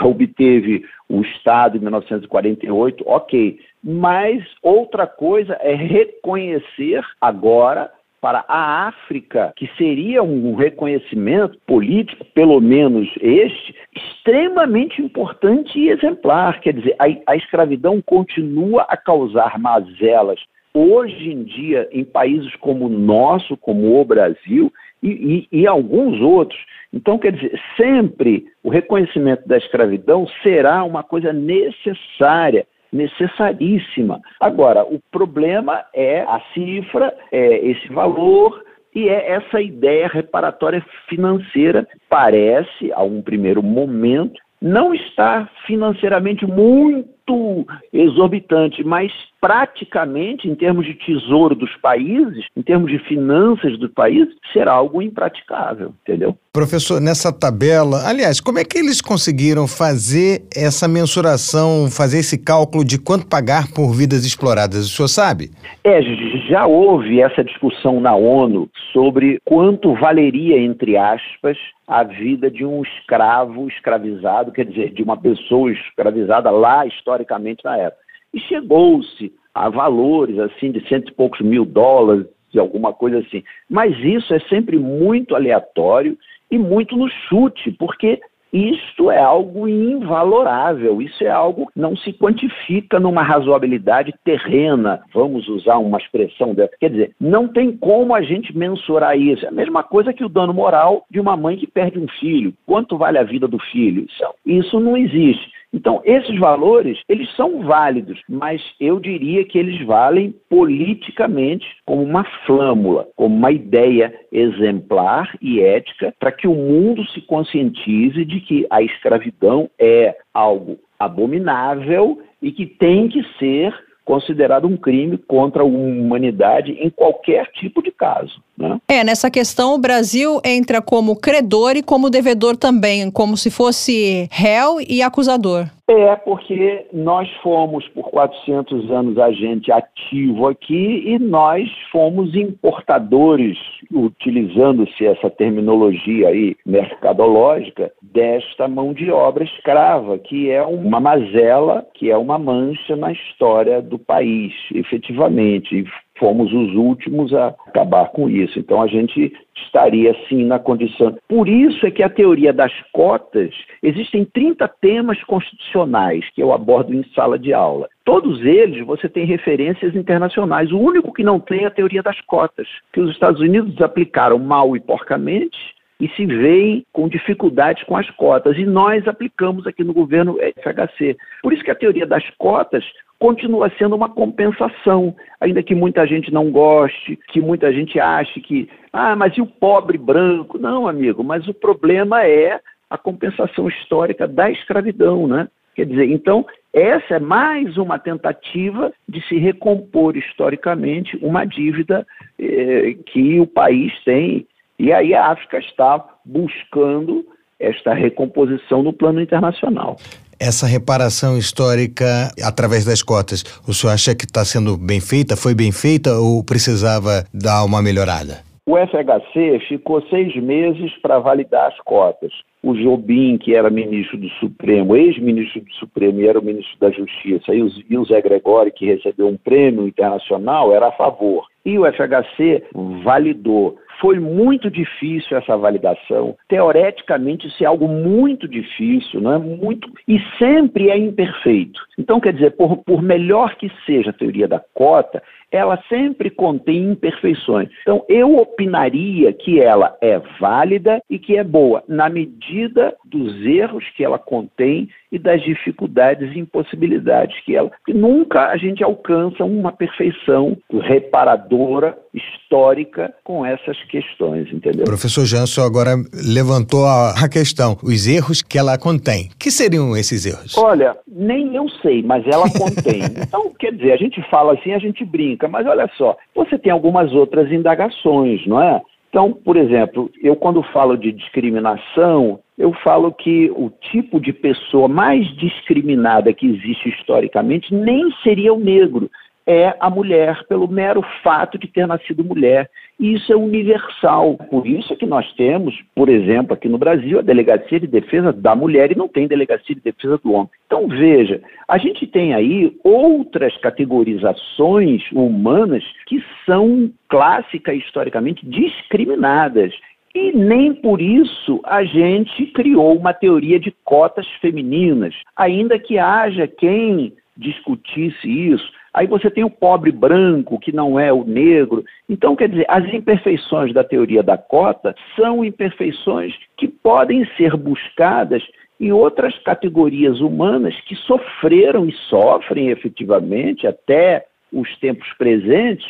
obteve 0.02 0.84
o 1.10 1.22
Estado 1.22 1.78
em 1.78 1.82
1948, 1.82 3.04
ok. 3.08 3.60
Mas 3.84 4.44
outra 4.62 5.08
coisa 5.08 5.54
é 5.62 5.74
reconhecer 5.74 7.04
agora 7.22 7.92
para 8.28 8.44
a 8.46 8.90
África, 8.90 9.54
que 9.56 9.70
seria 9.78 10.22
um 10.22 10.54
reconhecimento 10.54 11.58
político, 11.66 12.26
pelo 12.34 12.60
menos 12.60 13.08
este, 13.22 13.74
extremamente 13.96 15.02
importante 15.02 15.80
e 15.80 15.88
exemplar. 15.88 16.60
Quer 16.60 16.74
dizer, 16.74 16.94
a, 17.00 17.06
a 17.26 17.38
escravidão 17.38 18.02
continua 18.02 18.82
a 18.90 18.98
causar 18.98 19.58
mazelas 19.58 20.42
hoje 20.74 21.32
em 21.32 21.44
dia 21.46 21.88
em 21.90 22.04
países 22.04 22.54
como 22.58 22.88
o 22.88 22.90
nosso, 22.90 23.56
como 23.56 23.98
o 23.98 24.04
Brasil 24.04 24.74
e, 25.02 25.48
e, 25.52 25.62
e, 25.62 25.66
alguns 25.66 26.20
outros. 26.20 26.60
Então, 26.92 27.18
quer 27.18 27.32
dizer, 27.32 27.58
sempre 27.78 28.46
o 28.62 28.70
reconhecimento 28.70 29.48
da 29.48 29.56
escravidão 29.56 30.28
será 30.44 30.84
uma 30.84 31.02
coisa 31.02 31.32
necessária 31.32 32.68
necessaríssima. 32.92 34.20
Agora, 34.40 34.84
o 34.84 35.00
problema 35.12 35.86
é 35.94 36.22
a 36.22 36.42
cifra, 36.54 37.14
é 37.32 37.66
esse 37.68 37.88
valor 37.90 38.64
e 38.96 39.10
é 39.10 39.32
essa 39.34 39.62
ideia 39.62 40.08
reparatória 40.08 40.84
financeira 41.08 41.88
parece, 42.10 42.92
a 42.94 43.04
um 43.04 43.22
primeiro 43.22 43.62
momento, 43.62 44.40
não 44.62 44.94
está 44.94 45.48
financeiramente 45.66 46.46
muito 46.46 47.66
exorbitante, 47.94 48.84
mas 48.84 49.12
praticamente, 49.40 50.48
em 50.48 50.56
termos 50.56 50.86
de 50.86 50.94
tesouro 50.94 51.56
dos 51.56 51.76
países, 51.78 52.46
em 52.56 52.62
termos 52.62 52.92
de 52.92 53.00
finanças 53.00 53.78
do 53.80 53.90
país, 53.90 54.28
será 54.52 54.74
algo 54.74 55.02
impraticável, 55.02 55.94
entendeu? 56.02 56.36
Professor, 56.52 57.00
nessa 57.00 57.32
tabela, 57.32 58.08
aliás, 58.08 58.40
como 58.40 58.58
é 58.58 58.66
que 58.66 58.80
eles 58.80 59.00
conseguiram 59.00 59.68
fazer 59.68 60.44
essa 60.56 60.88
mensuração, 60.88 61.90
fazer 61.90 62.20
esse 62.20 62.38
cálculo 62.38 62.84
de 62.84 63.00
quanto 63.00 63.28
pagar 63.28 63.72
por 63.74 63.94
vidas 63.94 64.26
exploradas? 64.26 64.86
O 64.86 64.90
senhor 64.90 65.08
sabe? 65.08 65.52
É, 65.84 66.02
já 66.50 66.66
houve 66.66 67.22
essa 67.22 67.44
discussão 67.44 68.00
na 68.00 68.16
ONU 68.16 68.70
sobre 68.92 69.40
quanto 69.46 69.94
valeria, 69.94 70.60
entre 70.60 70.98
aspas, 70.98 71.58
a 71.88 72.04
vida 72.04 72.50
de 72.50 72.66
um 72.66 72.82
escravo 72.82 73.68
escravizado, 73.68 74.52
quer 74.52 74.66
dizer, 74.66 74.92
de 74.92 75.04
uma 75.04 75.16
pessoa 75.16 75.72
escravizada 75.72 76.50
lá 76.50 76.86
historicamente 76.86 77.64
na 77.64 77.78
época. 77.78 78.07
E 78.34 78.40
chegou-se 78.40 79.34
a 79.54 79.70
valores 79.70 80.38
assim 80.40 80.72
de 80.72 80.88
cento 80.88 81.10
e 81.10 81.14
poucos 81.14 81.42
mil 81.42 81.66
dólares, 81.66 82.28
de 82.52 82.60
alguma 82.60 82.94
coisa 82.94 83.20
assim. 83.20 83.44
Mas 83.70 83.98
isso 84.00 84.34
é 84.34 84.40
sempre 84.42 84.78
muito 84.78 85.36
aleatório 85.36 86.18
e 86.50 86.58
muito 86.58 86.96
no 86.96 87.10
chute, 87.10 87.72
porque 87.72 88.20
isto 88.52 89.12
é 89.12 89.20
algo 89.20 89.68
invalorável, 89.68 91.02
isso 91.02 91.22
é 91.24 91.30
algo 91.30 91.68
que 91.68 91.80
não 91.80 91.98
se 91.98 92.14
quantifica 92.14 93.00
numa 93.00 93.22
razoabilidade 93.22 94.14
terrena, 94.24 95.02
vamos 95.14 95.48
usar 95.50 95.78
uma 95.78 95.98
expressão 95.98 96.54
dessa. 96.54 96.74
Quer 96.80 96.90
dizer, 96.90 97.12
não 97.20 97.48
tem 97.48 97.76
como 97.76 98.16
a 98.16 98.22
gente 98.22 98.58
mensurar 98.58 99.20
isso. 99.20 99.46
É 99.46 99.50
a 99.50 99.52
mesma 99.52 99.84
coisa 99.84 100.14
que 100.14 100.24
o 100.24 100.30
dano 100.30 100.54
moral 100.54 101.06
de 101.12 101.20
uma 101.20 101.36
mãe 101.36 101.58
que 101.58 101.68
perde 101.68 102.00
um 102.00 102.08
filho. 102.20 102.54
Quanto 102.66 102.98
vale 102.98 103.18
a 103.18 103.24
vida 103.24 103.48
do 103.48 103.60
filho? 103.60 104.06
Isso, 104.06 104.24
isso 104.46 104.80
não 104.80 104.96
existe. 104.96 105.57
Então, 105.78 106.02
esses 106.04 106.40
valores, 106.40 106.98
eles 107.08 107.32
são 107.36 107.62
válidos, 107.62 108.20
mas 108.28 108.60
eu 108.80 109.00
diria 109.00 109.46
que 109.46 109.60
eles 109.60 109.80
valem 109.86 110.34
politicamente 110.50 111.68
como 111.86 112.02
uma 112.02 112.24
flâmula, 112.48 113.08
como 113.16 113.36
uma 113.36 113.52
ideia 113.52 114.12
exemplar 114.32 115.32
e 115.40 115.62
ética 115.62 116.12
para 116.20 116.32
que 116.32 116.48
o 116.48 116.56
mundo 116.56 117.06
se 117.10 117.22
conscientize 117.22 118.26
de 118.26 118.42
que 118.42 118.66
a 118.72 118.82
escravidão 118.82 119.70
é 119.78 120.18
algo 120.34 120.80
abominável 120.98 122.24
e 122.42 122.52
que 122.52 122.66
tem 122.66 123.08
que 123.08 123.24
ser 123.38 123.72
considerado 124.08 124.66
um 124.66 124.78
crime 124.78 125.18
contra 125.18 125.64
a 125.64 125.66
humanidade 125.66 126.72
em 126.72 126.90
qualquer 126.90 127.52
tipo 127.52 127.84
de 127.84 127.92
caso. 127.92 128.42
Né? 128.58 128.80
É, 128.88 129.04
nessa 129.04 129.30
questão 129.30 129.76
o 129.76 129.78
Brasil 129.78 130.40
entra 130.46 130.82
como 130.82 131.18
credor 131.18 131.76
e 131.76 131.84
como 131.84 132.10
devedor 132.10 132.56
também, 132.56 133.12
como 133.12 133.36
se 133.36 133.52
fosse 133.52 134.30
réu 134.32 134.78
e 134.80 135.02
acusador. 135.02 135.68
É, 135.90 136.18
porque 136.18 136.86
nós 136.92 137.32
fomos 137.42 137.88
por 137.90 138.10
400 138.10 138.92
anos 138.92 139.18
agente 139.18 139.72
ativo 139.72 140.48
aqui 140.48 141.04
e 141.06 141.18
nós 141.18 141.70
fomos 141.94 142.36
importadores, 142.36 143.58
utilizando-se 143.90 145.06
essa 145.06 145.30
terminologia 145.30 146.28
aí 146.28 146.58
mercadológica, 146.66 147.90
desta 148.02 148.68
mão 148.68 148.94
de 148.94 149.10
obra 149.10 149.46
escrava, 149.46 150.20
que 150.20 150.52
é 150.52 150.62
uma 150.62 151.00
mazela, 151.00 151.88
que 151.94 152.12
é 152.12 152.18
uma 152.18 152.38
mancha 152.38 152.98
na 152.98 153.14
história 153.14 153.82
do 153.82 153.98
país, 153.98 154.54
efetivamente 154.74 155.86
fomos 156.20 156.52
os 156.52 156.76
últimos 156.76 157.34
a 157.34 157.48
acabar 157.68 158.10
com 158.10 158.30
isso. 158.30 158.60
Então 158.60 158.82
a 158.82 158.88
gente 158.88 159.34
estaria 159.56 160.16
sim 160.28 160.46
na 160.46 160.60
condição. 160.60 161.18
Por 161.28 161.48
isso 161.48 161.86
é 161.86 161.92
que 161.92 162.04
a 162.04 162.10
teoria 162.10 162.54
das 162.54 162.72
cotas, 162.92 163.54
existem 163.82 164.26
30 164.26 164.68
temas 164.82 165.22
constitucionais 165.24 166.26
que 166.34 166.42
eu 166.42 166.54
abordo 166.54 166.94
em 166.94 167.04
sala 167.14 167.38
de 167.38 167.54
aula. 167.54 167.90
Todos 168.06 168.44
eles 168.44 168.86
você 168.86 169.10
tem 169.10 169.26
referências 169.26 169.96
internacionais. 169.96 170.72
O 170.72 170.80
único 170.80 171.14
que 171.14 171.24
não 171.24 171.40
tem 171.40 171.64
é 171.64 171.68
a 171.68 171.72
teoria 171.72 172.02
das 172.02 172.20
cotas, 172.22 172.68
que 172.94 173.00
os 173.00 173.12
Estados 173.12 173.42
Unidos 173.42 173.82
aplicaram 173.82 174.40
mal 174.40 174.76
e 174.76 174.80
porcamente 174.80 175.77
e 176.00 176.08
se 176.10 176.26
veem 176.26 176.86
com 176.94 177.08
dificuldades 177.08 177.84
com 177.84 177.98
as 177.98 178.10
cotas. 178.12 178.58
E 178.58 178.66
nós 178.66 179.08
aplicamos 179.08 179.66
aqui 179.66 179.84
no 179.84 179.94
governo 179.94 180.38
FHC. 180.62 181.18
Por 181.42 181.54
isso 181.54 181.64
que 181.64 181.72
a 181.72 181.76
teoria 181.76 182.06
das 182.06 182.24
cotas 182.38 182.84
continua 183.20 183.72
sendo 183.78 183.96
uma 183.96 184.10
compensação, 184.10 185.16
ainda 185.42 185.64
que 185.64 185.74
muita 185.74 186.06
gente 186.06 186.32
não 186.32 186.52
goste, 186.52 187.18
que 187.30 187.42
muita 187.42 187.74
gente 187.74 188.00
ache 188.00 188.40
que, 188.42 188.70
ah, 188.94 189.16
mas 189.16 189.36
e 189.38 189.42
o 189.42 189.48
pobre 189.48 189.98
branco? 189.98 190.60
Não, 190.60 190.88
amigo, 190.88 191.24
mas 191.24 191.48
o 191.48 191.54
problema 191.54 192.24
é 192.24 192.60
a 192.90 192.98
compensação 192.98 193.68
histórica 193.68 194.28
da 194.28 194.50
escravidão, 194.50 195.28
né? 195.28 195.48
Quer 195.76 195.86
dizer, 195.86 196.10
então, 196.10 196.46
essa 196.74 197.16
é 197.16 197.20
mais 197.20 197.78
uma 197.78 198.00
tentativa 198.00 198.92
de 199.08 199.22
se 199.28 199.38
recompor 199.38 200.18
historicamente 200.18 201.18
uma 201.22 201.46
dívida 201.46 202.06
eh, 202.40 202.96
que 203.06 203.40
o 203.40 203.46
país 203.46 203.94
tem. 204.04 204.48
E 204.80 204.92
aí 204.92 205.14
a 205.14 205.32
África 205.32 205.58
está 205.58 206.04
buscando 206.24 207.26
esta 207.60 207.94
recomposição 207.94 208.84
no 208.84 208.94
plano 208.94 209.22
internacional. 209.22 209.98
Essa 210.40 210.68
reparação 210.68 211.36
histórica 211.36 212.32
através 212.44 212.86
das 212.86 213.02
cotas, 213.02 213.44
o 213.68 213.74
senhor 213.74 213.94
acha 213.94 214.14
que 214.14 214.26
está 214.26 214.46
sendo 214.46 214.78
bem 214.78 215.02
feita? 215.02 215.36
Foi 215.36 215.56
bem 215.56 215.72
feita 215.72 216.14
ou 216.20 216.44
precisava 216.44 217.26
dar 217.34 217.64
uma 217.64 217.82
melhorada? 217.82 218.46
O 218.68 218.76
FHC 218.76 219.62
ficou 219.68 220.02
seis 220.10 220.36
meses 220.36 220.92
para 221.02 221.20
validar 221.20 221.68
as 221.70 221.80
cotas. 221.80 222.34
O 222.62 222.76
Jobim, 222.76 223.38
que 223.38 223.56
era 223.56 223.70
ministro 223.70 224.18
do 224.18 224.28
Supremo, 224.32 224.94
ex-ministro 224.96 225.62
do 225.62 225.74
Supremo 225.76 226.20
e 226.20 226.28
era 226.28 226.38
o 226.38 226.44
ministro 226.44 226.78
da 226.78 226.92
Justiça, 226.92 227.56
e 227.56 227.98
o 227.98 228.06
Zé 228.06 228.22
Gregório, 228.22 228.74
que 228.74 228.86
recebeu 228.86 229.28
um 229.30 229.38
prêmio 229.38 229.88
internacional, 229.88 230.74
era 230.74 230.90
a 230.90 230.92
favor. 230.92 231.46
E 231.66 231.80
o 231.80 231.86
FHC 231.86 232.66
validou. 233.06 233.78
Foi 234.00 234.20
muito 234.20 234.70
difícil 234.70 235.38
essa 235.38 235.58
validação. 235.58 236.36
Teoreticamente, 236.48 237.48
isso 237.48 237.64
é 237.64 237.68
algo 237.68 237.88
muito 237.88 238.48
difícil, 238.48 239.22
não 239.22 239.34
é 239.34 239.38
muito 239.38 239.90
e 240.08 240.20
sempre 240.38 240.90
é 240.90 240.98
imperfeito. 240.98 241.80
Então, 241.98 242.20
quer 242.20 242.34
dizer, 242.34 242.52
por, 242.52 242.78
por 242.78 243.02
melhor 243.02 243.56
que 243.56 243.72
seja 243.86 244.12
a 244.12 244.14
teoria 244.14 244.48
da 244.48 244.60
cota, 244.74 245.22
ela 245.52 245.82
sempre 245.90 246.30
contém 246.30 246.92
imperfeições. 246.92 247.70
Então, 247.82 248.04
eu 248.10 248.38
opinaria 248.38 249.32
que 249.34 249.60
ela 249.60 249.96
é 250.02 250.20
válida 250.40 251.02
e 251.10 251.18
que 251.18 251.38
é 251.38 251.44
boa, 251.44 251.84
na 251.88 252.10
medida 252.10 252.96
dos 253.06 253.46
erros 253.46 253.84
que 253.96 254.04
ela 254.04 254.20
contém 254.20 254.90
e 255.12 255.18
das 255.18 255.42
dificuldades 255.42 256.36
e 256.36 256.40
impossibilidades 256.40 257.40
que 257.46 257.56
ela. 257.56 257.72
Que 257.86 257.94
nunca 257.94 258.48
a 258.50 258.58
gente 258.58 258.84
alcança 258.84 259.44
uma 259.44 259.72
perfeição 259.72 260.58
reparadora, 260.70 261.98
histórica, 262.14 263.14
com 263.24 263.46
essas 263.46 263.82
questões, 263.86 264.52
entendeu? 264.52 264.86
Professor 264.86 265.26
Janso 265.26 265.62
agora 265.62 265.96
levantou 266.14 266.86
a, 266.86 267.12
a 267.12 267.30
questão, 267.30 267.78
os 267.84 268.08
erros 268.08 268.42
que 268.42 268.58
ela 268.58 268.78
contém. 268.78 269.30
Que 269.40 269.52
seriam 269.52 269.96
esses 269.96 270.26
erros? 270.26 270.58
Olha, 270.58 270.98
nem 271.08 271.56
eu 271.56 271.70
sei, 271.82 272.02
mas 272.02 272.26
ela 272.26 272.50
contém. 272.50 273.04
então, 273.22 273.54
quer 273.60 273.74
dizer, 273.74 273.94
a 273.94 273.98
gente 273.98 274.22
fala 274.30 274.54
assim, 274.54 274.74
a 274.74 274.80
gente 274.80 275.06
brinca, 275.06 275.37
mas 275.46 275.68
olha 275.68 275.90
só, 275.98 276.16
você 276.34 276.58
tem 276.58 276.72
algumas 276.72 277.14
outras 277.14 277.52
indagações, 277.52 278.46
não 278.48 278.62
é? 278.62 278.82
Então, 279.10 279.34
por 279.34 279.58
exemplo, 279.58 280.10
eu 280.22 280.36
quando 280.36 280.62
falo 280.62 280.98
de 280.98 281.12
discriminação, 281.12 282.40
eu 282.58 282.74
falo 282.84 283.12
que 283.12 283.50
o 283.52 283.70
tipo 283.92 284.20
de 284.20 284.34
pessoa 284.34 284.88
mais 284.88 285.26
discriminada 285.38 286.34
que 286.34 286.46
existe 286.46 286.90
historicamente 286.90 287.74
nem 287.74 288.12
seria 288.24 288.54
o 288.54 288.60
negro, 288.60 289.10
é 289.48 289.74
a 289.80 289.90
mulher, 289.90 290.46
pelo 290.50 290.68
mero 290.68 291.02
fato 291.24 291.58
de 291.58 291.68
ter 291.68 291.88
nascido 291.88 292.22
mulher. 292.22 292.70
E 293.00 293.14
isso 293.14 293.32
é 293.32 293.36
universal. 293.36 294.36
Por 294.50 294.68
isso 294.68 294.92
é 294.92 294.96
que 294.98 295.06
nós 295.06 295.32
temos, 295.36 295.74
por 295.96 296.10
exemplo, 296.10 296.54
aqui 296.54 296.68
no 296.68 296.78
Brasil, 296.78 297.18
a 297.18 297.22
Delegacia 297.22 297.80
de 297.80 297.88
Defesa 297.88 298.34
da 298.34 298.54
Mulher 298.54 298.92
e 298.92 298.98
não 298.98 299.08
tem 299.08 299.26
Delegacia 299.26 299.74
de 299.74 299.82
Defesa 299.82 300.18
do 300.18 300.34
Homem. 300.34 300.50
Então, 300.66 300.90
veja, 300.90 301.42
a 301.66 301.78
gente 301.78 302.06
tem 302.06 302.34
aí 302.34 302.76
outras 302.84 303.56
categorizações 303.58 305.02
humanas 305.14 305.84
que 306.08 306.22
são 306.46 306.92
clássicas 307.08 307.78
historicamente 307.78 308.46
discriminadas. 308.46 309.74
E 310.14 310.34
nem 310.34 310.74
por 310.74 311.00
isso 311.00 311.62
a 311.64 311.86
gente 311.86 312.48
criou 312.48 312.98
uma 312.98 313.14
teoria 313.14 313.60
de 313.60 313.74
cotas 313.86 314.28
femininas, 314.42 315.14
ainda 315.38 315.80
que 315.80 315.98
haja 315.98 316.48
quem 316.48 317.14
discutisse 317.38 318.28
isso. 318.28 318.77
Aí 318.98 319.06
você 319.06 319.30
tem 319.30 319.44
o 319.44 319.50
pobre 319.50 319.92
branco, 319.92 320.58
que 320.58 320.72
não 320.72 321.00
é 321.00 321.14
o 321.14 321.24
negro. 321.24 321.86
Então, 322.10 322.36
quer 322.36 322.50
dizer, 322.50 322.66
as 322.68 322.84
imperfeições 322.92 323.72
da 323.72 323.84
teoria 323.84 324.24
da 324.24 324.40
cota 324.40 324.96
são 325.16 325.46
imperfeições 325.46 326.34
que 326.58 326.68
podem 326.68 327.24
ser 327.38 327.56
buscadas 327.56 328.42
em 328.80 328.92
outras 328.92 329.38
categorias 329.44 330.20
humanas 330.20 330.74
que 330.82 330.96
sofreram 330.96 331.88
e 331.88 331.92
sofrem 332.10 332.70
efetivamente 332.70 333.68
até 333.68 334.26
os 334.52 334.76
tempos 334.80 335.08
presentes 335.14 335.86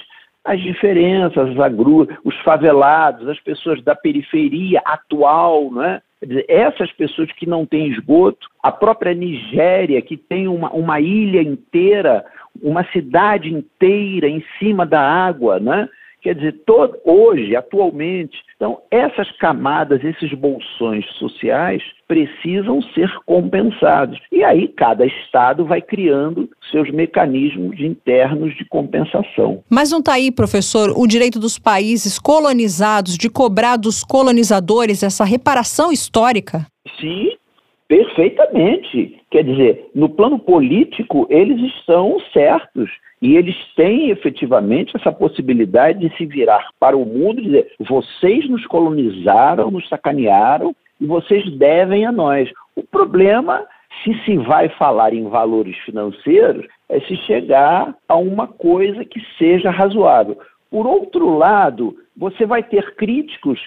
as 0.47 0.62
diferenças, 0.62 1.49
as 1.60 1.74
os 2.24 2.36
favelados, 2.38 3.28
as 3.28 3.39
pessoas 3.41 3.84
da 3.84 3.93
periferia 3.93 4.82
atual, 4.86 5.70
né? 5.74 6.01
Dizer, 6.26 6.45
essas 6.47 6.89
pessoas 6.93 7.30
que 7.34 7.45
não 7.45 7.66
têm 7.66 7.89
esgoto, 7.89 8.47
a 8.64 8.72
própria 8.72 9.14
Nigéria, 9.14 10.01
que 10.01 10.16
tem 10.16 10.47
uma, 10.47 10.72
uma 10.72 11.01
ilha 11.01 11.41
inteira, 11.41 12.26
uma 12.62 12.84
cidade 12.91 13.53
inteira 13.53 14.28
em 14.28 14.43
cima 14.60 14.86
da 14.86 15.01
água, 15.01 15.60
né? 15.60 15.88
Quer 16.22 16.34
dizer, 16.36 16.62
todo, 16.66 16.97
hoje, 17.05 17.55
atualmente, 17.55 18.38
então 18.55 18.82
essas 18.89 19.32
camadas, 19.38 20.03
esses 20.03 20.34
bolsões 20.34 21.05
sociais 21.14 21.82
precisam 22.08 22.82
ser 22.93 23.10
compensados. 23.26 24.20
E 24.32 24.43
aí 24.43 24.68
cada 24.68 25.05
estado 25.05 25.64
vai 25.64 25.82
criando 25.82 26.49
seus 26.72 26.91
mecanismos 26.91 27.80
internos 27.80 28.55
de 28.58 28.66
compensação. 28.66 29.64
Mas 29.70 29.91
não 29.91 29.99
está 29.99 30.14
aí, 30.14 30.32
professor, 30.32 30.91
o 30.97 31.05
direito 31.05 31.39
dos 31.39 31.60
países 31.60 32.18
colonizados 32.18 33.16
de 33.18 33.30
cobrar 33.30 33.78
dos 33.78 34.03
colonizadores 34.03 35.03
essa 35.03 35.24
reparação 35.24 35.91
histórica? 35.91 36.66
Sim, 36.99 37.38
perfeitamente. 37.88 39.22
Quer 39.32 39.44
dizer, 39.44 39.90
no 39.96 40.10
plano 40.10 40.40
político, 40.40 41.28
eles 41.30 41.60
estão 41.74 42.20
certos. 42.34 42.90
E 43.20 43.36
eles 43.36 43.56
têm 43.76 44.12
efetivamente 44.12 44.96
essa 44.96 45.12
possibilidade 45.12 46.00
de 46.00 46.16
se 46.18 46.26
virar 46.26 46.70
para 46.80 46.96
o 46.96 47.06
mundo 47.06 47.40
e 47.40 47.46
dizer: 47.46 47.72
vocês 47.80 48.48
nos 48.48 48.66
colonizaram, 48.68 49.72
nos 49.72 49.88
sacanearam 49.90 50.76
e 51.02 51.06
vocês 51.06 51.50
devem 51.58 52.06
a 52.06 52.12
nós. 52.12 52.48
O 52.76 52.84
problema, 52.84 53.66
se 54.04 54.14
se 54.24 54.38
vai 54.38 54.70
falar 54.70 55.14
em 55.14 55.28
valores 55.30 55.76
financeiros, 55.80 56.68
é 56.90 57.00
se 57.02 57.16
chegar 57.26 57.96
a 58.08 58.16
uma 58.16 58.48
coisa 58.48 59.04
que 59.04 59.20
seja 59.40 59.72
razoável. 59.72 60.38
Por 60.70 60.86
outro 60.86 61.38
lado, 61.38 61.96
você 62.16 62.46
vai 62.46 62.62
ter 62.62 62.96
críticos 62.96 63.60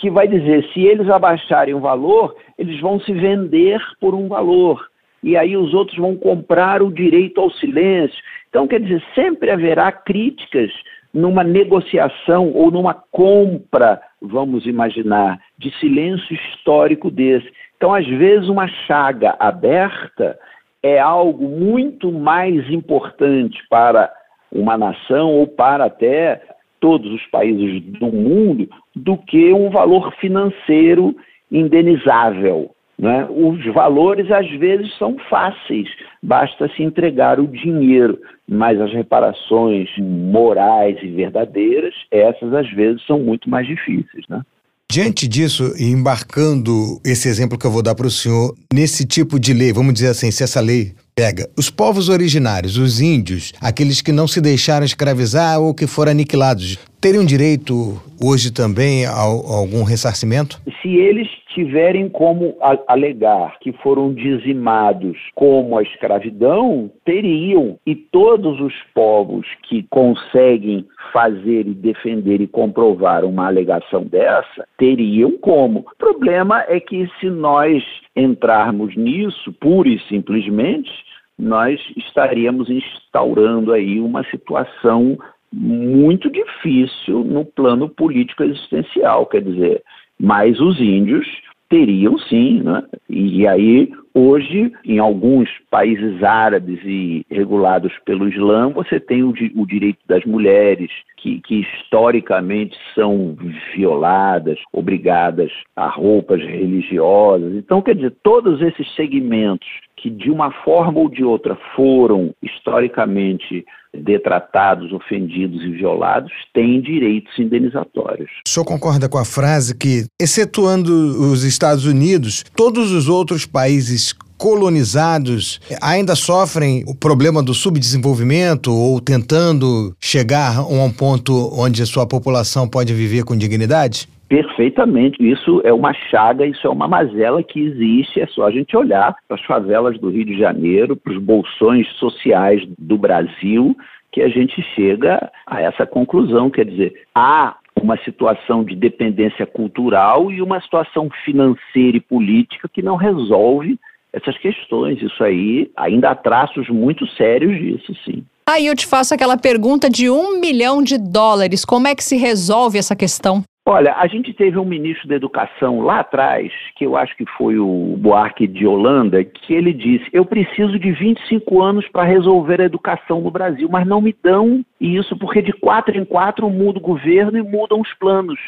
que 0.00 0.10
vai 0.10 0.28
dizer, 0.28 0.64
se 0.72 0.80
eles 0.80 1.08
abaixarem 1.08 1.74
o 1.74 1.80
valor, 1.80 2.36
eles 2.56 2.80
vão 2.80 3.00
se 3.00 3.12
vender 3.12 3.80
por 4.00 4.14
um 4.14 4.28
valor. 4.28 4.88
E 5.22 5.36
aí 5.36 5.56
os 5.56 5.74
outros 5.74 5.98
vão 5.98 6.16
comprar 6.16 6.82
o 6.82 6.92
direito 6.92 7.40
ao 7.40 7.50
silêncio. 7.50 8.18
Então, 8.48 8.68
quer 8.68 8.80
dizer, 8.80 9.02
sempre 9.14 9.50
haverá 9.50 9.90
críticas 9.90 10.70
numa 11.12 11.42
negociação 11.42 12.52
ou 12.52 12.70
numa 12.70 12.94
compra, 12.94 14.00
vamos 14.20 14.66
imaginar, 14.66 15.40
de 15.58 15.70
silêncio 15.78 16.34
histórico 16.34 17.10
desse. 17.10 17.50
Então, 17.76 17.92
às 17.92 18.06
vezes, 18.06 18.48
uma 18.48 18.68
chaga 18.68 19.34
aberta 19.38 20.38
é 20.82 20.98
algo 20.98 21.48
muito 21.48 22.12
mais 22.12 22.70
importante 22.70 23.58
para 23.68 24.12
uma 24.52 24.78
nação 24.78 25.30
ou 25.32 25.46
para 25.46 25.86
até 25.86 26.40
todos 26.80 27.10
os 27.12 27.24
países 27.26 27.82
do 27.82 28.06
mundo 28.06 28.68
do 28.94 29.16
que 29.16 29.52
um 29.52 29.70
valor 29.70 30.12
financeiro 30.20 31.14
indenizável. 31.50 32.70
Né? 32.98 33.26
Os 33.30 33.64
valores, 33.72 34.30
às 34.30 34.50
vezes, 34.58 34.92
são 34.98 35.16
fáceis, 35.30 35.88
basta 36.22 36.68
se 36.74 36.82
entregar 36.82 37.38
o 37.38 37.46
dinheiro, 37.46 38.18
mas 38.48 38.80
as 38.80 38.92
reparações 38.92 39.88
morais 39.98 40.98
e 41.02 41.06
verdadeiras, 41.06 41.94
essas, 42.10 42.52
às 42.52 42.68
vezes, 42.72 43.04
são 43.06 43.20
muito 43.20 43.48
mais 43.48 43.66
difíceis. 43.66 44.24
Né? 44.28 44.42
Diante 44.90 45.28
disso, 45.28 45.74
embarcando 45.78 46.98
esse 47.04 47.28
exemplo 47.28 47.58
que 47.58 47.66
eu 47.66 47.70
vou 47.70 47.82
dar 47.82 47.94
para 47.94 48.06
o 48.06 48.10
senhor, 48.10 48.54
nesse 48.72 49.06
tipo 49.06 49.38
de 49.38 49.52
lei, 49.52 49.72
vamos 49.72 49.92
dizer 49.92 50.08
assim, 50.08 50.30
se 50.30 50.42
essa 50.42 50.60
lei 50.60 50.94
pega 51.18 51.50
os 51.58 51.68
povos 51.68 52.08
originários, 52.08 52.78
os 52.78 53.00
índios, 53.00 53.52
aqueles 53.60 54.00
que 54.00 54.12
não 54.12 54.28
se 54.28 54.40
deixaram 54.40 54.86
escravizar 54.86 55.60
ou 55.60 55.74
que 55.74 55.84
foram 55.84 56.12
aniquilados, 56.12 56.76
teriam 57.00 57.24
direito 57.24 58.00
hoje 58.22 58.52
também 58.52 59.04
a, 59.04 59.10
a 59.10 59.56
algum 59.58 59.82
ressarcimento? 59.82 60.60
Se 60.80 60.88
eles 60.88 61.26
tiverem 61.52 62.08
como 62.08 62.56
alegar 62.86 63.58
que 63.58 63.72
foram 63.72 64.14
dizimados 64.14 65.18
como 65.34 65.76
a 65.76 65.82
escravidão, 65.82 66.88
teriam, 67.04 67.76
e 67.84 67.96
todos 67.96 68.60
os 68.60 68.74
povos 68.94 69.44
que 69.68 69.84
conseguem 69.90 70.86
fazer 71.12 71.66
e 71.66 71.74
defender 71.74 72.40
e 72.40 72.46
comprovar 72.46 73.24
uma 73.24 73.48
alegação 73.48 74.04
dessa, 74.04 74.68
teriam 74.78 75.36
como. 75.38 75.80
O 75.80 75.96
problema 75.98 76.64
é 76.68 76.78
que 76.78 77.08
se 77.18 77.28
nós 77.28 77.82
entrarmos 78.14 78.96
nisso, 78.96 79.52
pura 79.54 79.88
e 79.88 79.98
simplesmente, 80.08 80.90
nós 81.38 81.80
estaríamos 81.96 82.68
instaurando 82.68 83.72
aí 83.72 84.00
uma 84.00 84.24
situação 84.24 85.16
muito 85.52 86.30
difícil 86.30 87.24
no 87.24 87.44
plano 87.44 87.88
político 87.88 88.42
existencial, 88.42 89.26
quer 89.26 89.42
dizer, 89.42 89.82
mas 90.18 90.60
os 90.60 90.80
índios 90.80 91.26
teriam 91.68 92.18
sim, 92.18 92.62
né? 92.62 92.82
E 93.08 93.46
aí 93.46 93.90
hoje 94.14 94.72
em 94.84 94.98
alguns 94.98 95.48
países 95.70 96.22
árabes 96.22 96.80
e 96.84 97.24
regulados 97.30 97.92
pelo 98.04 98.28
Islã 98.28 98.70
você 98.70 98.98
tem 98.98 99.22
o, 99.22 99.30
o 99.30 99.66
direito 99.66 99.98
das 100.08 100.24
mulheres 100.24 100.90
que, 101.16 101.40
que, 101.40 101.60
historicamente 101.60 102.76
são 102.94 103.36
violadas, 103.74 104.58
obrigadas 104.72 105.50
a 105.76 105.88
roupas 105.88 106.40
religiosas. 106.40 107.54
Então 107.54 107.82
quer 107.82 107.94
dizer 107.94 108.14
todos 108.22 108.60
esses 108.62 108.92
segmentos 108.94 109.68
que 109.96 110.10
de 110.10 110.30
uma 110.30 110.50
forma 110.50 111.00
ou 111.00 111.08
de 111.08 111.24
outra 111.24 111.56
foram 111.74 112.34
historicamente 112.42 113.64
detratados, 113.94 114.92
ofendidos 114.92 115.62
e 115.62 115.70
violados 115.70 116.32
têm 116.52 116.80
direitos 116.80 117.38
indenizatórios. 117.38 118.30
O 118.46 118.48
senhor 118.48 118.64
concorda 118.64 119.08
com 119.08 119.18
a 119.18 119.24
frase 119.24 119.76
que, 119.76 120.06
excetuando 120.20 120.92
os 121.30 121.44
Estados 121.44 121.86
Unidos, 121.86 122.44
todos 122.54 122.92
os 122.92 123.08
outros 123.08 123.46
países 123.46 124.12
colonizados 124.38 125.60
ainda 125.82 126.14
sofrem 126.14 126.84
o 126.86 126.94
problema 126.94 127.42
do 127.42 127.52
subdesenvolvimento 127.52 128.72
ou 128.72 129.00
tentando 129.00 129.92
chegar 130.00 130.58
a 130.58 130.66
um 130.66 130.92
ponto 130.92 131.50
onde 131.52 131.82
a 131.82 131.86
sua 131.86 132.06
população 132.06 132.68
pode 132.68 132.94
viver 132.94 133.24
com 133.24 133.36
dignidade? 133.36 134.08
Perfeitamente. 134.28 135.16
Isso 135.20 135.62
é 135.64 135.72
uma 135.72 135.94
chaga, 135.94 136.46
isso 136.46 136.66
é 136.66 136.70
uma 136.70 136.86
mazela 136.86 137.42
que 137.42 137.60
existe. 137.60 138.20
É 138.20 138.26
só 138.26 138.46
a 138.46 138.50
gente 138.50 138.76
olhar 138.76 139.16
para 139.26 139.36
as 139.36 139.44
favelas 139.44 139.98
do 139.98 140.10
Rio 140.10 140.26
de 140.26 140.38
Janeiro, 140.38 140.94
para 140.94 141.12
os 141.12 141.18
bolsões 141.18 141.88
sociais 141.94 142.62
do 142.78 142.98
Brasil, 142.98 143.74
que 144.12 144.20
a 144.20 144.28
gente 144.28 144.60
chega 144.74 145.30
a 145.46 145.62
essa 145.62 145.86
conclusão. 145.86 146.50
Quer 146.50 146.66
dizer, 146.66 146.92
há 147.14 147.56
uma 147.80 147.96
situação 148.04 148.64
de 148.64 148.76
dependência 148.76 149.46
cultural 149.46 150.30
e 150.30 150.42
uma 150.42 150.60
situação 150.60 151.08
financeira 151.24 151.96
e 151.96 152.00
política 152.00 152.68
que 152.68 152.82
não 152.82 152.96
resolve 152.96 153.78
essas 154.12 154.36
questões. 154.38 155.00
Isso 155.00 155.22
aí 155.22 155.70
ainda 155.76 156.10
há 156.10 156.14
traços 156.14 156.68
muito 156.68 157.06
sérios 157.14 157.56
disso, 157.56 157.94
sim. 158.04 158.24
Aí 158.46 158.66
eu 158.66 158.74
te 158.74 158.86
faço 158.86 159.14
aquela 159.14 159.36
pergunta 159.36 159.90
de 159.90 160.08
um 160.10 160.40
milhão 160.40 160.82
de 160.82 160.98
dólares. 160.98 161.64
Como 161.64 161.86
é 161.86 161.94
que 161.94 162.02
se 162.02 162.16
resolve 162.16 162.78
essa 162.78 162.96
questão? 162.96 163.42
Olha, 163.70 163.94
a 163.98 164.06
gente 164.06 164.32
teve 164.32 164.58
um 164.58 164.64
ministro 164.64 165.06
da 165.06 165.14
Educação 165.14 165.82
lá 165.82 166.00
atrás, 166.00 166.50
que 166.74 166.86
eu 166.86 166.96
acho 166.96 167.14
que 167.14 167.26
foi 167.36 167.58
o 167.58 167.98
Buarque 167.98 168.46
de 168.46 168.66
Holanda, 168.66 169.22
que 169.22 169.52
ele 169.52 169.74
disse: 169.74 170.08
Eu 170.10 170.24
preciso 170.24 170.78
de 170.78 170.90
25 170.90 171.60
anos 171.60 171.86
para 171.88 172.02
resolver 172.02 172.62
a 172.62 172.64
educação 172.64 173.20
no 173.20 173.30
Brasil, 173.30 173.68
mas 173.70 173.86
não 173.86 174.00
me 174.00 174.16
dão 174.24 174.64
isso, 174.80 175.14
porque 175.18 175.42
de 175.42 175.52
quatro 175.52 175.98
em 175.98 176.04
quatro 176.06 176.48
muda 176.48 176.78
o 176.78 176.82
governo 176.82 177.36
e 177.36 177.42
mudam 177.42 177.82
os 177.82 177.92
planos 177.92 178.40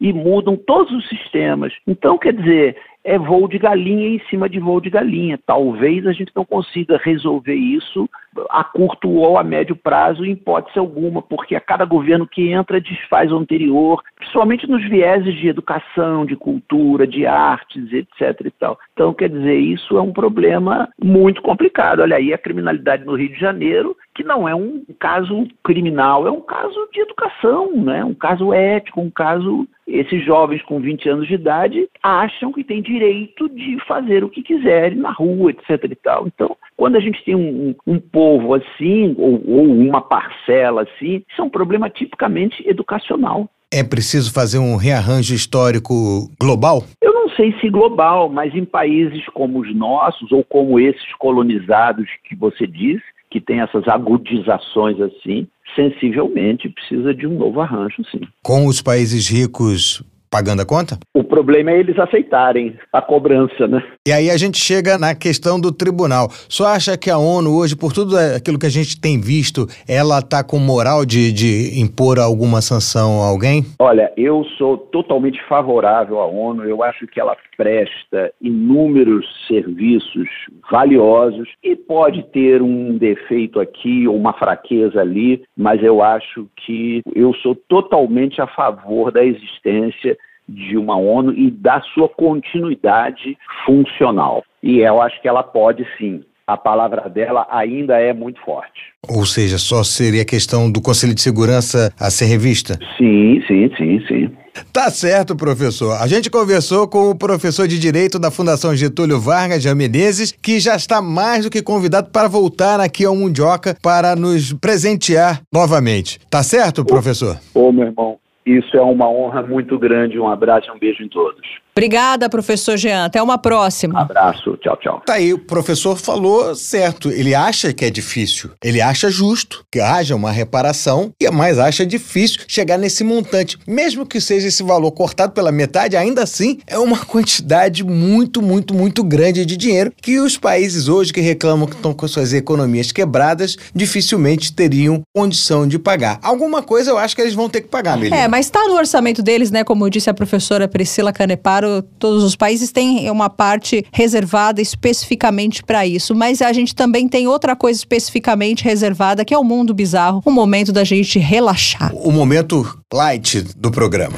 e 0.00 0.12
mudam 0.12 0.56
todos 0.56 0.92
os 0.92 1.08
sistemas. 1.08 1.72
Então, 1.84 2.16
quer 2.16 2.32
dizer, 2.32 2.76
é 3.04 3.18
voo 3.18 3.48
de 3.48 3.58
galinha 3.58 4.08
em 4.08 4.20
cima 4.28 4.48
de 4.48 4.58
voo 4.58 4.80
de 4.80 4.90
galinha. 4.90 5.38
Talvez 5.46 6.06
a 6.06 6.12
gente 6.12 6.32
não 6.34 6.44
consiga 6.44 7.00
resolver 7.02 7.54
isso 7.54 8.08
a 8.50 8.62
curto 8.62 9.10
ou 9.10 9.38
a 9.38 9.44
médio 9.44 9.74
prazo, 9.74 10.24
em 10.24 10.32
hipótese 10.32 10.78
alguma, 10.78 11.22
porque 11.22 11.56
a 11.56 11.60
cada 11.60 11.84
governo 11.84 12.26
que 12.26 12.50
entra 12.50 12.80
desfaz 12.80 13.32
o 13.32 13.36
anterior, 13.36 14.02
principalmente 14.16 14.68
nos 14.68 14.86
vieses 14.88 15.34
de 15.34 15.48
educação, 15.48 16.24
de 16.24 16.36
cultura, 16.36 17.06
de 17.06 17.26
artes, 17.26 17.92
etc. 17.92 18.40
E 18.44 18.50
tal. 18.50 18.78
Então, 18.92 19.14
quer 19.14 19.28
dizer, 19.28 19.56
isso 19.56 19.96
é 19.96 20.02
um 20.02 20.12
problema 20.12 20.88
muito 21.02 21.42
complicado. 21.42 22.00
Olha 22.00 22.16
aí 22.16 22.32
a 22.32 22.38
criminalidade 22.38 23.04
no 23.04 23.16
Rio 23.16 23.30
de 23.30 23.40
Janeiro, 23.40 23.96
que 24.18 24.24
não 24.24 24.48
é 24.48 24.54
um 24.54 24.82
caso 24.98 25.46
criminal, 25.62 26.26
é 26.26 26.30
um 26.30 26.40
caso 26.40 26.74
de 26.92 27.00
educação, 27.00 27.70
né? 27.76 28.04
um 28.04 28.14
caso 28.14 28.52
ético, 28.52 29.00
um 29.00 29.10
caso. 29.10 29.66
Esses 29.86 30.22
jovens 30.26 30.60
com 30.64 30.80
20 30.80 31.08
anos 31.08 31.28
de 31.28 31.34
idade 31.34 31.88
acham 32.02 32.52
que 32.52 32.62
têm 32.62 32.82
direito 32.82 33.48
de 33.48 33.78
fazer 33.86 34.22
o 34.22 34.28
que 34.28 34.42
quiserem 34.42 34.98
na 34.98 35.12
rua, 35.12 35.50
etc. 35.50 35.84
E 35.84 35.94
tal. 35.94 36.26
Então, 36.26 36.56
quando 36.76 36.96
a 36.96 37.00
gente 37.00 37.24
tem 37.24 37.34
um, 37.34 37.74
um 37.86 37.98
povo 37.98 38.54
assim, 38.54 39.14
ou, 39.16 39.40
ou 39.46 39.64
uma 39.64 40.02
parcela 40.02 40.82
assim, 40.82 41.22
isso 41.30 41.40
é 41.40 41.42
um 41.42 41.48
problema 41.48 41.88
tipicamente 41.88 42.68
educacional. 42.68 43.48
É 43.72 43.82
preciso 43.82 44.32
fazer 44.32 44.58
um 44.58 44.76
rearranjo 44.76 45.34
histórico 45.34 46.28
global? 46.38 46.82
Eu 47.00 47.14
não 47.14 47.30
sei 47.30 47.54
se 47.60 47.70
global, 47.70 48.28
mas 48.28 48.54
em 48.54 48.64
países 48.64 49.24
como 49.28 49.60
os 49.60 49.74
nossos, 49.74 50.30
ou 50.32 50.44
como 50.44 50.78
esses 50.78 51.14
colonizados 51.14 52.06
que 52.24 52.34
você 52.34 52.66
diz, 52.66 53.00
que 53.30 53.40
tem 53.40 53.60
essas 53.60 53.86
agudizações 53.88 55.00
assim, 55.00 55.46
sensivelmente 55.74 56.68
precisa 56.68 57.14
de 57.14 57.26
um 57.26 57.38
novo 57.38 57.60
arranjo, 57.60 58.02
sim. 58.10 58.20
Com 58.42 58.66
os 58.66 58.80
países 58.82 59.28
ricos 59.28 60.02
pagando 60.30 60.62
a 60.62 60.66
conta? 60.66 60.98
O 61.14 61.24
problema 61.24 61.70
é 61.70 61.78
eles 61.78 61.98
aceitarem 61.98 62.76
a 62.92 63.00
cobrança, 63.00 63.66
né? 63.66 63.82
E 64.06 64.12
aí 64.12 64.30
a 64.30 64.36
gente 64.36 64.58
chega 64.58 64.98
na 64.98 65.14
questão 65.14 65.60
do 65.60 65.72
tribunal. 65.72 66.28
Só 66.48 66.66
acha 66.66 66.96
que 66.96 67.10
a 67.10 67.18
ONU 67.18 67.56
hoje, 67.56 67.76
por 67.76 67.92
tudo 67.92 68.16
aquilo 68.16 68.58
que 68.58 68.66
a 68.66 68.70
gente 68.70 69.00
tem 69.00 69.20
visto, 69.20 69.66
ela 69.88 70.18
está 70.18 70.42
com 70.44 70.58
moral 70.58 71.04
de, 71.04 71.32
de 71.32 71.80
impor 71.80 72.18
alguma 72.18 72.60
sanção 72.60 73.22
a 73.22 73.26
alguém? 73.26 73.64
Olha, 73.78 74.12
eu 74.16 74.44
sou 74.56 74.76
totalmente 74.76 75.40
favorável 75.48 76.20
à 76.20 76.26
ONU. 76.26 76.64
Eu 76.64 76.82
acho 76.82 77.06
que 77.06 77.20
ela 77.20 77.36
presta 77.56 78.32
inúmeros 78.40 79.26
serviços 79.46 80.28
valiosos 80.70 81.48
e 81.62 81.74
pode 81.74 82.22
ter 82.30 82.62
um 82.62 82.96
defeito 82.98 83.60
aqui 83.60 84.06
ou 84.06 84.16
uma 84.16 84.32
fraqueza 84.32 85.00
ali, 85.00 85.42
mas 85.56 85.82
eu 85.82 86.02
acho 86.02 86.48
que 86.64 87.02
eu 87.14 87.34
sou 87.34 87.54
totalmente 87.54 88.40
a 88.40 88.46
favor 88.46 89.10
da 89.10 89.24
existência 89.24 90.16
de 90.48 90.76
uma 90.76 90.96
ONU 90.96 91.32
e 91.32 91.50
da 91.50 91.80
sua 91.94 92.08
continuidade 92.08 93.36
funcional. 93.66 94.42
E 94.62 94.78
eu 94.78 95.00
acho 95.02 95.20
que 95.20 95.28
ela 95.28 95.42
pode 95.42 95.86
sim. 95.98 96.22
A 96.46 96.56
palavra 96.56 97.10
dela 97.10 97.46
ainda 97.50 98.00
é 98.00 98.14
muito 98.14 98.40
forte. 98.40 98.80
Ou 99.06 99.26
seja, 99.26 99.58
só 99.58 99.84
seria 99.84 100.24
questão 100.24 100.70
do 100.70 100.80
Conselho 100.80 101.14
de 101.14 101.20
Segurança 101.20 101.92
a 102.00 102.10
ser 102.10 102.24
revista? 102.24 102.78
Sim, 102.96 103.42
sim, 103.46 103.70
sim, 103.76 104.00
sim. 104.08 104.30
Tá 104.72 104.90
certo, 104.90 105.36
professor. 105.36 106.00
A 106.00 106.06
gente 106.06 106.30
conversou 106.30 106.88
com 106.88 107.10
o 107.10 107.14
professor 107.14 107.68
de 107.68 107.78
Direito 107.78 108.18
da 108.18 108.30
Fundação 108.30 108.74
Getúlio 108.74 109.20
Vargas 109.20 109.62
de 109.62 109.74
Menezes, 109.74 110.32
que 110.32 110.58
já 110.58 110.74
está 110.74 111.02
mais 111.02 111.44
do 111.44 111.50
que 111.50 111.62
convidado 111.62 112.10
para 112.10 112.28
voltar 112.28 112.80
aqui 112.80 113.04
ao 113.04 113.14
Mundioca 113.14 113.76
para 113.82 114.16
nos 114.16 114.52
presentear 114.54 115.42
novamente. 115.52 116.18
Tá 116.30 116.42
certo, 116.42 116.84
professor? 116.84 117.38
Ô, 117.54 117.70
meu 117.70 117.86
irmão, 117.86 118.18
isso 118.56 118.76
é 118.76 118.80
uma 118.80 119.08
honra 119.08 119.42
muito 119.42 119.78
grande. 119.78 120.18
Um 120.18 120.28
abraço 120.28 120.68
e 120.68 120.70
um 120.70 120.78
beijo 120.78 121.02
em 121.02 121.08
todos. 121.08 121.46
Obrigada, 121.78 122.28
professor 122.28 122.76
Jean. 122.76 123.04
Até 123.04 123.22
uma 123.22 123.38
próxima. 123.38 124.00
Abraço. 124.00 124.56
Tchau, 124.56 124.76
tchau. 124.78 125.02
Tá 125.06 125.12
aí, 125.12 125.32
o 125.32 125.38
professor 125.38 125.96
falou 125.96 126.52
certo. 126.56 127.08
Ele 127.08 127.36
acha 127.36 127.72
que 127.72 127.84
é 127.84 127.90
difícil. 127.90 128.50
Ele 128.64 128.80
acha 128.80 129.08
justo 129.08 129.64
que 129.70 129.78
haja 129.78 130.16
uma 130.16 130.32
reparação, 130.32 131.12
mas 131.32 131.56
acha 131.56 131.86
difícil 131.86 132.40
chegar 132.48 132.78
nesse 132.78 133.04
montante. 133.04 133.56
Mesmo 133.64 134.04
que 134.04 134.20
seja 134.20 134.48
esse 134.48 134.60
valor 134.60 134.90
cortado 134.90 135.32
pela 135.32 135.52
metade, 135.52 135.96
ainda 135.96 136.20
assim 136.24 136.58
é 136.66 136.76
uma 136.76 136.98
quantidade 137.06 137.84
muito, 137.84 138.42
muito, 138.42 138.74
muito 138.74 139.04
grande 139.04 139.46
de 139.46 139.56
dinheiro 139.56 139.92
que 140.02 140.18
os 140.18 140.36
países 140.36 140.88
hoje 140.88 141.12
que 141.12 141.20
reclamam 141.20 141.68
que 141.68 141.76
estão 141.76 141.94
com 141.94 142.08
suas 142.08 142.32
economias 142.32 142.90
quebradas 142.90 143.56
dificilmente 143.72 144.52
teriam 144.52 145.02
condição 145.14 145.64
de 145.64 145.78
pagar. 145.78 146.18
Alguma 146.24 146.60
coisa 146.60 146.90
eu 146.90 146.98
acho 146.98 147.14
que 147.14 147.22
eles 147.22 147.34
vão 147.34 147.48
ter 147.48 147.60
que 147.60 147.68
pagar, 147.68 147.96
Melina. 147.96 148.16
É, 148.16 148.26
mas 148.26 148.46
está 148.46 148.66
no 148.66 148.74
orçamento 148.74 149.22
deles, 149.22 149.52
né? 149.52 149.62
Como 149.62 149.88
disse 149.88 150.10
a 150.10 150.14
professora 150.14 150.66
Priscila 150.66 151.12
Caneparo, 151.12 151.67
todos 151.98 152.22
os 152.24 152.36
países 152.36 152.72
têm 152.72 153.10
uma 153.10 153.30
parte 153.30 153.84
reservada 153.92 154.60
especificamente 154.60 155.62
para 155.62 155.86
isso, 155.86 156.14
mas 156.14 156.42
a 156.42 156.52
gente 156.52 156.74
também 156.74 157.08
tem 157.08 157.26
outra 157.26 157.54
coisa 157.54 157.78
especificamente 157.78 158.64
reservada, 158.64 159.24
que 159.24 159.34
é 159.34 159.38
o 159.38 159.44
mundo 159.44 159.74
bizarro, 159.74 160.22
o 160.24 160.30
momento 160.30 160.72
da 160.72 160.84
gente 160.84 161.18
relaxar. 161.18 161.92
O 161.94 162.10
momento 162.10 162.78
light 162.92 163.42
do 163.56 163.70
programa. 163.70 164.16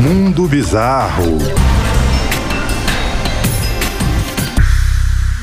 Mundo 0.00 0.48
Bizarro. 0.48 1.38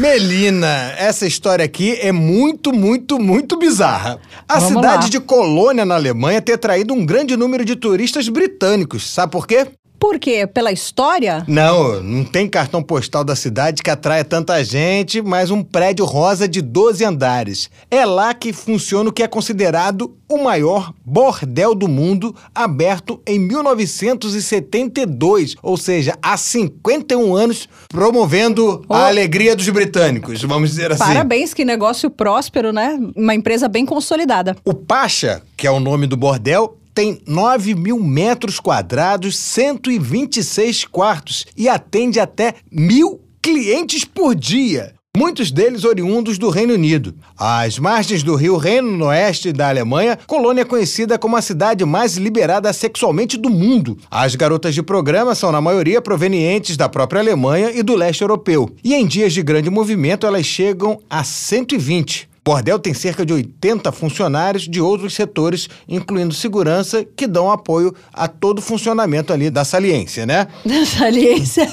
Melina, 0.01 0.93
essa 0.97 1.27
história 1.27 1.63
aqui 1.63 1.93
é 2.01 2.11
muito, 2.11 2.73
muito, 2.73 3.19
muito 3.19 3.55
bizarra. 3.55 4.19
A 4.49 4.57
Vamos 4.57 4.69
cidade 4.69 5.03
lá. 5.03 5.09
de 5.09 5.19
Colônia, 5.19 5.85
na 5.85 5.93
Alemanha, 5.93 6.41
ter 6.41 6.57
traído 6.57 6.91
um 6.91 7.05
grande 7.05 7.37
número 7.37 7.63
de 7.63 7.75
turistas 7.75 8.27
britânicos. 8.27 9.07
Sabe 9.07 9.31
por 9.31 9.45
quê? 9.45 9.67
Por 10.01 10.17
quê? 10.17 10.47
Pela 10.47 10.71
história? 10.71 11.43
Não, 11.47 12.01
não 12.01 12.25
tem 12.25 12.49
cartão 12.49 12.81
postal 12.81 13.23
da 13.23 13.35
cidade 13.35 13.83
que 13.83 13.89
atraia 13.91 14.25
tanta 14.25 14.63
gente, 14.63 15.21
mas 15.21 15.51
um 15.51 15.61
prédio 15.61 16.05
rosa 16.05 16.47
de 16.47 16.59
12 16.59 17.05
andares. 17.05 17.69
É 17.89 18.03
lá 18.03 18.33
que 18.33 18.51
funciona 18.51 19.11
o 19.11 19.13
que 19.13 19.21
é 19.21 19.27
considerado 19.27 20.17
o 20.27 20.43
maior 20.43 20.91
bordel 21.05 21.75
do 21.75 21.87
mundo, 21.87 22.35
aberto 22.55 23.21
em 23.27 23.37
1972, 23.37 25.55
ou 25.61 25.77
seja, 25.77 26.17
há 26.21 26.35
51 26.35 27.35
anos, 27.35 27.69
promovendo 27.89 28.83
Oh. 28.89 28.93
a 28.93 29.07
alegria 29.07 29.55
dos 29.55 29.69
britânicos, 29.69 30.41
vamos 30.43 30.71
dizer 30.71 30.91
assim. 30.91 31.03
Parabéns, 31.03 31.53
que 31.53 31.63
negócio 31.63 32.09
próspero, 32.09 32.73
né? 32.73 32.97
Uma 33.15 33.35
empresa 33.35 33.67
bem 33.67 33.85
consolidada. 33.85 34.57
O 34.65 34.73
Pacha, 34.73 35.43
que 35.55 35.67
é 35.67 35.71
o 35.71 35.79
nome 35.79 36.07
do 36.07 36.17
bordel, 36.17 36.75
tem 36.93 37.21
9 37.27 37.75
mil 37.75 37.99
metros 37.99 38.59
quadrados, 38.59 39.37
126 39.37 40.85
quartos 40.85 41.45
e 41.55 41.67
atende 41.69 42.19
até 42.19 42.55
mil 42.71 43.21
clientes 43.41 44.05
por 44.05 44.35
dia. 44.35 44.93
Muitos 45.17 45.51
deles 45.51 45.83
oriundos 45.83 46.37
do 46.37 46.49
Reino 46.49 46.73
Unido. 46.73 47.13
Às 47.37 47.77
margens 47.77 48.23
do 48.23 48.33
rio 48.33 48.55
Reno, 48.55 48.95
no 48.95 49.07
oeste 49.07 49.51
da 49.51 49.67
Alemanha, 49.67 50.17
Colônia 50.25 50.61
é 50.61 50.65
conhecida 50.65 51.19
como 51.19 51.35
a 51.35 51.41
cidade 51.41 51.83
mais 51.83 52.15
liberada 52.15 52.71
sexualmente 52.71 53.37
do 53.37 53.49
mundo. 53.49 53.97
As 54.09 54.35
garotas 54.35 54.73
de 54.73 54.81
programa 54.81 55.35
são, 55.35 55.51
na 55.51 55.59
maioria, 55.59 56.01
provenientes 56.01 56.77
da 56.77 56.87
própria 56.87 57.19
Alemanha 57.19 57.71
e 57.71 57.83
do 57.83 57.93
leste 57.93 58.21
europeu. 58.21 58.69
E 58.81 58.93
em 58.93 59.05
dias 59.05 59.33
de 59.33 59.43
grande 59.43 59.69
movimento, 59.69 60.25
elas 60.25 60.45
chegam 60.45 60.97
a 61.09 61.25
120. 61.25 62.30
O 62.43 62.49
bordel 62.49 62.79
tem 62.79 62.91
cerca 62.91 63.23
de 63.23 63.31
80 63.31 63.91
funcionários 63.91 64.67
de 64.67 64.81
outros 64.81 65.13
setores, 65.13 65.69
incluindo 65.87 66.33
segurança, 66.33 67.05
que 67.15 67.27
dão 67.27 67.51
apoio 67.51 67.93
a 68.11 68.27
todo 68.27 68.57
o 68.57 68.61
funcionamento 68.63 69.31
ali 69.31 69.51
da 69.51 69.63
saliência, 69.63 70.25
né? 70.25 70.47
Saliência. 70.85 71.71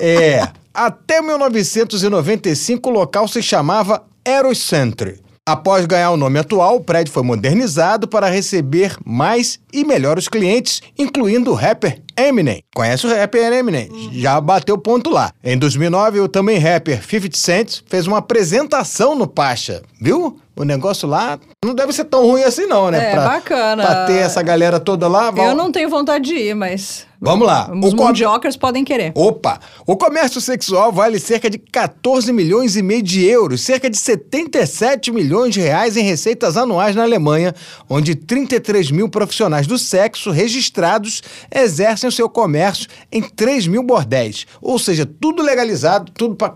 É. 0.00 0.48
Até 0.72 1.20
1995, 1.20 2.88
o 2.88 2.92
local 2.92 3.26
se 3.26 3.42
chamava 3.42 4.04
Aerocentry. 4.24 5.20
Após 5.44 5.84
ganhar 5.84 6.12
o 6.12 6.16
nome 6.16 6.38
atual, 6.38 6.76
o 6.76 6.84
prédio 6.84 7.12
foi 7.12 7.24
modernizado 7.24 8.06
para 8.06 8.28
receber 8.28 8.96
mais 9.04 9.58
e 9.72 9.84
melhores 9.84 10.28
clientes, 10.28 10.80
incluindo 10.96 11.50
o 11.50 11.54
rapper 11.54 12.02
Eminem. 12.16 12.62
Conhece 12.74 13.06
o 13.06 13.10
rapper 13.14 13.52
Eminem? 13.52 13.90
Já 14.12 14.40
bateu 14.40 14.78
ponto 14.78 15.10
lá. 15.10 15.30
Em 15.44 15.56
2009, 15.58 16.20
o 16.20 16.28
também 16.28 16.58
rapper 16.58 17.02
50 17.02 17.36
Cent 17.36 17.80
fez 17.86 18.06
uma 18.06 18.18
apresentação 18.18 19.14
no 19.14 19.26
Pacha, 19.26 19.82
viu? 20.00 20.38
O 20.58 20.64
negócio 20.64 21.06
lá 21.06 21.38
não 21.62 21.74
deve 21.74 21.92
ser 21.92 22.04
tão 22.04 22.26
ruim 22.26 22.42
assim 22.42 22.64
não, 22.64 22.90
né? 22.90 23.12
É, 23.12 23.14
bacana. 23.16 23.82
Pra 23.82 24.06
ter 24.06 24.14
essa 24.14 24.42
galera 24.42 24.80
toda 24.80 25.06
lá. 25.06 25.30
Eu 25.36 25.54
não 25.54 25.70
tenho 25.70 25.90
vontade 25.90 26.24
de 26.24 26.34
ir, 26.34 26.54
mas. 26.54 27.06
Vamos 27.20 27.46
lá. 27.46 27.70
Os 27.82 27.92
O 27.92 27.96
mundiocas 27.96 28.56
podem 28.56 28.84
querer. 28.84 29.12
Opa! 29.14 29.58
O 29.86 29.96
comércio 29.96 30.40
sexual 30.40 30.92
vale 30.92 31.18
cerca 31.18 31.48
de 31.50 31.58
14 31.58 32.32
milhões 32.32 32.76
e 32.76 32.82
meio 32.82 33.02
de 33.02 33.24
euros, 33.24 33.62
cerca 33.62 33.88
de 33.90 33.96
77 33.98 35.10
milhões 35.10 35.52
de 35.52 35.60
reais 35.60 35.96
em 35.96 36.02
receitas 36.02 36.56
anuais 36.56 36.94
na 36.94 37.02
Alemanha, 37.02 37.54
onde 37.88 38.14
33 38.14 38.90
mil 38.90 39.08
profissionais 39.08 39.66
do 39.66 39.78
sexo 39.78 40.30
registrados 40.30 41.22
exercem 41.54 42.05
o 42.06 42.12
seu 42.12 42.28
comércio 42.28 42.88
em 43.10 43.22
3 43.22 43.66
mil 43.66 43.82
bordéis. 43.82 44.46
Ou 44.60 44.78
seja, 44.78 45.06
tudo 45.06 45.42
legalizado, 45.42 46.10
tudo 46.12 46.34
para 46.34 46.54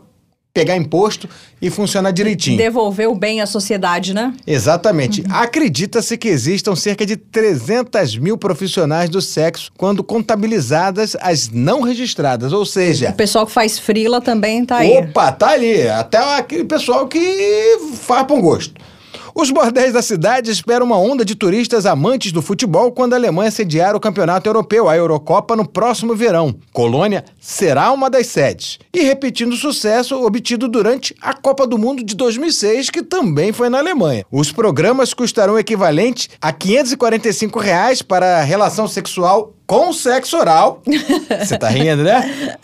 pegar 0.53 0.77
imposto 0.77 1.29
e 1.63 1.71
funcionar 1.71 2.11
direitinho. 2.11 2.59
Devolver 2.59 3.09
o 3.09 3.15
bem 3.15 3.41
à 3.41 3.47
sociedade, 3.47 4.13
né? 4.13 4.35
Exatamente. 4.47 5.25
Acredita-se 5.31 6.19
que 6.19 6.29
existam 6.29 6.75
cerca 6.75 7.07
de 7.07 7.17
300 7.17 8.17
mil 8.19 8.37
profissionais 8.37 9.09
do 9.09 9.21
sexo 9.23 9.71
quando 9.77 10.03
contabilizadas 10.03 11.17
as 11.21 11.49
não 11.49 11.83
registradas, 11.83 12.53
ou 12.53 12.67
seja, 12.67 13.11
O 13.11 13.15
pessoal 13.15 13.47
que 13.47 13.53
faz 13.53 13.79
frila 13.79 14.21
também 14.21 14.65
tá 14.65 14.79
aí. 14.79 14.99
Opa, 14.99 15.31
tá 15.33 15.51
ali. 15.51 15.89
Até 15.89 16.19
aquele 16.19 16.65
pessoal 16.65 17.07
que 17.07 17.79
faz 17.95 18.27
bom 18.27 18.41
gosto. 18.41 18.75
Os 19.41 19.51
bordéis 19.51 19.95
da 19.95 20.03
cidade 20.03 20.51
esperam 20.51 20.85
uma 20.85 20.99
onda 20.99 21.25
de 21.25 21.35
turistas 21.35 21.87
amantes 21.87 22.31
do 22.31 22.43
futebol 22.43 22.93
quando 22.93 23.15
a 23.15 23.17
Alemanha 23.17 23.51
sediar 23.51 23.97
o 23.97 24.01
Campeonato 24.01 24.47
Europeu, 24.47 24.87
a 24.87 24.95
Eurocopa, 24.95 25.57
no 25.57 25.67
próximo 25.67 26.15
verão. 26.15 26.55
Colônia 26.75 27.25
será 27.41 27.91
uma 27.91 28.11
das 28.11 28.27
sedes. 28.27 28.79
E 28.93 29.01
repetindo 29.01 29.55
o 29.55 29.57
sucesso 29.57 30.23
obtido 30.23 30.69
durante 30.69 31.17
a 31.23 31.33
Copa 31.33 31.67
do 31.67 31.79
Mundo 31.79 32.05
de 32.05 32.15
2006, 32.15 32.91
que 32.91 33.03
também 33.03 33.51
foi 33.51 33.71
na 33.71 33.79
Alemanha. 33.79 34.27
Os 34.31 34.53
programas 34.53 35.15
custarão 35.15 35.55
o 35.55 35.59
equivalente 35.59 36.29
a 36.39 36.53
545 36.53 37.59
reais 37.59 38.03
para 38.03 38.43
relação 38.43 38.87
sexual 38.87 39.55
com 39.71 39.93
sexo 39.93 40.37
oral. 40.37 40.83
Você 41.39 41.57
tá 41.57 41.69
rindo, 41.69 42.03
né? 42.03 42.57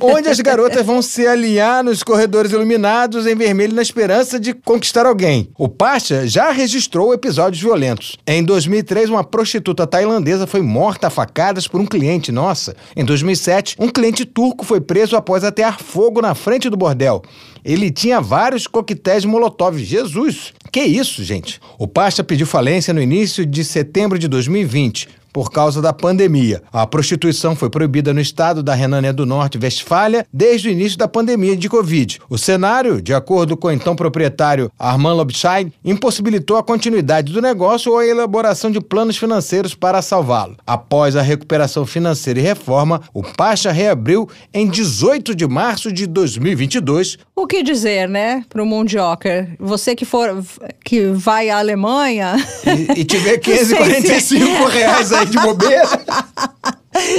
Onde 0.00 0.28
as 0.28 0.40
garotas 0.40 0.84
vão 0.84 1.00
se 1.00 1.24
alinhar 1.24 1.84
nos 1.84 2.02
corredores 2.02 2.50
iluminados 2.50 3.28
em 3.28 3.36
vermelho 3.36 3.76
na 3.76 3.80
esperança 3.80 4.40
de 4.40 4.52
conquistar 4.52 5.06
alguém. 5.06 5.50
O 5.56 5.68
Pasha 5.68 6.26
já 6.26 6.50
registrou 6.50 7.14
episódios 7.14 7.62
violentos. 7.62 8.16
Em 8.26 8.42
2003, 8.42 9.08
uma 9.08 9.22
prostituta 9.22 9.86
tailandesa 9.86 10.48
foi 10.48 10.60
morta 10.60 11.06
a 11.06 11.10
facadas 11.10 11.68
por 11.68 11.80
um 11.80 11.86
cliente, 11.86 12.32
nossa. 12.32 12.74
Em 12.96 13.04
2007, 13.04 13.76
um 13.78 13.88
cliente 13.88 14.24
turco 14.24 14.64
foi 14.64 14.80
preso 14.80 15.14
após 15.14 15.44
atear 15.44 15.80
fogo 15.80 16.20
na 16.20 16.34
frente 16.34 16.68
do 16.68 16.76
bordel. 16.76 17.22
Ele 17.64 17.88
tinha 17.88 18.20
vários 18.20 18.66
coquetéis 18.66 19.24
Molotov. 19.24 19.78
Jesus! 19.78 20.52
Que 20.72 20.82
isso, 20.82 21.22
gente? 21.22 21.60
O 21.78 21.86
Pasha 21.86 22.24
pediu 22.24 22.46
falência 22.46 22.92
no 22.92 23.00
início 23.00 23.46
de 23.46 23.64
setembro 23.64 24.18
de 24.18 24.26
2020 24.26 25.17
por 25.32 25.50
causa 25.50 25.80
da 25.82 25.92
pandemia. 25.92 26.62
A 26.72 26.86
prostituição 26.86 27.54
foi 27.54 27.70
proibida 27.70 28.12
no 28.12 28.20
estado 28.20 28.62
da 28.62 28.74
Renânia 28.74 29.12
do 29.12 29.26
Norte, 29.26 29.58
Westfália, 29.58 30.26
desde 30.32 30.68
o 30.68 30.72
início 30.72 30.98
da 30.98 31.08
pandemia 31.08 31.56
de 31.56 31.68
Covid. 31.68 32.20
O 32.28 32.38
cenário, 32.38 33.00
de 33.00 33.14
acordo 33.14 33.56
com 33.56 33.68
o 33.68 33.72
então 33.72 33.94
proprietário 33.94 34.70
Armand 34.78 35.14
Lobschein, 35.14 35.72
impossibilitou 35.84 36.56
a 36.56 36.62
continuidade 36.62 37.32
do 37.32 37.42
negócio 37.42 37.92
ou 37.92 37.98
a 37.98 38.06
elaboração 38.06 38.70
de 38.70 38.80
planos 38.80 39.16
financeiros 39.16 39.74
para 39.74 40.02
salvá-lo. 40.02 40.56
Após 40.66 41.16
a 41.16 41.22
recuperação 41.22 41.84
financeira 41.86 42.40
e 42.40 42.42
reforma, 42.42 43.00
o 43.12 43.22
Pacha 43.22 43.70
reabriu 43.70 44.28
em 44.52 44.68
18 44.68 45.34
de 45.34 45.46
março 45.46 45.92
de 45.92 46.06
2022. 46.06 47.18
O 47.34 47.46
que 47.46 47.62
dizer, 47.62 48.08
né, 48.08 48.44
para 48.48 48.62
o 48.62 48.66
Mundioker? 48.66 49.56
Você 49.58 49.94
que 49.94 50.04
for 50.04 50.42
que 50.84 51.06
vai 51.06 51.50
à 51.50 51.58
Alemanha 51.58 52.36
e, 52.66 53.00
e 53.00 53.04
tiver 53.04 53.38
545 53.38 54.66
reais 54.66 55.12
aí 55.18 55.26
de 55.26 55.38
bobeira. 55.38 55.88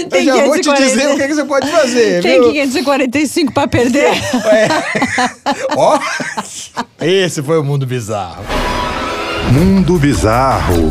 Tem 0.10 0.28
eu 0.28 0.36
já 0.36 0.46
vou 0.46 0.60
te 0.60 0.74
dizer 0.74 1.10
o 1.10 1.18
que, 1.18 1.28
que 1.28 1.36
você 1.36 1.46
pode 1.46 1.70
fazer. 1.72 2.22
Tem 2.22 2.42
viu? 2.42 2.52
545 2.52 3.54
para 3.54 3.68
perder. 3.68 4.12
É. 4.46 4.68
Ó, 5.78 6.00
esse 7.02 7.42
foi 7.42 7.60
o 7.60 7.64
mundo 7.64 7.86
bizarro. 7.86 8.44
Mundo 9.52 9.98
Bizarro. 9.98 10.90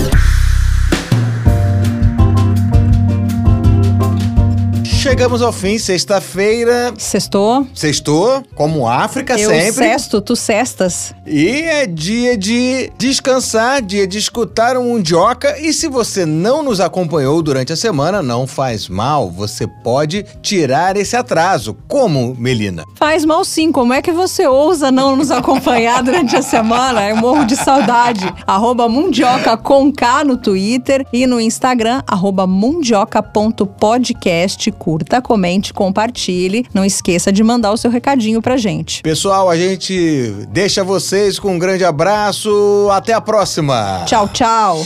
Chegamos 5.09 5.41
ao 5.41 5.53
fim, 5.55 5.79
sexta-feira. 5.79 6.93
Sextou? 6.99 7.67
Sextou, 7.75 8.43
como 8.55 8.87
África 8.87 9.41
Eu 9.41 9.49
sempre. 9.49 9.73
sexto, 9.73 10.21
tu 10.21 10.37
cestas. 10.37 11.15
E 11.27 11.63
é 11.63 11.87
dia 11.87 12.37
de 12.37 12.93
descansar, 12.99 13.81
dia 13.81 14.07
de 14.07 14.19
escutar 14.19 14.77
um 14.77 14.85
mundioca. 14.85 15.59
E 15.61 15.73
se 15.73 15.89
você 15.89 16.27
não 16.27 16.63
nos 16.63 16.79
acompanhou 16.79 17.41
durante 17.43 17.73
a 17.73 17.77
semana, 17.77 18.23
não 18.23 18.47
faz 18.47 18.87
mal. 18.87 19.31
Você 19.31 19.67
pode 19.67 20.27
tirar 20.43 20.95
esse 20.95 21.17
atraso. 21.17 21.75
Como, 21.89 22.37
Melina? 22.39 22.85
Faz 22.95 23.25
mal 23.25 23.47
sim, 23.47 23.73
como 23.73 23.95
é 23.95 24.03
que 24.03 24.13
você 24.13 24.47
ousa 24.47 24.93
não 24.93 25.17
nos 25.17 25.31
acompanhar 25.31 26.03
durante 26.03 26.37
a 26.37 26.43
semana? 26.43 27.09
Eu 27.09 27.17
morro 27.17 27.47
de 27.47 27.57
saudade. 27.57 28.31
Arroba 28.47 28.87
Mundioca 28.91 29.57
com 29.57 29.91
K 29.91 30.23
no 30.23 30.37
Twitter 30.37 31.07
e 31.11 31.27
no 31.27 31.41
Instagram, 31.41 32.03
arroba 32.07 32.47
mundioca.podcast. 32.47 34.71
Curta, 34.99 35.23
comente, 35.23 35.73
compartilhe. 35.73 36.67
Não 36.75 36.85
esqueça 36.85 37.31
de 37.31 37.45
mandar 37.45 37.71
o 37.71 37.77
seu 37.77 37.89
recadinho 37.89 38.43
pra 38.43 38.57
gente. 38.57 39.01
Pessoal, 39.01 39.49
a 39.49 39.57
gente 39.57 40.35
deixa 40.49 40.83
vocês 40.83 41.39
com 41.39 41.55
um 41.55 41.59
grande 41.59 41.85
abraço. 41.85 42.89
Até 42.91 43.13
a 43.13 43.21
próxima. 43.21 44.03
Tchau, 44.07 44.29
tchau. 44.29 44.85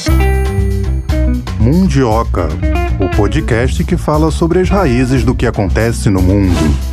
Mundioca, 1.59 2.49
o 3.01 3.17
podcast 3.17 3.83
que 3.85 3.97
fala 3.97 4.31
sobre 4.31 4.61
as 4.61 4.69
raízes 4.69 5.25
do 5.25 5.35
que 5.35 5.47
acontece 5.47 6.11
no 6.11 6.21
mundo. 6.21 6.92